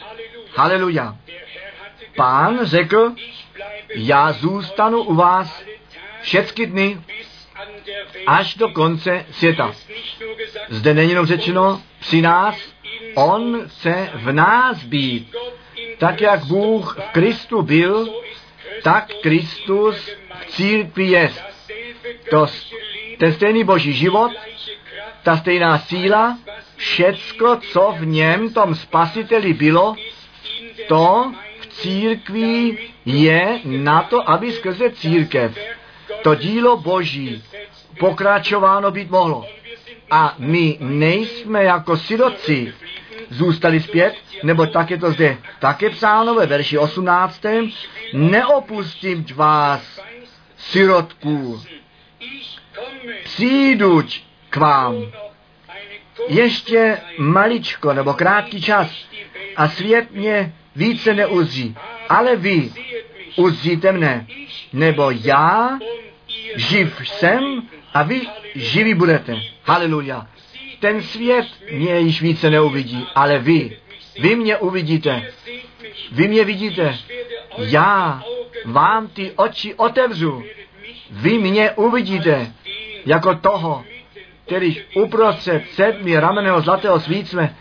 Haleluja. 0.56 1.16
Pán 2.16 2.58
řekl, 2.62 3.12
já 3.94 4.32
zůstanu 4.32 5.02
u 5.02 5.14
vás 5.14 5.62
všechny 6.22 6.66
dny 6.66 7.00
až 8.26 8.54
do 8.54 8.68
konce 8.68 9.26
světa. 9.30 9.72
Zde 10.68 10.94
není 10.94 11.10
jenom 11.10 11.26
řečeno 11.26 11.82
při 12.00 12.22
nás, 12.22 12.56
on 13.14 13.68
chce 13.68 14.10
v 14.14 14.32
nás 14.32 14.84
být. 14.84 15.34
Tak 15.98 16.20
jak 16.20 16.44
Bůh 16.44 16.98
v 16.98 17.12
Kristu 17.12 17.62
byl, 17.62 18.08
tak 18.82 19.12
Kristus 19.22 20.10
v 20.40 20.46
církvi 20.46 21.04
je. 21.04 21.32
To, 22.30 22.46
ten 23.18 23.32
stejný 23.32 23.64
boží 23.64 23.92
život, 23.92 24.32
ta 25.22 25.36
stejná 25.36 25.78
síla, 25.78 26.38
všecko, 26.76 27.56
co 27.72 27.94
v 27.98 28.06
něm, 28.06 28.52
tom 28.52 28.74
spasiteli 28.74 29.52
bylo, 29.52 29.94
to 30.88 31.32
v 31.60 31.66
církvi 31.66 32.78
je 33.04 33.60
na 33.64 34.02
to, 34.02 34.30
aby 34.30 34.52
skrze 34.52 34.90
církev 34.90 35.58
to 36.22 36.34
dílo 36.34 36.76
boží 36.76 37.42
pokračováno 37.98 38.90
být 38.90 39.10
mohlo. 39.10 39.46
A 40.10 40.34
my 40.38 40.76
nejsme 40.80 41.64
jako 41.64 41.96
siroci 41.96 42.74
zůstali 43.28 43.80
zpět, 43.80 44.14
nebo 44.42 44.66
tak 44.66 44.90
je 44.90 44.98
to 44.98 45.10
zde 45.10 45.38
také 45.58 45.90
psáno 45.90 46.34
ve 46.34 46.46
verši 46.46 46.78
18. 46.78 47.42
Neopustím 48.12 49.26
vás, 49.34 50.00
sirotků, 50.56 51.62
přijdu 53.24 54.02
k 54.50 54.56
vám. 54.56 54.94
Ještě 56.28 56.98
maličko 57.18 57.92
nebo 57.92 58.14
krátký 58.14 58.62
čas 58.62 59.06
a 59.56 59.68
svět 59.68 60.10
mě 60.10 60.52
více 60.76 61.14
neuzří, 61.14 61.76
ale 62.08 62.36
vy 62.36 62.72
uzříte 63.36 63.92
mne, 63.92 64.26
nebo 64.72 65.10
já 65.10 65.78
živ 66.56 67.02
jsem 67.04 67.62
a 67.94 68.02
vy 68.02 68.20
živí 68.54 68.94
budete. 68.94 69.36
Haleluja. 69.64 70.26
Ten 70.80 71.02
svět 71.02 71.46
mě 71.72 71.98
již 71.98 72.22
více 72.22 72.50
neuvidí, 72.50 73.06
ale 73.14 73.38
vy, 73.38 73.78
vy 74.20 74.36
mě 74.36 74.56
uvidíte. 74.56 75.32
Vy 76.12 76.28
mě 76.28 76.44
vidíte. 76.44 76.98
Já 77.58 78.22
vám 78.64 79.08
ty 79.08 79.32
oči 79.36 79.74
otevřu. 79.74 80.44
Vy 81.10 81.38
mě 81.38 81.70
uvidíte 81.70 82.52
jako 83.06 83.34
toho, 83.34 83.84
který 84.46 84.82
uprostřed 84.94 85.62
sedmi 85.70 86.20
rameného 86.20 86.60
zlatého 86.60 87.00
svícme 87.00 87.56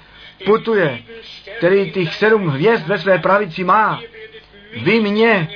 putuje, 0.45 0.99
který 1.57 1.91
těch 1.91 2.13
sedm 2.13 2.47
hvězd 2.47 2.87
ve 2.87 2.97
své 2.97 3.17
pravici 3.17 3.63
má. 3.63 4.01
Vy 4.83 4.99
mě 4.99 5.49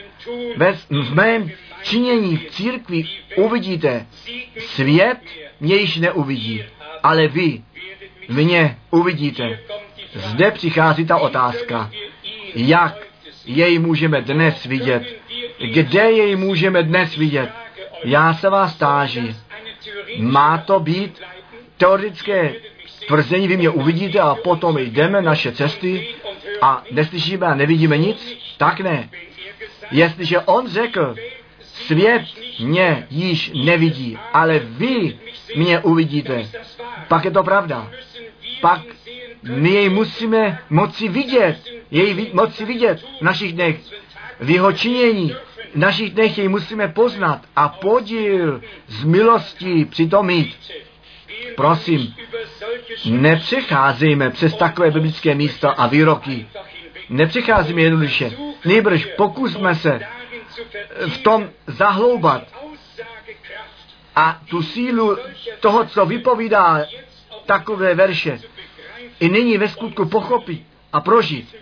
ve, 0.58 0.74
v 0.90 1.14
mém 1.14 1.52
činění 1.84 2.38
v 2.38 2.52
církvi 2.52 3.04
uvidíte. 3.36 4.06
Svět 4.58 5.18
mě 5.60 5.76
již 5.76 5.98
neuvidí, 5.98 6.64
ale 7.04 7.28
vy 7.28 7.62
mě 8.30 8.78
uvidíte. 8.92 9.60
Zde 10.14 10.52
přichází 10.52 11.06
ta 11.06 11.18
otázka, 11.18 11.92
jak 12.56 12.96
jej 13.46 13.80
můžeme 13.80 14.22
dnes 14.22 14.66
vidět. 14.66 15.04
Kde 15.72 16.12
jej 16.12 16.36
můžeme 16.36 16.84
dnes 16.84 17.16
vidět? 17.16 17.50
Já 18.04 18.34
se 18.34 18.50
vás 18.50 18.76
táži. 18.76 19.36
Má 20.18 20.58
to 20.58 20.80
být 20.80 21.22
teoretické 21.78 22.54
tvrzení, 23.08 23.48
vy 23.48 23.58
mě 23.58 23.70
uvidíte 23.70 24.20
a 24.20 24.36
potom 24.36 24.78
jdeme 24.78 25.22
naše 25.22 25.52
cesty 25.52 26.08
a 26.62 26.84
neslyšíme 26.92 27.48
a 27.48 27.56
nevidíme 27.56 27.98
nic? 27.98 28.38
Tak 28.58 28.80
ne. 28.80 29.10
Jestliže 29.92 30.40
on 30.40 30.68
řekl, 30.68 31.16
svět 31.86 32.22
mě 32.60 33.08
již 33.10 33.52
nevidí, 33.66 34.18
ale 34.34 34.60
vy 34.60 35.20
mě 35.56 35.80
uvidíte, 35.80 36.50
pak 37.08 37.26
je 37.26 37.32
to 37.32 37.44
pravda. 37.44 37.92
Pak 38.62 38.82
my 39.44 39.70
jej 39.70 39.90
musíme 39.90 40.60
moci 40.70 41.08
vidět, 41.08 41.58
jej 41.92 42.32
moci 42.34 42.66
vidět 42.66 43.06
v 43.20 43.22
našich 43.22 43.54
dnech, 43.54 43.80
v 44.40 44.50
jeho 44.50 44.72
činění, 44.72 45.36
v 45.74 45.76
našich 45.76 46.14
dnech 46.14 46.38
jej 46.38 46.48
musíme 46.48 46.88
poznat 46.88 47.42
a 47.56 47.70
podíl 47.70 48.62
z 48.88 49.04
milostí 49.04 49.86
přitom 49.86 50.26
mít. 50.26 50.56
Prosím, 51.56 52.14
nepřecházejme 53.06 54.30
přes 54.30 54.56
takové 54.56 54.92
biblické 54.92 55.36
místa 55.36 55.72
a 55.72 55.88
výroky. 55.88 56.46
Nepřecházíme 57.10 57.82
jednoduše. 57.82 58.32
Nejbrž 58.66 59.06
pokusme 59.06 59.76
se 59.76 60.00
v 61.08 61.18
tom 61.18 61.50
zahloubat 61.68 62.44
a 64.16 64.42
tu 64.50 64.64
sílu 64.64 65.18
toho, 65.60 65.86
co 65.86 66.06
vypovídá 66.06 66.86
takové 67.46 67.96
verše, 67.96 68.40
i 69.20 69.30
nyní 69.30 69.58
ve 69.58 69.68
skutku 69.68 70.06
pochopit 70.06 70.64
a 70.94 71.02
prožít. 71.02 71.56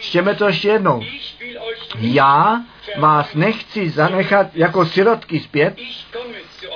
Čtěme 0.00 0.34
to 0.34 0.46
ještě 0.46 0.68
jednou. 0.68 1.02
Já 1.98 2.62
vás 2.98 3.34
nechci 3.34 3.90
zanechat 3.90 4.46
jako 4.54 4.86
sirotky 4.86 5.40
zpět, 5.40 5.76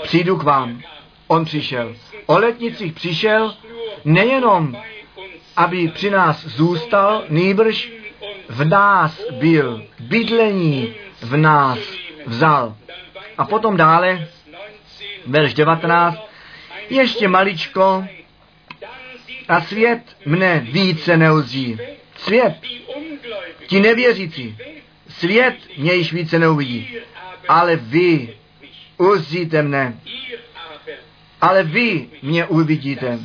přijdu 0.02 0.36
k 0.36 0.42
vám. 0.42 0.82
On 1.26 1.44
přišel. 1.44 1.96
O 2.26 2.38
letnicích 2.38 2.92
přišel 2.92 3.54
nejenom, 4.04 4.76
aby 5.56 5.88
při 5.88 6.10
nás 6.10 6.46
zůstal, 6.46 7.24
nýbrž 7.28 7.92
v 8.48 8.64
nás 8.64 9.20
byl, 9.30 9.82
bydlení 10.00 10.94
v 11.22 11.36
nás 11.36 11.78
vzal. 12.26 12.76
A 13.38 13.44
potom 13.44 13.76
dále, 13.76 14.28
verš 15.26 15.54
19, 15.54 16.18
ještě 16.90 17.28
maličko 17.28 18.04
a 19.48 19.60
svět 19.60 20.02
mne 20.26 20.60
více 20.60 21.16
neuzí. 21.16 21.78
Svět, 22.16 22.54
ti 23.66 23.80
nevěřící, 23.80 24.56
svět 25.08 25.56
mě 25.76 25.94
již 25.94 26.12
více 26.12 26.38
neuvidí, 26.38 26.96
ale 27.48 27.76
vy 27.76 28.36
uzříte 28.98 29.62
mne, 29.62 30.00
ale 31.40 31.62
vy 31.62 32.06
mě 32.22 32.46
uvidíte, 32.46 33.18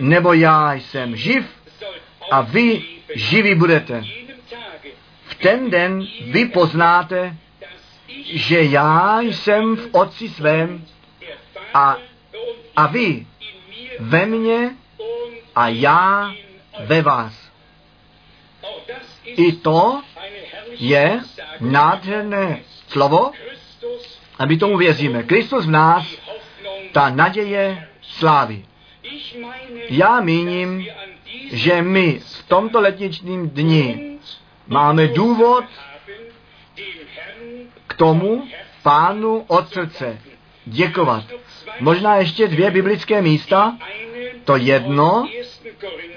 nebo 0.00 0.32
já 0.32 0.74
jsem 0.74 1.16
živ 1.16 1.44
a 2.30 2.40
vy 2.40 2.82
živí 3.14 3.54
budete. 3.54 4.04
Ten 5.42 5.70
den 5.70 6.06
vy 6.30 6.44
poznáte, 6.44 7.36
že 8.24 8.62
já 8.62 9.20
jsem 9.20 9.76
v 9.76 9.88
Otci 9.92 10.28
svém 10.28 10.84
a, 11.74 11.96
a 12.76 12.86
vy 12.86 13.26
ve 13.98 14.26
mně 14.26 14.70
a 15.54 15.68
já 15.68 16.32
ve 16.84 17.02
vás. 17.02 17.50
I 19.24 19.52
to 19.52 20.02
je 20.78 21.20
nádherné 21.60 22.60
slovo, 22.88 23.32
a 24.38 24.46
my 24.46 24.56
tomu 24.56 24.76
věříme. 24.76 25.22
Kristus 25.22 25.66
v 25.66 25.70
nás, 25.70 26.16
ta 26.92 27.10
naděje 27.10 27.88
slávy. 28.02 28.64
Já 29.90 30.20
míním, 30.20 30.86
že 31.52 31.82
my 31.82 32.18
v 32.18 32.48
tomto 32.48 32.80
letničním 32.80 33.50
dni 33.50 34.15
máme 34.66 35.06
důvod 35.06 35.64
k 37.86 37.94
tomu 37.94 38.48
pánu 38.82 39.44
od 39.48 39.68
srdce 39.68 40.18
děkovat. 40.64 41.24
Možná 41.80 42.16
ještě 42.16 42.48
dvě 42.48 42.70
biblické 42.70 43.22
místa. 43.22 43.76
To 44.44 44.56
jedno 44.56 45.28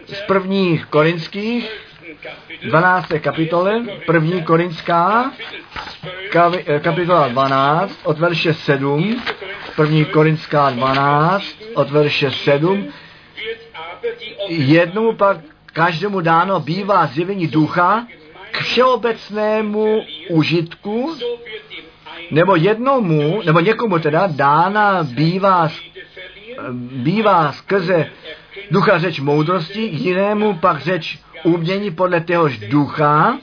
z 0.07 0.21
prvních 0.27 0.85
korinských 0.85 1.69
12. 2.61 3.07
kapitole, 3.19 3.83
první 4.05 4.43
korinská, 4.43 5.31
kapitola 6.81 7.27
12, 7.27 7.99
od 8.03 8.19
verše 8.19 8.53
7, 8.53 9.21
první 9.75 10.05
korinská 10.05 10.69
12, 10.69 11.45
od 11.73 11.89
verše 11.89 12.31
7, 12.31 12.87
jednomu 14.47 15.13
pak 15.13 15.37
každému 15.65 16.21
dáno 16.21 16.59
bývá 16.59 17.05
zjevení 17.05 17.47
ducha 17.47 18.07
k 18.51 18.57
všeobecnému 18.57 20.01
užitku, 20.29 21.15
nebo 22.31 22.55
jednomu, 22.55 23.41
nebo 23.45 23.59
někomu 23.59 23.99
teda 23.99 24.27
dána 24.27 25.03
bývá, 25.03 25.71
bývá 26.91 27.51
skrze 27.51 28.11
ducha 28.71 28.99
řeč 28.99 29.19
moudrosti, 29.19 29.81
jinému 29.81 30.53
pak 30.53 30.79
řeč 30.79 31.19
umění 31.43 31.91
podle 31.91 32.21
téhož 32.21 32.59
ducha, 32.59 33.37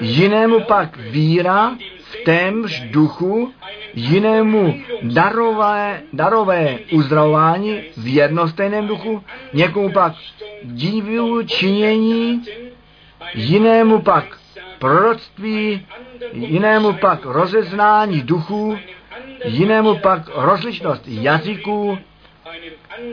jinému 0.00 0.60
pak 0.60 0.96
víra 0.96 1.76
v 2.00 2.24
témž 2.24 2.80
duchu, 2.80 3.52
jinému 3.94 4.80
darové, 5.02 6.02
darové 6.12 6.78
uzdravování 6.92 7.82
v 7.96 8.14
jednostejném 8.14 8.86
duchu, 8.86 9.24
někomu 9.52 9.92
pak 9.92 10.12
divu 10.62 11.42
činění, 11.42 12.42
jinému 13.34 14.02
pak 14.02 14.38
proroctví, 14.78 15.86
jinému 16.32 16.92
pak 16.92 17.24
rozeznání 17.24 18.22
duchů, 18.22 18.78
jinému 19.44 19.98
pak 19.98 20.28
rozlišnost 20.34 21.02
jazyků, 21.08 21.98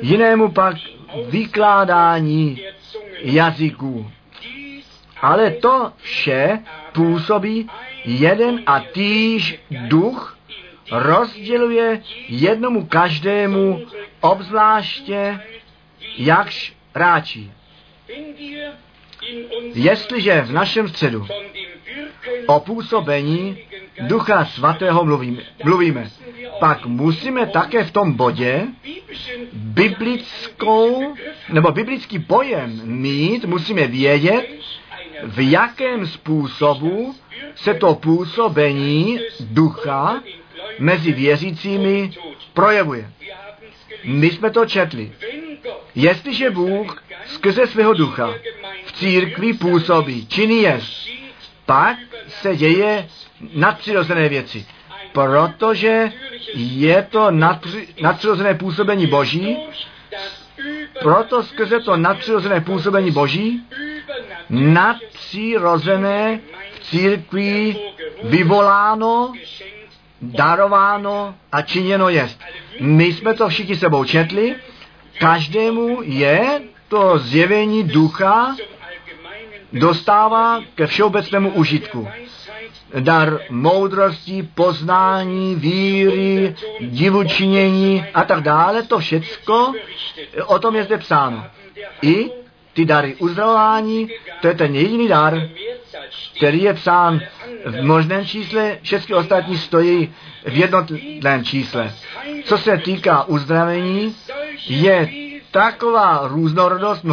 jinému 0.01 0.51
pak 0.51 0.75
vykládání 1.29 2.61
jazyků. 3.21 4.11
Ale 5.21 5.51
to 5.51 5.91
vše 5.97 6.59
působí 6.91 7.69
jeden 8.05 8.61
a 8.65 8.79
týž 8.79 9.59
duch, 9.71 10.37
rozděluje 10.91 12.01
jednomu 12.27 12.85
každému 12.85 13.81
obzvláště, 14.21 15.39
jakž 16.17 16.73
ráčí. 16.95 17.51
Jestliže 19.73 20.41
v 20.41 20.51
našem 20.51 20.87
středu 20.89 21.27
o 22.47 22.59
působení 22.59 23.57
Ducha 23.99 24.45
Svatého 24.45 25.05
mluvíme, 25.05 25.41
mluvíme, 25.63 26.09
pak 26.59 26.85
musíme 26.85 27.45
také 27.47 27.83
v 27.83 27.91
tom 27.91 28.13
bodě 28.13 28.67
biblickou, 29.53 31.13
nebo 31.49 31.71
biblický 31.71 32.19
pojem 32.19 32.81
mít, 32.83 33.45
musíme 33.45 33.87
vědět, 33.87 34.47
v 35.23 35.51
jakém 35.51 36.07
způsobu 36.07 37.15
se 37.55 37.73
to 37.73 37.95
působení 37.95 39.19
ducha 39.39 40.21
mezi 40.79 41.11
věřícími 41.11 42.11
projevuje. 42.53 43.11
My 44.03 44.29
jsme 44.29 44.49
to 44.49 44.65
četli. 44.65 45.11
Jestliže 45.95 46.49
Bůh 46.49 47.03
skrze 47.25 47.67
svého 47.67 47.93
ducha 47.93 48.33
v 48.85 48.91
církvi 48.91 49.53
působí, 49.53 50.27
činí 50.27 50.61
je, 50.61 50.81
pak 51.65 51.97
se 52.27 52.55
děje 52.55 53.07
nadpřirozené 53.53 54.29
věci. 54.29 54.65
Protože 55.11 56.11
je 56.55 57.07
to 57.09 57.31
nadpřirozené 58.01 58.53
působení 58.53 59.07
Boží, 59.07 59.57
proto 61.01 61.43
skrze 61.43 61.79
to 61.79 61.97
nadpřirozené 61.97 62.61
působení 62.61 63.11
Boží, 63.11 63.63
nadpřirozené 64.49 66.39
v 66.73 66.79
církvi 66.79 67.75
vyvoláno, 68.23 69.33
darováno 70.21 71.35
a 71.51 71.61
činěno 71.61 72.09
jest. 72.09 72.39
My 72.79 73.05
jsme 73.05 73.33
to 73.33 73.49
všichni 73.49 73.75
sebou 73.75 74.03
četli, 74.03 74.55
každému 75.19 75.97
je 76.01 76.61
to 76.87 77.17
zjevení 77.17 77.83
ducha 77.83 78.55
dostává 79.73 80.59
ke 80.75 80.87
všeobecnému 80.87 81.49
užitku. 81.49 82.07
Dar 82.99 83.39
moudrosti, 83.49 84.43
poznání, 84.43 85.55
víry, 85.55 86.55
divučinění 86.81 88.05
a 88.13 88.23
tak 88.23 88.41
dále, 88.41 88.83
to 88.83 88.99
všecko, 88.99 89.73
o 90.45 90.59
tom 90.59 90.75
je 90.75 90.83
zde 90.83 90.97
psáno. 90.97 91.45
I 92.01 92.40
ty 92.73 92.85
dary 92.85 93.15
uzdravování, 93.15 94.09
to 94.41 94.47
je 94.47 94.53
ten 94.53 94.75
jediný 94.75 95.07
dar, 95.07 95.49
který 96.37 96.61
je 96.61 96.73
psán 96.73 97.21
v 97.65 97.81
možném 97.81 98.25
čísle, 98.25 98.77
všechny 98.81 99.15
ostatní 99.15 99.57
stojí 99.57 100.13
v 100.45 100.55
jednotném 100.57 101.43
čísle. 101.43 101.93
Co 102.43 102.57
se 102.57 102.77
týká 102.77 103.23
uzdravení, 103.23 104.15
je 104.67 105.09
taková 105.51 106.21
různorodost, 106.23 107.03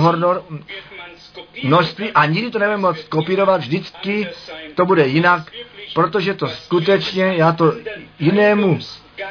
množství 1.64 2.10
a 2.12 2.26
nikdy 2.26 2.50
to 2.50 2.58
nebudeme 2.58 2.82
moct 2.82 3.08
kopírovat, 3.08 3.60
vždycky 3.60 4.28
to 4.74 4.86
bude 4.86 5.06
jinak, 5.06 5.52
protože 5.94 6.34
to 6.34 6.48
skutečně, 6.48 7.34
já 7.36 7.52
to 7.52 7.74
jinému 8.18 8.78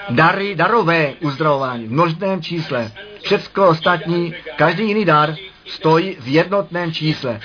dary, 0.10 0.56
darové 0.56 1.14
uzdravování 1.22 1.88
v 1.88 1.92
množném 1.92 2.42
čísle. 2.42 2.92
Všecko 3.22 3.68
ostatní, 3.68 4.34
každý 4.56 4.88
jiný 4.88 5.06
dar 5.06 5.36
stojí 5.68 6.18
v 6.20 6.28
jednotném 6.28 6.94
čísle. 6.94 7.40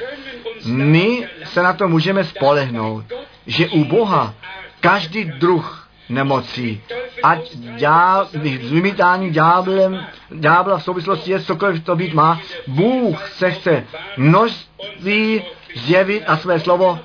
My 0.67 1.29
se 1.45 1.63
na 1.63 1.73
to 1.73 1.89
můžeme 1.89 2.25
spolehnout, 2.25 3.05
že 3.47 3.69
u 3.69 3.85
Boha 3.85 4.35
každý 4.81 5.25
druh 5.25 5.89
nemocí, 6.09 6.83
ať 7.23 7.57
dá, 7.57 8.29
vymítání 8.71 9.31
ďáblem, 9.31 10.07
ďábla 10.31 10.79
v 10.79 10.85
souvislosti 10.85 11.31
je 11.31 11.41
cokoliv 11.41 11.85
to 11.85 11.97
být 11.97 12.15
má, 12.15 12.41
Bůh 12.67 13.29
se 13.29 13.51
chce 13.51 13.85
množství 14.17 15.43
zjevit 15.75 16.25
a 16.27 16.37
své 16.37 16.61
slovo 16.61 16.99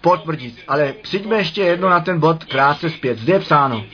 potvrdit. 0.00 0.54
Ale 0.68 0.92
přijďme 0.92 1.36
ještě 1.36 1.62
jedno 1.62 1.88
na 1.88 2.00
ten 2.00 2.20
bod 2.20 2.44
krátce 2.44 2.90
zpět. 2.90 3.18
Zde 3.18 3.32
je 3.32 3.40
psáno. 3.40 3.84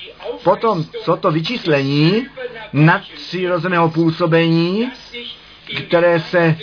Potom, 0.45 0.85
co 0.85 1.17
to 1.17 1.31
vyčíslení 1.31 2.27
nadpřirozeného 2.73 3.91
působení, 3.91 4.91
které 5.89 6.21
se 6.21 6.57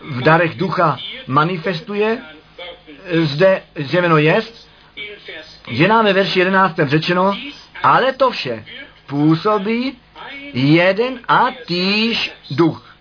v 0.00 0.22
darech 0.22 0.54
ducha 0.54 0.98
manifestuje, 1.26 2.18
zde 3.22 3.62
zjeveno 3.76 4.18
jest, 4.18 4.68
že 5.68 5.88
nám 5.88 6.04
ve 6.04 6.12
verši 6.12 6.38
11 6.38 6.76
řečeno, 6.86 7.36
ale 7.82 8.12
to 8.12 8.30
vše 8.30 8.64
působí 9.06 9.98
jeden 10.54 11.20
a 11.28 11.46
týž 11.66 12.32
duch. 12.50 12.96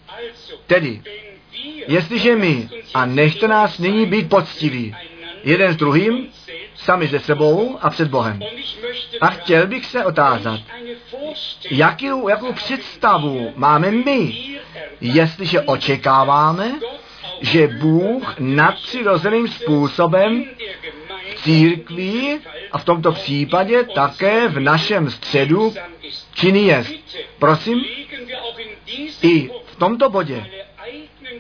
Tedy, 0.68 1.02
jestliže 1.88 2.36
my, 2.36 2.70
a 2.94 3.06
nechte 3.06 3.48
nás 3.48 3.80
nyní 3.80 4.06
být 4.06 4.30
poctiví, 4.30 4.96
jeden 5.44 5.74
s 5.74 5.76
druhým, 5.76 6.28
sami 6.84 7.08
se 7.08 7.20
sebou 7.20 7.78
a 7.82 7.90
před 7.90 8.08
Bohem. 8.08 8.40
A 9.22 9.28
chtěl 9.28 9.68
bych 9.68 9.86
se 9.86 10.06
otázat, 10.06 10.60
jakou, 11.72 12.28
jakou 12.28 12.54
představu 12.54 13.54
máme 13.56 13.92
my, 13.92 14.34
jestliže 15.02 15.62
očekáváme, 15.62 16.72
že 17.42 17.68
Bůh 17.68 18.36
nadpřirozeným 18.40 19.48
způsobem 19.48 20.46
v 21.36 21.44
církvi 21.44 22.40
a 22.72 22.78
v 22.78 22.86
tomto 22.86 23.12
případě 23.12 23.84
také 23.84 24.48
v 24.48 24.60
našem 24.60 25.12
středu 25.12 25.74
činy 26.34 26.60
jest. 26.60 26.94
Prosím, 27.40 27.84
i 29.22 29.50
v 29.66 29.76
tomto 29.76 30.10
bodě 30.10 30.46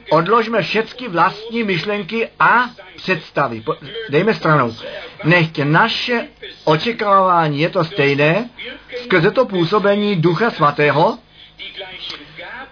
odložme 0.10 0.62
všechny 0.62 1.08
vlastní 1.08 1.64
myšlenky 1.64 2.30
a 2.40 2.70
představy. 2.96 3.64
Dejme 4.10 4.34
stranou. 4.34 4.76
Nechť 5.24 5.60
naše 5.64 6.28
očekávání 6.64 7.60
je 7.60 7.70
to 7.70 7.84
stejné, 7.84 8.50
skrze 9.04 9.32
to 9.32 9.46
působení 9.46 10.16
Ducha 10.16 10.52
Svatého, 10.52 11.18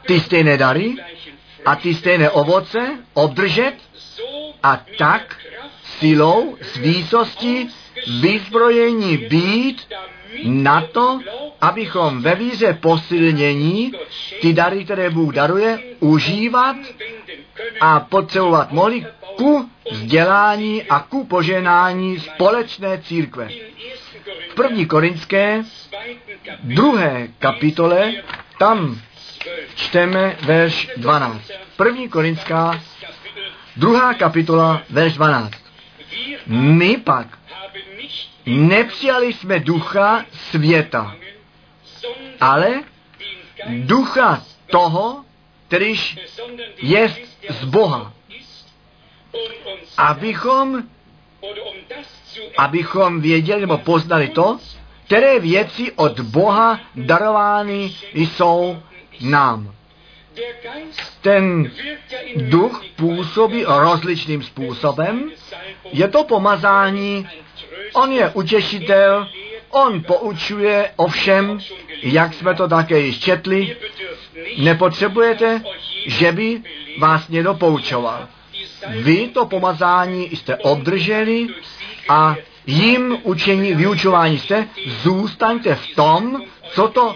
ty 0.08 0.20
stejné 0.20 0.58
dary 0.58 0.96
a 1.66 1.76
ty 1.76 1.94
stejné 1.94 2.30
ovoce 2.30 2.98
obdržet 3.14 3.74
a 4.64 4.84
tak 4.98 5.36
silou, 6.00 6.58
s 6.62 6.78
výsostí, 6.78 7.70
vyzbrojení 8.22 9.18
být 9.18 9.88
na 10.44 10.82
to, 10.82 11.20
abychom 11.62 12.22
ve 12.22 12.36
víře 12.36 12.78
posilnění 12.82 13.92
ty 14.42 14.54
dary, 14.54 14.86
které 14.86 15.10
Bůh 15.10 15.34
daruje, 15.34 15.80
užívat 16.00 16.76
a 17.82 18.00
potřebovat 18.00 18.72
mohli 18.72 19.06
ku 19.38 19.70
vzdělání 19.92 20.84
a 20.84 21.00
ku 21.00 21.26
poženání 21.26 22.20
společné 22.20 22.98
církve. 22.98 23.50
V 24.52 24.56
první 24.56 24.86
korinské 24.86 25.64
druhé 26.64 27.28
kapitole 27.40 28.14
tam 28.60 29.00
čteme 29.76 30.36
verš 30.42 30.90
12. 30.98 31.52
První 31.78 32.10
korinská 32.10 32.82
druhá 33.76 34.14
kapitola 34.14 34.82
verš 34.90 35.14
12. 35.14 35.52
My 36.48 36.98
pak 36.98 37.28
nepřijali 38.48 39.34
jsme 39.34 39.60
ducha 39.60 40.26
světa, 40.32 41.16
ale 42.40 42.84
ducha 43.70 44.44
toho, 44.72 45.26
kterýž 45.68 46.18
je 46.82 47.16
z 47.50 47.64
Boha. 47.66 48.14
Abychom, 49.98 50.84
abychom 52.58 53.22
věděli 53.22 53.62
nebo 53.62 53.78
poznali 53.78 54.28
to, 54.28 54.60
které 55.06 55.40
věci 55.40 55.92
od 55.92 56.20
Boha 56.20 56.80
darovány 56.96 57.96
jsou 58.14 58.82
nám. 59.22 59.74
Ten 61.22 61.72
duch 62.36 62.84
působí 62.96 63.64
rozličným 63.68 64.44
způsobem. 64.44 65.32
Je 65.92 66.08
to 66.08 66.24
pomazání, 66.24 67.28
on 67.98 68.12
je 68.12 68.30
utěšitel, 68.30 69.28
on 69.70 70.04
poučuje 70.04 70.92
o 70.96 71.08
všem, 71.08 71.60
jak 72.04 72.34
jsme 72.34 72.56
to 72.56 72.68
také 72.68 73.00
již 73.00 73.20
četli. 73.20 73.78
Nepotřebujete, 74.58 75.62
že 76.06 76.32
by 76.32 76.62
vás 77.00 77.28
někdo 77.30 77.54
poučoval. 77.54 78.28
Vy 78.90 79.28
to 79.28 79.46
pomazání 79.46 80.30
jste 80.36 80.56
obdrželi 80.56 81.48
a 82.10 82.36
jim 82.66 83.18
učení, 83.24 83.74
vyučování 83.74 84.40
jste, 84.40 84.68
zůstaňte 85.04 85.76
v 85.76 85.96
tom, 85.96 86.42
co 86.70 86.88
to 86.88 87.16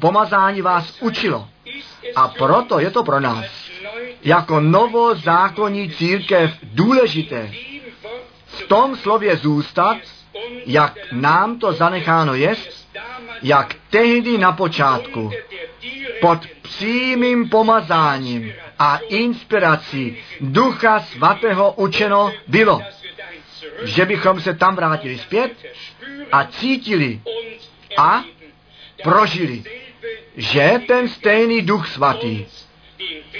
pomazání 0.00 0.62
vás 0.62 0.96
učilo. 1.00 1.48
A 2.16 2.28
proto 2.28 2.80
je 2.80 2.90
to 2.90 3.04
pro 3.04 3.20
nás 3.20 3.44
jako 4.24 4.60
novozákonní 4.60 5.90
církev 5.90 6.50
důležité 6.62 7.52
v 8.46 8.68
tom 8.68 8.96
slově 8.96 9.36
zůstat, 9.36 9.96
jak 10.66 11.12
nám 11.12 11.58
to 11.58 11.72
zanecháno 11.72 12.34
je, 12.34 12.54
jak 13.42 13.74
tehdy 13.90 14.38
na 14.38 14.52
počátku 14.52 15.30
pod 16.20 16.46
přímým 16.62 17.48
pomazáním 17.48 18.52
a 18.78 18.96
inspirací 18.96 20.16
Ducha 20.40 21.00
Svatého 21.00 21.72
učeno 21.72 22.32
bylo, 22.48 22.82
že 23.82 24.06
bychom 24.06 24.40
se 24.40 24.54
tam 24.54 24.76
vrátili 24.76 25.18
zpět 25.18 25.52
a 26.32 26.44
cítili 26.44 27.20
a 27.96 28.24
prožili, 29.02 29.62
že 30.36 30.80
ten 30.86 31.08
stejný 31.08 31.62
Duch 31.62 31.88
Svatý 31.88 32.46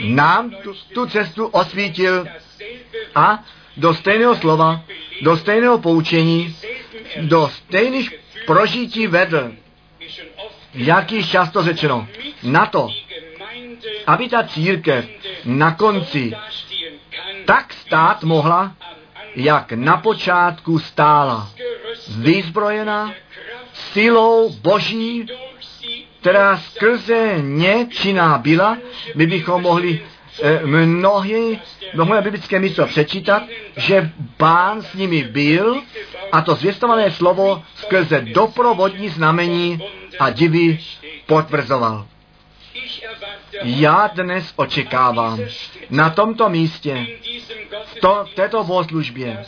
nám 0.00 0.50
tu, 0.50 0.74
tu 0.94 1.06
cestu 1.06 1.46
osvítil 1.46 2.26
a 3.14 3.44
do 3.76 3.94
stejného 3.94 4.36
slova, 4.36 4.80
do 5.22 5.36
stejného 5.36 5.78
poučení, 5.78 6.56
do 7.20 7.48
stejných 7.48 8.14
prožití 8.46 9.06
vedl, 9.06 9.52
jak 10.74 11.12
již 11.12 11.30
často 11.30 11.62
řečeno, 11.62 12.08
na 12.42 12.66
to, 12.66 12.88
aby 14.06 14.28
ta 14.28 14.42
církev 14.42 15.08
na 15.44 15.74
konci 15.74 16.32
tak 17.44 17.72
stát 17.72 18.24
mohla, 18.24 18.72
jak 19.36 19.72
na 19.72 19.96
počátku 19.96 20.78
stála, 20.78 21.50
vyzbrojená 22.16 23.14
silou 23.72 24.50
Boží, 24.52 25.26
která 26.20 26.56
skrze 26.56 27.34
ně 27.40 27.86
činná 27.90 28.38
byla, 28.38 28.78
my 29.14 29.26
bychom 29.26 29.62
mohli 29.62 30.00
eh, 30.42 30.66
mnohé, 30.66 31.56
mnohé 31.94 32.22
biblické 32.22 32.60
místo 32.60 32.86
přečítat, 32.86 33.42
že 33.76 34.10
pán 34.36 34.82
s 34.82 34.94
nimi 34.94 35.24
byl 35.24 35.82
a 36.32 36.40
to 36.40 36.54
zvěstované 36.54 37.10
slovo 37.10 37.62
skrze 37.74 38.20
doprovodní 38.20 39.08
znamení 39.08 39.80
a 40.18 40.30
divy 40.30 40.78
potvrzoval. 41.26 42.06
Já 43.62 44.06
dnes 44.06 44.52
očekávám 44.56 45.40
na 45.90 46.10
tomto 46.10 46.48
místě, 46.48 47.06
v 47.84 48.00
to, 48.00 48.24
této 48.34 48.64
bohoslužbě, 48.64 49.44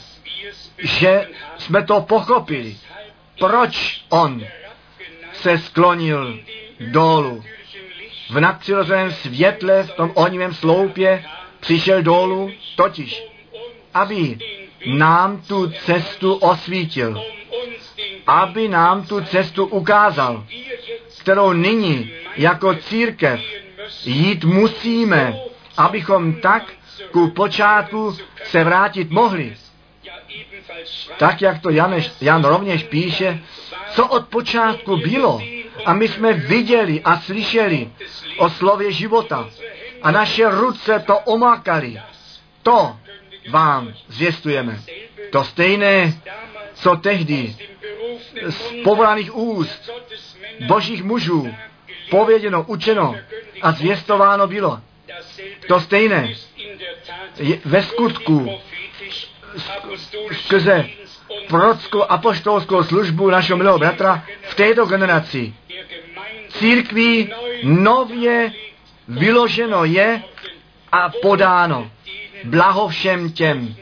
že 0.78 1.28
jsme 1.58 1.82
to 1.82 2.00
pochopili, 2.00 2.76
proč 3.38 4.04
on 4.08 4.44
se 5.32 5.58
sklonil 5.58 6.38
dolů. 6.80 7.44
V 8.30 8.40
nadpřirozeném 8.40 9.12
světle, 9.12 9.82
v 9.82 9.90
tom 9.90 10.10
ohnivém 10.14 10.54
sloupě 10.54 11.24
přišel 11.60 12.02
dolů, 12.02 12.50
totiž, 12.76 13.22
aby 13.94 14.38
nám 14.86 15.42
tu 15.42 15.70
cestu 15.70 16.34
osvítil, 16.34 17.22
aby 18.26 18.68
nám 18.68 19.06
tu 19.06 19.20
cestu 19.20 19.66
ukázal, 19.66 20.46
kterou 21.20 21.52
nyní 21.52 22.10
jako 22.36 22.74
církev 22.74 23.40
jít 24.04 24.44
musíme, 24.44 25.36
abychom 25.76 26.34
tak 26.34 26.72
ku 27.12 27.30
počátku 27.30 28.16
se 28.44 28.64
vrátit 28.64 29.10
mohli. 29.10 29.56
Tak, 31.16 31.42
jak 31.42 31.62
to 31.62 31.70
Jan, 31.70 31.94
Jan 32.20 32.44
rovněž 32.44 32.82
píše, 32.82 33.40
co 33.90 34.06
od 34.06 34.28
počátku 34.28 34.96
bylo. 34.96 35.40
A 35.84 35.94
my 35.94 36.08
jsme 36.08 36.32
viděli 36.32 37.02
a 37.04 37.20
slyšeli 37.20 37.90
o 38.38 38.50
slově 38.50 38.92
života. 38.92 39.50
A 40.02 40.10
naše 40.10 40.50
ruce 40.50 41.04
to 41.06 41.18
omákali. 41.18 42.00
To 42.62 42.96
vám 43.50 43.94
zvěstujeme. 44.08 44.80
To 45.30 45.44
stejné, 45.44 46.14
co 46.74 46.96
tehdy 46.96 47.56
z 48.48 48.82
povolaných 48.84 49.36
úst 49.36 49.90
božích 50.66 51.02
mužů 51.02 51.54
pověděno, 52.10 52.64
učeno 52.68 53.16
a 53.62 53.72
zvěstováno 53.72 54.46
bylo. 54.46 54.80
To 55.68 55.80
stejné 55.80 56.34
je 57.38 57.60
ve 57.64 57.82
skutku 57.82 58.50
skrze 60.32 60.88
prorockou 61.48 62.02
apoštolskou 62.02 62.82
službu 62.82 63.30
našeho 63.30 63.56
milého 63.56 63.78
bratra 63.78 64.24
v 64.42 64.54
této 64.54 64.86
generaci. 64.86 65.54
Církví 66.48 67.32
nově 67.62 68.52
vyloženo 69.08 69.84
je 69.84 70.22
a 70.92 71.10
podáno. 71.22 71.90
Blaho 72.44 72.88
všem 72.88 73.32
těm, 73.32 73.74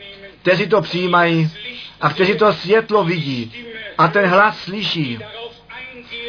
kteří 0.43 0.69
to 0.69 0.81
přijímají 0.81 1.51
a 2.01 2.11
kteří 2.11 2.39
to 2.39 2.53
světlo 2.53 3.05
vidí 3.05 3.53
a 3.99 4.09
ten 4.09 4.27
hlas 4.27 4.59
slyší, 4.59 5.19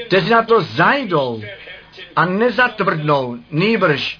kteří 0.07 0.29
na 0.29 0.43
to 0.43 0.61
zajdou 0.61 1.43
a 2.15 2.25
nezatvrdnou, 2.25 3.37
nýbrž 3.51 4.19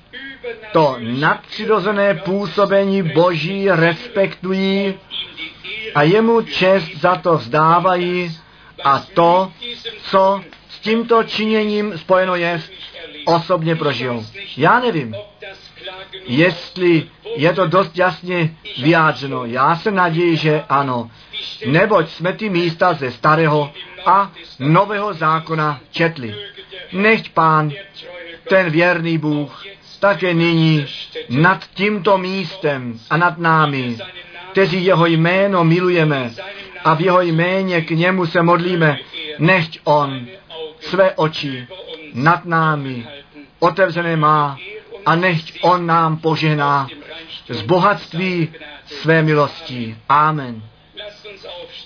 to 0.72 0.96
nadpřirozené 1.00 2.14
působení 2.14 3.04
Boží 3.04 3.70
respektují 3.70 4.94
a 5.96 6.04
jemu 6.04 6.42
čest 6.42 6.96
za 6.96 7.16
to 7.16 7.38
vzdávají 7.38 8.38
a 8.84 9.00
to, 9.14 9.52
co 10.12 10.42
s 10.70 10.80
tímto 10.80 11.24
činěním 11.24 11.98
spojeno 11.98 12.36
je, 12.36 12.62
osobně 13.26 13.76
prožijou. 13.76 14.26
Já 14.58 14.80
nevím, 14.80 15.16
jestli 16.26 17.10
je 17.36 17.54
to 17.54 17.68
dost 17.68 17.98
jasně 17.98 18.56
vyjádřeno. 18.82 19.46
Já 19.46 19.76
se 19.76 19.92
naději, 19.92 20.38
že 20.38 20.64
ano. 20.70 21.12
Neboť 21.66 22.10
jsme 22.10 22.34
ty 22.34 22.50
místa 22.50 22.94
ze 22.94 23.12
starého 23.12 23.72
a 24.06 24.32
nového 24.60 25.14
zákona 25.14 25.80
četli. 25.92 26.36
Nechť 26.92 27.30
pán, 27.34 27.72
ten 28.50 28.70
věrný 28.70 29.18
Bůh, 29.18 29.64
také 30.04 30.34
nyní 30.34 30.86
nad 31.30 31.64
tímto 31.74 32.18
místem 32.18 33.00
a 33.10 33.18
nad 33.18 33.38
námi, 33.38 33.98
kteří 34.52 34.86
jeho 34.86 35.06
jméno 35.06 35.64
milujeme 35.64 36.32
a 36.84 36.94
v 36.94 37.02
jeho 37.02 37.22
jméně 37.22 37.82
k 37.82 37.92
němu 37.92 38.26
se 38.26 38.44
modlíme, 38.44 38.98
nechť 39.40 39.80
on 39.84 40.28
své 40.80 41.12
oči 41.16 41.68
nad 42.14 42.46
námi 42.46 43.08
otevřené 43.60 44.16
má 44.16 44.58
a 45.06 45.16
nechť 45.16 45.60
on 45.62 45.86
nám 45.86 46.18
požehná 46.18 46.88
z 47.50 47.62
bohatství 47.62 48.50
své 48.86 49.24
milosti. 49.24 49.98
Amen. 50.10 50.62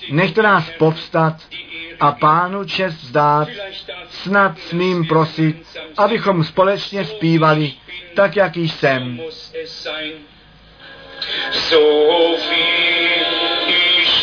Nechte 0.10 0.42
nás 0.42 0.70
povstat 0.78 1.36
a 2.00 2.12
pánu 2.12 2.66
čest 2.66 3.04
zdát, 3.04 3.48
snad 4.10 4.60
smím 4.60 5.08
prosit, 5.08 5.64
abychom 5.98 6.44
společně 6.44 7.06
zpívali, 7.06 7.74
tak 8.16 8.36
jak 8.36 8.56
jsem. 8.56 9.22
So 11.52 12.38
viel 12.50 13.38
ich 13.68 14.18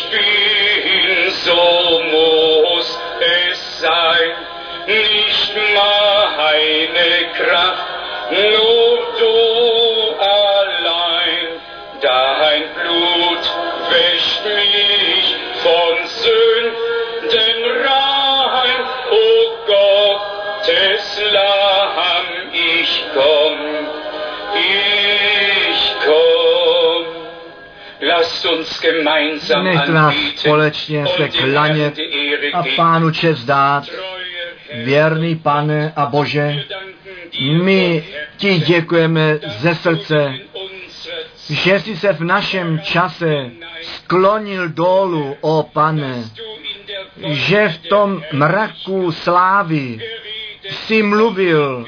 so 1.45 2.01
muss 2.11 2.99
es 3.21 3.79
sein. 3.79 4.31
Nicht 4.87 5.53
meine 5.73 7.31
Kraft, 7.37 7.87
nur 8.31 8.97
du 9.19 9.35
allein. 10.19 11.47
Dein 12.01 12.63
Blut 12.75 13.43
wäscht 13.89 14.45
mich 14.45 15.35
von 15.63 15.95
Sünden 16.07 17.59
rein. 17.85 18.79
O 19.11 19.23
Gottes 19.65 21.21
Lamm, 21.31 22.25
ich 22.53 23.03
komm, 23.13 23.57
ich 24.55 25.95
komm. 26.05 27.05
Lasst 28.01 28.45
uns 28.45 28.81
gemeinsam 28.81 29.63
Nechte 29.63 29.91
nás 29.91 30.15
společně 30.35 31.05
se 31.07 31.29
klanět 31.29 31.93
a 32.53 32.63
Pánu 32.75 33.11
čest 33.11 33.45
dát. 33.45 33.83
Věrný 34.73 35.35
Pane 35.35 35.93
a 35.95 36.05
Bože, 36.05 36.63
my 37.63 38.03
ti 38.37 38.59
děkujeme 38.59 39.39
ze 39.45 39.75
srdce, 39.75 40.33
že 41.49 41.79
jsi 41.79 41.97
se 41.97 42.13
v 42.13 42.23
našem 42.23 42.79
čase 42.79 43.51
sklonil 43.81 44.69
dolů, 44.69 45.37
o 45.41 45.63
pane, 45.73 46.23
že 47.27 47.69
v 47.69 47.77
tom 47.77 48.23
mraku 48.33 49.11
slávy 49.11 49.99
si 50.69 51.03
mluvil 51.03 51.85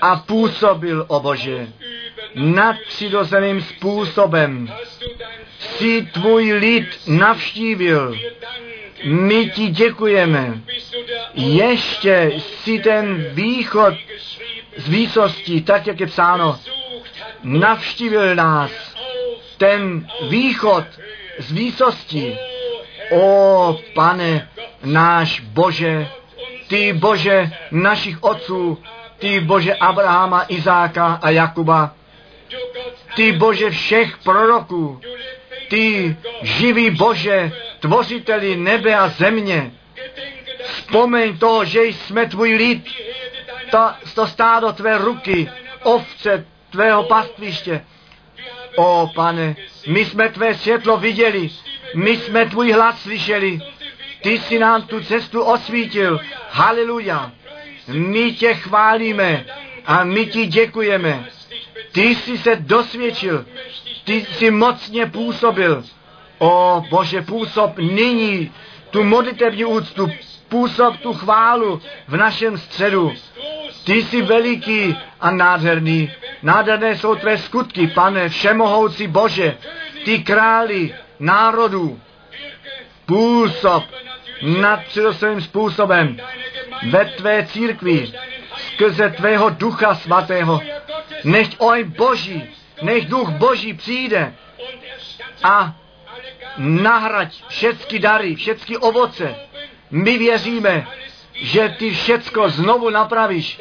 a 0.00 0.16
působil, 0.16 1.04
o 1.08 1.20
Bože, 1.20 1.68
nadpřirozeným 2.34 3.62
způsobem 3.62 4.72
si 5.58 6.08
tvůj 6.12 6.52
lid 6.52 6.86
navštívil. 7.06 8.16
My 9.04 9.50
ti 9.50 9.68
děkujeme. 9.68 10.60
Ještě 11.34 12.32
si 12.38 12.78
ten 12.78 13.26
východ 13.32 13.94
z 14.76 14.88
výsosti, 14.88 15.60
tak 15.60 15.86
jak 15.86 16.00
je 16.00 16.06
psáno, 16.06 16.58
navštívil 17.46 18.34
nás. 18.34 18.70
Ten 19.56 20.08
východ 20.28 20.84
z 21.38 21.52
výsosti. 21.52 22.38
O 23.10 23.78
pane, 23.94 24.48
náš 24.84 25.40
Bože, 25.40 26.08
ty 26.68 26.92
Bože 26.92 27.50
našich 27.70 28.22
otců, 28.22 28.82
ty 29.18 29.40
Bože 29.40 29.74
Abrahama, 29.74 30.44
Izáka 30.48 31.18
a 31.22 31.30
Jakuba, 31.30 31.94
ty 33.14 33.32
Bože 33.32 33.70
všech 33.70 34.18
proroků, 34.18 35.00
ty 35.68 36.16
živý 36.42 36.90
Bože, 36.90 37.52
tvořiteli 37.80 38.56
nebe 38.56 38.94
a 38.94 39.08
země, 39.08 39.70
vzpomeň 40.62 41.38
to, 41.38 41.64
že 41.64 41.84
jsme 41.84 42.26
tvůj 42.26 42.54
lid, 42.54 42.88
to, 43.70 43.90
to 44.14 44.26
stádo 44.26 44.72
tvé 44.72 44.98
ruky, 44.98 45.50
ovce 45.82 46.44
tvého 46.70 47.02
pastviště. 47.02 47.84
O 48.76 49.10
pane, 49.14 49.56
my 49.86 50.04
jsme 50.04 50.28
tvé 50.28 50.54
světlo 50.54 50.96
viděli, 50.96 51.50
my 51.94 52.16
jsme 52.16 52.46
tvůj 52.46 52.72
hlas 52.72 53.02
slyšeli, 53.02 53.60
ty 54.22 54.38
jsi 54.38 54.58
nám 54.58 54.82
tu 54.82 55.00
cestu 55.00 55.42
osvítil. 55.42 56.20
Haleluja. 56.50 57.32
My 57.88 58.32
tě 58.32 58.54
chválíme 58.54 59.44
a 59.86 60.04
my 60.04 60.26
ti 60.26 60.46
děkujeme. 60.46 61.28
Ty 61.92 62.02
jsi 62.02 62.38
se 62.38 62.56
dosvědčil, 62.56 63.46
ty 64.04 64.26
jsi 64.30 64.50
mocně 64.50 65.06
působil. 65.06 65.84
O 66.38 66.82
Bože, 66.90 67.22
působ 67.22 67.78
nyní 67.78 68.52
tu 68.90 69.04
modlitevní 69.04 69.64
úctu, 69.64 70.10
působ 70.48 70.96
tu 70.96 71.12
chválu 71.12 71.82
v 72.08 72.16
našem 72.16 72.58
středu. 72.58 73.12
Ty 73.84 74.02
jsi 74.02 74.22
veliký 74.22 74.96
a 75.20 75.30
nádherný. 75.30 76.12
Nádherné 76.42 76.96
jsou 76.96 77.14
tvé 77.14 77.38
skutky, 77.38 77.86
pane, 77.86 78.28
všemohoucí 78.28 79.06
Bože. 79.06 79.56
Ty 80.04 80.18
králi 80.18 80.94
národů. 81.18 82.00
Působ 83.06 83.84
nadpřirozeným 84.42 85.40
způsobem 85.40 86.16
ve 86.90 87.04
tvé 87.04 87.46
církvi 87.46 88.12
skrze 88.56 89.10
tvého 89.10 89.50
ducha 89.50 89.94
svatého. 89.94 90.60
Nech 91.24 91.48
oj 91.58 91.84
Boží, 91.84 92.42
nech 92.82 93.06
duch 93.06 93.28
Boží 93.28 93.74
přijde 93.74 94.34
a 95.42 95.76
nahrať 96.58 97.44
všechny 97.48 97.98
dary, 97.98 98.34
všechny 98.34 98.76
ovoce. 98.76 99.34
My 99.90 100.18
věříme, 100.18 100.86
že 101.34 101.68
ty 101.78 101.90
všecko 101.90 102.48
znovu 102.48 102.90
napravíš, 102.90 103.60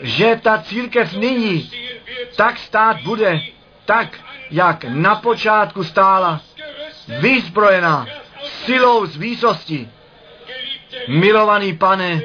že 0.00 0.40
ta 0.42 0.62
církev 0.62 1.12
nyní 1.12 1.70
tak 2.36 2.58
stát 2.58 3.00
bude, 3.00 3.40
tak, 3.84 4.20
jak 4.50 4.84
na 4.84 5.14
počátku 5.14 5.84
stála, 5.84 6.40
vyzbrojená 7.08 8.06
silou 8.64 9.06
z 9.06 9.16
výsosti. 9.16 9.88
Milovaný 11.08 11.76
pane, 11.76 12.22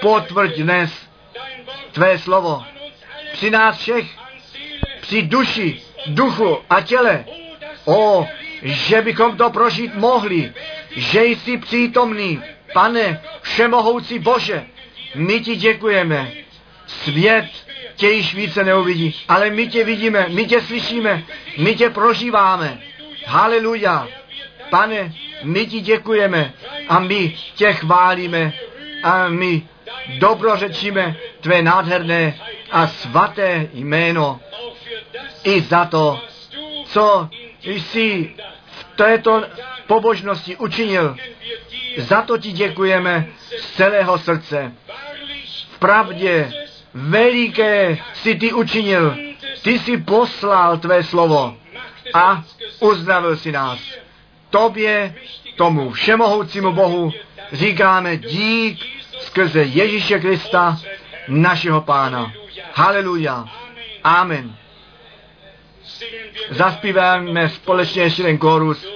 potvrď 0.00 0.56
dnes 0.56 1.08
tvé 1.92 2.18
slovo 2.18 2.64
při 3.32 3.50
nás 3.50 3.78
všech, 3.78 4.06
při 5.00 5.22
duši, 5.22 5.82
duchu 6.06 6.58
a 6.70 6.80
těle. 6.80 7.24
O, 7.84 8.28
že 8.62 9.02
bychom 9.02 9.36
to 9.36 9.50
prožít 9.50 9.94
mohli, 9.94 10.52
že 10.90 11.24
jsi 11.24 11.56
přítomný, 11.58 12.42
pane, 12.72 13.22
všemohoucí 13.42 14.18
Bože, 14.18 14.66
my 15.14 15.40
ti 15.40 15.56
děkujeme. 15.56 16.32
Svět 16.86 17.46
tě 17.96 18.08
již 18.08 18.34
více 18.34 18.64
neuvidí, 18.64 19.16
ale 19.28 19.50
my 19.50 19.68
tě 19.68 19.84
vidíme, 19.84 20.26
my 20.28 20.46
tě 20.46 20.60
slyšíme, 20.60 21.22
my 21.58 21.74
tě 21.74 21.90
prožíváme. 21.90 22.78
Haleluja. 23.26 24.08
Pane, 24.70 25.14
my 25.42 25.66
ti 25.66 25.80
děkujeme 25.80 26.52
a 26.88 26.98
my 26.98 27.36
tě 27.54 27.72
chválíme 27.72 28.52
a 29.02 29.28
my 29.28 29.62
dobrořečíme 30.18 31.16
tvé 31.40 31.62
nádherné 31.62 32.38
a 32.70 32.86
svaté 32.86 33.68
jméno 33.72 34.40
i 35.44 35.60
za 35.60 35.84
to, 35.84 36.20
co 36.84 37.28
jsi 37.72 38.34
v 38.66 38.84
této 38.96 39.44
pobožnosti 39.86 40.56
učinil. 40.56 41.16
Za 41.98 42.22
to 42.22 42.38
ti 42.38 42.52
děkujeme 42.52 43.26
z 43.58 43.70
celého 43.70 44.18
srdce. 44.18 44.72
V 45.70 45.78
pravdě 45.78 46.52
veliké 46.94 47.98
si 48.14 48.34
ty 48.34 48.52
učinil. 48.52 49.16
Ty 49.62 49.78
jsi 49.78 49.96
poslal 49.96 50.78
tvé 50.78 51.02
slovo 51.02 51.56
a 52.14 52.44
uzdravil 52.80 53.36
si 53.36 53.52
nás. 53.52 53.78
Tobě, 54.50 55.14
tomu 55.56 55.90
všemohoucímu 55.90 56.72
Bohu, 56.72 57.12
říkáme 57.52 58.16
dík 58.16 58.86
skrze 59.20 59.62
Ježíše 59.62 60.18
Krista, 60.18 60.78
našeho 61.28 61.80
Pána. 61.80 62.32
Haleluja. 62.74 63.44
Amen. 64.04 64.56
Zaspíváme 66.50 67.48
společně 67.48 68.02
ještě 68.02 68.22
ten 68.22 68.38
korus. 68.38 68.86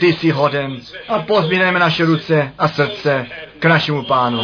Ty 0.00 0.06
jsi 0.12 0.30
hoden. 0.30 0.76
A 1.08 1.18
pozbíráme 1.18 1.78
naše 1.78 2.04
ruce 2.04 2.52
a 2.58 2.68
srdce 2.68 3.26
k 3.58 3.64
našemu 3.64 4.02
Pánu. 4.04 4.40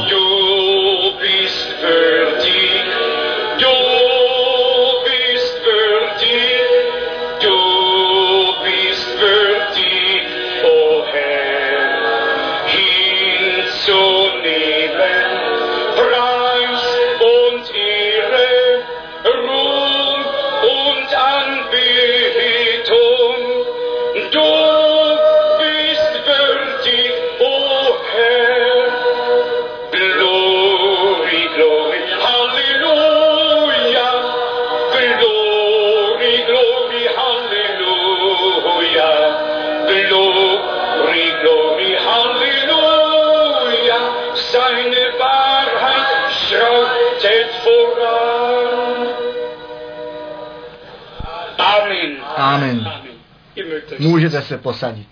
Můžete 54.05 54.43
se 54.43 54.59
posadit. 54.59 55.09